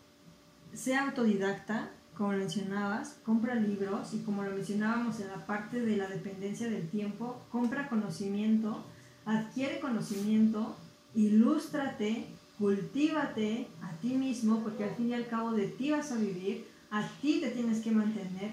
sea 0.72 1.08
autodidacta, 1.08 1.90
como 2.16 2.30
mencionabas, 2.30 3.18
compra 3.24 3.54
libros 3.54 4.14
y 4.14 4.20
como 4.20 4.42
lo 4.42 4.52
mencionábamos 4.52 5.20
en 5.20 5.28
la 5.28 5.46
parte 5.46 5.80
de 5.80 5.96
la 5.96 6.08
dependencia 6.08 6.68
del 6.68 6.88
tiempo, 6.88 7.40
compra 7.50 7.88
conocimiento, 7.88 8.84
adquiere 9.24 9.80
conocimiento, 9.80 10.76
ilústrate, 11.14 12.26
cultívate 12.62 13.66
a 13.82 13.90
ti 14.00 14.14
mismo, 14.14 14.62
porque 14.62 14.84
al 14.84 14.94
fin 14.94 15.08
y 15.08 15.14
al 15.14 15.26
cabo 15.26 15.50
de 15.50 15.66
ti 15.66 15.90
vas 15.90 16.12
a 16.12 16.16
vivir, 16.16 16.64
a 16.92 17.02
ti 17.20 17.40
te 17.40 17.50
tienes 17.50 17.80
que 17.80 17.90
mantener, 17.90 18.52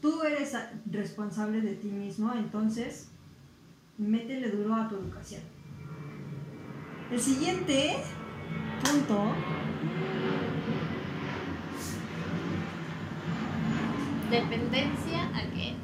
tú 0.00 0.22
eres 0.22 0.52
responsable 0.86 1.60
de 1.60 1.74
ti 1.74 1.88
mismo, 1.88 2.32
entonces 2.34 3.08
métele 3.98 4.52
duro 4.52 4.76
a 4.76 4.88
tu 4.88 4.94
educación. 4.94 5.42
El 7.10 7.20
siguiente 7.20 7.96
punto 8.80 9.34
¿Dependencia 14.30 15.36
a 15.36 15.50
qué 15.52 15.70
es? 15.70 15.76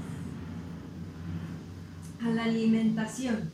a 2.24 2.28
la 2.28 2.44
alimentación. 2.44 3.50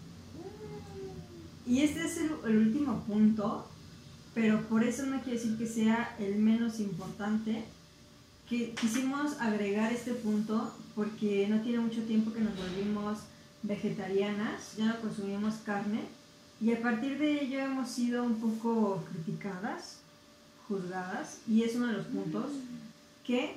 Y 1.66 1.80
este 1.80 2.04
es 2.04 2.18
el, 2.18 2.32
el 2.44 2.58
último 2.58 3.00
punto, 3.04 3.66
pero 4.34 4.62
por 4.68 4.84
eso 4.84 5.04
no 5.06 5.20
quiere 5.22 5.38
decir 5.38 5.58
que 5.58 5.66
sea 5.66 6.14
el 6.18 6.36
menos 6.36 6.78
importante. 6.80 7.64
Que 8.48 8.72
quisimos 8.74 9.40
agregar 9.40 9.92
este 9.92 10.12
punto 10.12 10.74
porque 10.96 11.46
no 11.48 11.60
tiene 11.60 11.78
mucho 11.78 12.02
tiempo 12.02 12.32
que 12.32 12.40
nos 12.40 12.56
volvimos 12.56 13.18
vegetarianas, 13.62 14.76
ya 14.76 14.86
no 14.86 15.00
consumimos 15.00 15.54
carne 15.64 16.00
y 16.60 16.72
a 16.72 16.80
partir 16.82 17.16
de 17.18 17.42
ello 17.44 17.60
hemos 17.60 17.88
sido 17.90 18.24
un 18.24 18.40
poco 18.40 19.04
criticadas, 19.12 19.98
juzgadas 20.66 21.38
y 21.46 21.62
es 21.62 21.76
uno 21.76 21.86
de 21.88 21.92
los 21.92 22.06
puntos 22.06 22.50
que 23.24 23.56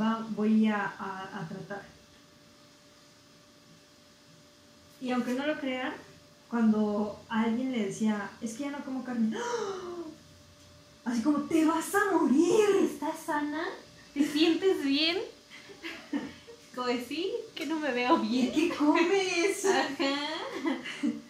va- 0.00 0.26
voy 0.30 0.66
a, 0.66 0.84
a- 0.84 1.40
a 1.40 1.48
tratar. 1.48 1.82
Y 5.00 5.10
aunque 5.10 5.34
no 5.34 5.46
lo 5.46 5.58
crean, 5.60 5.92
cuando 6.52 7.18
alguien 7.30 7.72
le 7.72 7.86
decía, 7.86 8.28
es 8.42 8.52
que 8.52 8.64
ya 8.64 8.70
no 8.72 8.84
como 8.84 9.02
carne, 9.02 9.34
¡ah! 9.38 10.02
así 11.06 11.22
como, 11.22 11.38
te 11.48 11.64
vas 11.64 11.94
a 11.94 12.12
morir. 12.12 12.66
¿Estás 12.84 13.20
sana? 13.24 13.64
¿Te 14.12 14.22
sientes 14.26 14.84
bien? 14.84 15.16
Como 16.74 16.88
sí, 17.08 17.32
que 17.54 17.64
no 17.66 17.76
me 17.80 17.90
veo 17.92 18.22
¿Y 18.22 18.28
bien. 18.28 18.52
qué 18.52 18.68
comes? 18.76 19.64
Ajá. 19.66 20.14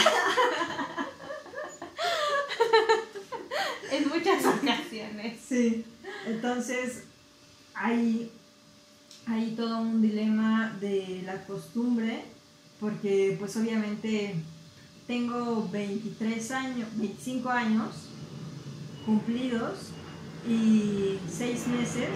en 3.90 4.08
muchas 4.10 4.44
ocasiones. 4.44 5.40
sí, 5.48 5.84
entonces 6.26 7.04
hay, 7.74 8.30
hay 9.28 9.54
todo 9.56 9.80
un 9.80 10.00
dilema 10.00 10.76
de 10.80 11.22
la 11.24 11.44
costumbre, 11.44 12.24
porque 12.80 13.36
pues 13.38 13.56
obviamente 13.56 14.34
tengo 15.06 15.68
23 15.70 16.50
años, 16.52 16.88
25 16.96 17.48
años 17.48 17.88
cumplidos 19.04 19.90
y 20.48 21.18
6 21.30 21.66
meses 21.68 22.08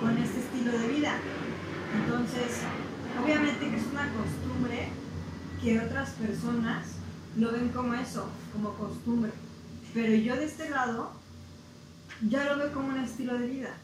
con 0.00 0.16
este 0.18 0.40
estilo 0.40 0.72
de 0.72 0.88
vida. 0.88 1.18
Entonces, 2.02 2.62
Obviamente 3.22 3.70
que 3.70 3.76
es 3.76 3.86
una 3.86 4.12
costumbre 4.12 4.88
que 5.62 5.80
otras 5.80 6.10
personas 6.10 6.86
lo 7.36 7.52
ven 7.52 7.70
como 7.70 7.94
eso, 7.94 8.28
como 8.52 8.74
costumbre. 8.74 9.32
Pero 9.94 10.14
yo 10.14 10.36
de 10.36 10.44
este 10.44 10.68
lado 10.70 11.12
ya 12.28 12.44
lo 12.44 12.58
veo 12.58 12.72
como 12.72 12.88
un 12.88 12.98
estilo 12.98 13.38
de 13.38 13.46
vida. 13.46 13.74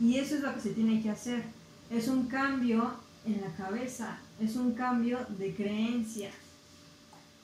Y 0.00 0.18
eso 0.18 0.36
es 0.36 0.42
lo 0.42 0.54
que 0.54 0.60
se 0.60 0.70
tiene 0.70 1.02
que 1.02 1.10
hacer. 1.10 1.44
Es 1.90 2.08
un 2.08 2.26
cambio 2.26 2.92
en 3.24 3.40
la 3.40 3.52
cabeza, 3.56 4.18
es 4.40 4.56
un 4.56 4.72
cambio 4.74 5.18
de 5.38 5.54
creencia. 5.54 6.30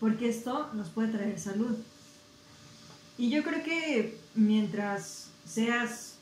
Porque 0.01 0.29
esto 0.29 0.71
nos 0.75 0.89
puede 0.91 1.13
traer 1.13 1.39
salud. 1.39 1.77
Y 3.17 3.31
yo 3.31 3.43
creo 3.43 3.63
que 3.63 4.19
mientras 4.35 5.29
seas 5.47 6.17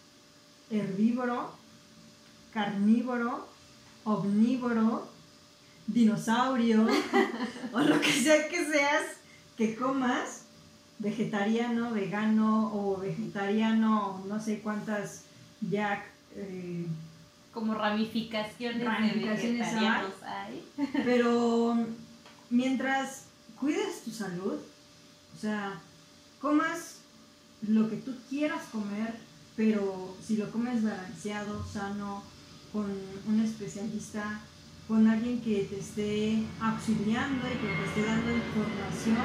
herbívoro, 0.71 1.53
carnívoro, 2.53 3.49
omnívoro, 4.05 5.09
dinosaurio, 5.87 6.87
o 7.73 7.81
lo 7.81 8.01
que 8.01 8.13
sea 8.13 8.49
que 8.49 8.65
seas, 8.67 9.03
que 9.57 9.75
comas, 9.75 10.43
vegetariano, 10.99 11.93
vegano 11.93 12.73
o 12.75 12.97
vegetariano, 12.99 14.25
no 14.29 14.41
sé 14.41 14.61
cuántas 14.61 15.23
ya... 15.61 16.05
Eh, 16.37 16.87
como 17.53 17.75
ramificaciones, 17.75 18.85
ramificaciones 18.85 19.43
de 19.43 19.59
vegetarianos 19.59 20.13
hay. 20.23 20.65
Pero 21.05 21.87
mientras 22.51 23.27
cuides 23.59 24.03
tu 24.05 24.11
salud, 24.11 24.59
o 25.35 25.39
sea, 25.39 25.81
comas 26.41 27.01
lo 27.69 27.89
que 27.89 27.97
tú 27.97 28.13
quieras 28.29 28.63
comer, 28.73 29.15
pero 29.55 30.17
si 30.21 30.37
lo 30.37 30.51
comes 30.51 30.83
balanceado, 30.83 31.65
sano, 31.65 32.23
con 32.73 32.87
un 33.29 33.41
especialista, 33.41 34.41
con 34.89 35.07
alguien 35.07 35.41
que 35.43 35.65
te 35.65 35.79
esté 35.79 36.43
auxiliando 36.61 37.47
y 37.47 37.59
que 37.59 37.67
te 37.67 37.85
esté 37.85 38.05
dando 38.05 38.33
información 38.33 39.17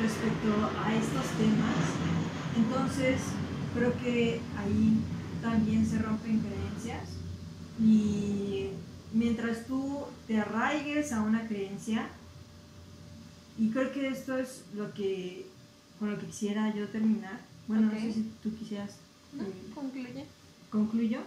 respecto 0.00 0.70
a 0.84 0.94
estos 0.94 1.26
temas, 1.38 1.76
entonces 2.56 3.20
creo 3.74 3.98
que 3.98 4.40
ahí 4.56 4.98
también 5.42 5.84
se 5.84 5.98
rompen 5.98 6.40
creencias 6.40 7.08
y 7.78 8.68
mientras 9.12 9.66
tú 9.66 10.04
te 10.26 10.38
arraigues 10.40 11.12
a 11.12 11.22
una 11.22 11.46
creencia, 11.46 12.08
y 13.58 13.70
creo 13.70 13.92
que 13.92 14.08
esto 14.08 14.38
es 14.38 14.64
lo 14.74 14.92
que 14.94 15.46
con 15.98 16.10
lo 16.10 16.18
que 16.18 16.26
quisiera 16.26 16.74
yo 16.74 16.88
terminar. 16.88 17.40
Bueno, 17.68 17.92
no 17.92 18.00
sé 18.00 18.12
si 18.12 18.32
tú 18.42 18.56
quisieras. 18.56 18.96
No, 19.32 19.44
eh, 19.44 19.52
concluye. 19.74 20.24
¿Concluyo? 20.70 21.20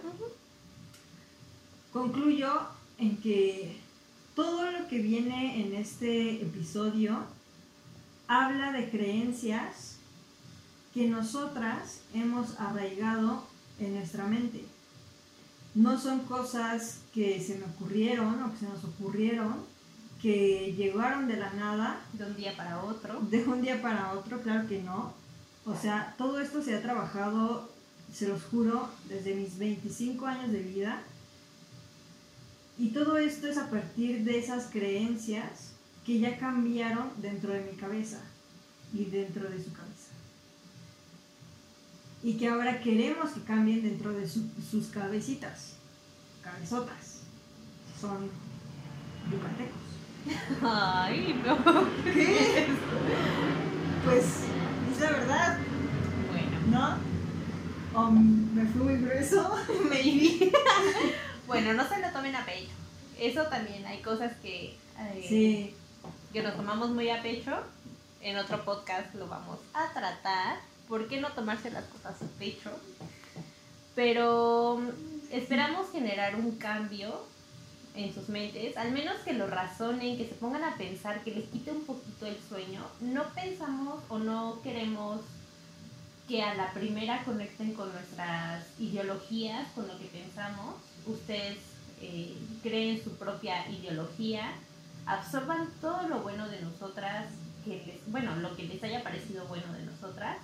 Concluyo 1.92 2.52
en 2.98 3.16
que 3.18 3.78
todo 4.34 4.70
lo 4.70 4.86
que 4.88 4.98
viene 4.98 5.62
en 5.64 5.74
este 5.74 6.42
episodio 6.42 7.24
habla 8.28 8.72
de 8.72 8.90
creencias 8.90 9.96
que 10.92 11.08
nosotras 11.08 12.00
hemos 12.12 12.58
arraigado 12.58 13.44
en 13.78 13.94
nuestra 13.94 14.24
mente. 14.26 14.64
No 15.74 16.00
son 16.00 16.20
cosas 16.20 17.00
que 17.12 17.42
se 17.42 17.56
me 17.56 17.64
ocurrieron 17.64 18.42
o 18.42 18.52
que 18.52 18.58
se 18.60 18.66
nos 18.66 18.82
ocurrieron, 18.84 19.56
que 20.22 20.74
llegaron 20.76 21.28
de 21.28 21.36
la 21.36 21.52
nada. 21.52 22.00
De 22.14 22.24
un 22.24 22.36
día 22.36 22.56
para 22.56 22.82
otro. 22.82 23.20
De 23.20 23.44
un 23.44 23.60
día 23.60 23.82
para 23.82 24.12
otro, 24.12 24.40
claro 24.40 24.66
que 24.68 24.82
no. 24.82 25.12
O 25.66 25.74
sea, 25.74 26.14
todo 26.16 26.40
esto 26.40 26.62
se 26.62 26.74
ha 26.74 26.82
trabajado, 26.82 27.68
se 28.12 28.28
los 28.28 28.42
juro, 28.44 28.88
desde 29.08 29.34
mis 29.34 29.58
25 29.58 30.26
años 30.26 30.52
de 30.52 30.62
vida. 30.62 31.02
Y 32.78 32.90
todo 32.90 33.18
esto 33.18 33.46
es 33.48 33.58
a 33.58 33.68
partir 33.68 34.24
de 34.24 34.38
esas 34.38 34.66
creencias 34.66 35.72
que 36.04 36.20
ya 36.20 36.38
cambiaron 36.38 37.10
dentro 37.16 37.52
de 37.52 37.60
mi 37.60 37.76
cabeza 37.76 38.20
y 38.94 39.06
dentro 39.06 39.50
de 39.50 39.62
su 39.62 39.72
cabeza. 39.72 39.95
Y 42.26 42.36
que 42.36 42.48
ahora 42.48 42.80
queremos 42.80 43.30
que 43.30 43.42
cambien 43.42 43.82
dentro 43.82 44.12
de 44.12 44.28
sus 44.28 44.88
cabecitas, 44.92 45.74
cabezotas. 46.42 47.20
Son 48.00 48.28
yucatecos. 49.30 50.60
Ay, 50.60 51.40
no. 51.46 51.56
¿Qué? 52.02 52.66
Pues, 54.04 54.24
es 54.92 55.00
la 55.00 55.10
verdad. 55.12 55.58
Bueno. 56.32 56.98
¿No? 57.94 58.00
O 58.00 58.10
me 58.10 58.66
fui 58.72 58.82
muy 58.82 58.96
grueso. 58.96 59.48
Maybe. 59.88 60.50
bueno, 61.46 61.74
no 61.74 61.88
se 61.88 62.00
lo 62.00 62.10
tomen 62.10 62.34
a 62.34 62.44
pecho. 62.44 62.72
Eso 63.20 63.44
también, 63.44 63.86
hay 63.86 64.02
cosas 64.02 64.32
que, 64.42 64.76
sí. 65.28 65.76
que 66.32 66.42
nos 66.42 66.56
tomamos 66.56 66.90
muy 66.90 67.08
a 67.08 67.22
pecho. 67.22 67.56
En 68.20 68.36
otro 68.36 68.64
podcast 68.64 69.14
lo 69.14 69.28
vamos 69.28 69.60
a 69.72 69.92
tratar. 69.92 70.56
¿Por 70.88 71.08
qué 71.08 71.20
no 71.20 71.32
tomarse 71.32 71.70
las 71.70 71.84
cosas 71.84 72.22
a 72.22 72.26
pecho? 72.38 72.70
Pero 73.94 74.80
esperamos 75.30 75.90
generar 75.90 76.36
un 76.36 76.56
cambio 76.56 77.24
en 77.94 78.14
sus 78.14 78.28
mentes, 78.28 78.76
al 78.76 78.92
menos 78.92 79.16
que 79.20 79.32
lo 79.32 79.46
razonen, 79.46 80.18
que 80.18 80.28
se 80.28 80.34
pongan 80.34 80.62
a 80.62 80.76
pensar, 80.76 81.24
que 81.24 81.32
les 81.32 81.48
quite 81.48 81.70
un 81.70 81.84
poquito 81.84 82.26
el 82.26 82.36
sueño. 82.48 82.84
No 83.00 83.24
pensamos 83.34 84.02
o 84.08 84.18
no 84.18 84.60
queremos 84.62 85.22
que 86.28 86.42
a 86.42 86.54
la 86.54 86.72
primera 86.72 87.24
conecten 87.24 87.72
con 87.72 87.90
nuestras 87.92 88.64
ideologías, 88.78 89.66
con 89.74 89.88
lo 89.88 89.96
que 89.98 90.06
pensamos. 90.06 90.76
Ustedes 91.06 91.58
eh, 92.02 92.36
creen 92.62 93.02
su 93.02 93.16
propia 93.16 93.68
ideología, 93.70 94.52
absorban 95.06 95.68
todo 95.80 96.06
lo 96.08 96.20
bueno 96.20 96.48
de 96.48 96.60
nosotras, 96.60 97.26
que 97.64 98.00
bueno, 98.08 98.36
lo 98.36 98.54
que 98.54 98.64
les 98.64 98.82
haya 98.82 99.02
parecido 99.02 99.46
bueno 99.46 99.72
de 99.72 99.86
nosotras 99.86 100.36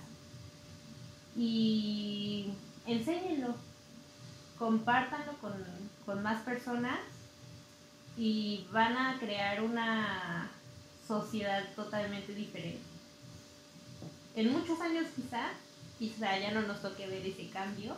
y 1.35 2.53
enséñenlo, 2.85 3.55
compártanlo 4.57 5.33
con, 5.39 5.53
con 6.05 6.21
más 6.21 6.41
personas 6.43 6.99
y 8.17 8.67
van 8.71 8.95
a 8.95 9.17
crear 9.19 9.63
una 9.63 10.51
sociedad 11.07 11.63
totalmente 11.75 12.33
diferente. 12.33 12.81
En 14.35 14.51
muchos 14.51 14.79
años 14.79 15.07
quizá, 15.15 15.49
quizá 15.99 16.37
ya 16.39 16.51
no 16.51 16.61
nos 16.61 16.81
toque 16.81 17.07
ver 17.07 17.25
ese 17.25 17.49
cambio, 17.49 17.95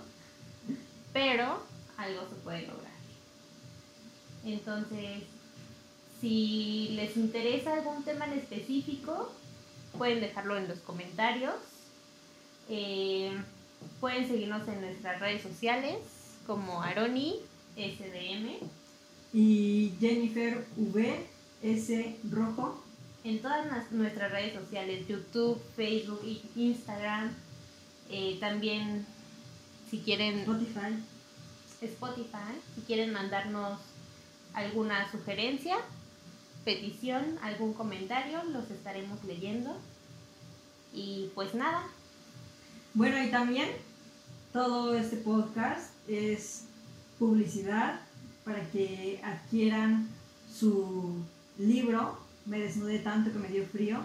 pero 1.14 1.64
algo 1.98 2.28
se 2.28 2.36
puede 2.36 2.68
lograr. 2.68 2.92
Entonces, 4.44 5.24
si 6.22 6.90
les 6.96 7.16
interesa 7.18 7.74
algún 7.74 8.04
tema 8.04 8.26
en 8.26 8.34
específico, 8.34 9.32
pueden 9.98 10.20
dejarlo 10.22 10.58
en 10.58 10.68
los 10.68 10.80
comentarios. 10.80 11.56
Eh, 12.70 13.32
pueden 14.00 14.28
seguirnos 14.28 14.68
en 14.68 14.82
nuestras 14.82 15.20
redes 15.20 15.42
sociales 15.42 15.98
como 16.48 16.82
Aroni 16.82 17.36
SDM 17.76 18.58
y 19.34 19.94
Jennifer 20.00 20.66
V. 20.78 21.26
S. 21.62 22.16
Rojo. 22.30 22.82
En 23.24 23.42
todas 23.42 23.92
nuestras 23.92 24.32
redes 24.32 24.54
sociales, 24.54 25.08
YouTube, 25.08 25.60
Facebook, 25.76 26.22
Instagram. 26.56 27.34
Eh, 28.10 28.38
también, 28.40 29.06
si 29.90 30.00
quieren. 30.00 30.40
Spotify. 30.40 31.04
Spotify. 31.82 32.54
Si 32.76 32.82
quieren 32.82 33.12
mandarnos 33.12 33.80
alguna 34.54 35.12
sugerencia, 35.12 35.76
petición, 36.64 37.40
algún 37.42 37.74
comentario, 37.74 38.44
los 38.46 38.70
estaremos 38.70 39.24
leyendo. 39.24 39.76
Y 40.94 41.32
pues 41.34 41.56
nada. 41.56 41.84
Bueno, 42.96 43.22
y 43.22 43.30
también 43.30 43.68
todo 44.54 44.96
este 44.96 45.18
podcast 45.18 45.92
es 46.08 46.62
publicidad 47.20 48.00
para 48.46 48.72
que 48.72 49.20
adquieran 49.22 50.08
su 50.50 51.16
libro, 51.60 52.18
Me 52.46 52.60
desnudé 52.60 53.00
tanto 53.00 53.34
que 53.34 53.40
me 53.40 53.50
dio 53.50 53.66
frío. 53.66 53.98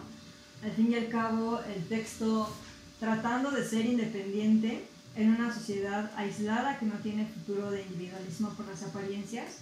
Al 0.65 0.73
fin 0.73 0.91
y 0.91 0.97
al 0.97 1.09
cabo, 1.09 1.61
el 1.73 1.87
texto 1.87 2.53
tratando 2.99 3.53
de 3.53 3.65
ser 3.65 3.87
independiente 3.87 4.85
en 5.15 5.37
una 5.37 5.55
sociedad 5.55 6.11
aislada 6.17 6.77
que 6.81 6.87
no 6.87 6.97
tiene 6.97 7.27
futuro 7.27 7.71
de 7.71 7.83
individualismo 7.83 8.49
por 8.55 8.67
las 8.67 8.83
apariencias, 8.83 9.59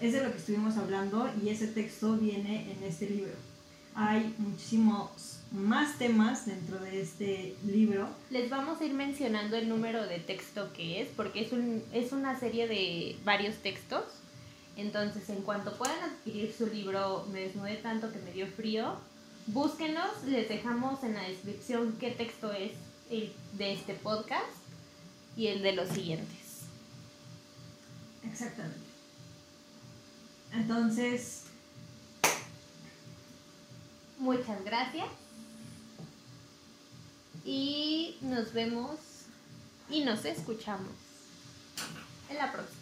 es 0.00 0.12
de 0.12 0.24
lo 0.24 0.32
que 0.32 0.38
estuvimos 0.38 0.76
hablando 0.76 1.30
y 1.40 1.50
ese 1.50 1.68
texto 1.68 2.16
viene 2.16 2.72
en 2.72 2.82
este 2.82 3.08
libro. 3.08 3.34
Hay 3.94 4.34
muchísimos 4.38 5.31
más 5.52 5.98
temas 5.98 6.46
dentro 6.46 6.78
de 6.80 7.02
este 7.02 7.56
libro. 7.66 8.08
Les 8.30 8.48
vamos 8.48 8.80
a 8.80 8.84
ir 8.84 8.94
mencionando 8.94 9.56
el 9.56 9.68
número 9.68 10.06
de 10.06 10.18
texto 10.18 10.72
que 10.72 11.02
es, 11.02 11.08
porque 11.16 11.42
es, 11.42 11.52
un, 11.52 11.82
es 11.92 12.12
una 12.12 12.38
serie 12.38 12.66
de 12.66 13.16
varios 13.24 13.56
textos 13.56 14.04
entonces, 14.76 15.28
en 15.28 15.42
cuanto 15.42 15.76
puedan 15.76 15.98
adquirir 16.02 16.52
su 16.56 16.66
libro 16.66 17.26
Me 17.30 17.40
desnudé 17.40 17.76
tanto 17.76 18.10
que 18.10 18.18
me 18.20 18.32
dio 18.32 18.46
frío, 18.46 18.96
búsquenos, 19.46 20.24
les 20.26 20.48
dejamos 20.48 21.02
en 21.04 21.14
la 21.14 21.22
descripción 21.22 21.96
qué 22.00 22.10
texto 22.10 22.52
es 22.52 22.72
el 23.10 23.32
de 23.52 23.72
este 23.72 23.94
podcast 23.94 24.46
y 25.36 25.48
el 25.48 25.62
de 25.62 25.72
los 25.72 25.88
siguientes. 25.88 26.62
Exactamente. 28.24 28.78
Entonces, 30.52 31.38
Muchas 34.18 34.64
gracias. 34.64 35.08
Y 37.44 38.16
nos 38.20 38.52
vemos 38.52 38.98
y 39.90 40.04
nos 40.04 40.24
escuchamos 40.24 40.92
en 42.30 42.36
la 42.36 42.52
próxima. 42.52 42.78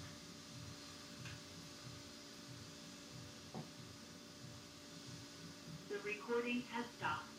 The 5.89 5.99
recording 6.05 6.63
has 6.73 6.85
stopped. 6.99 7.30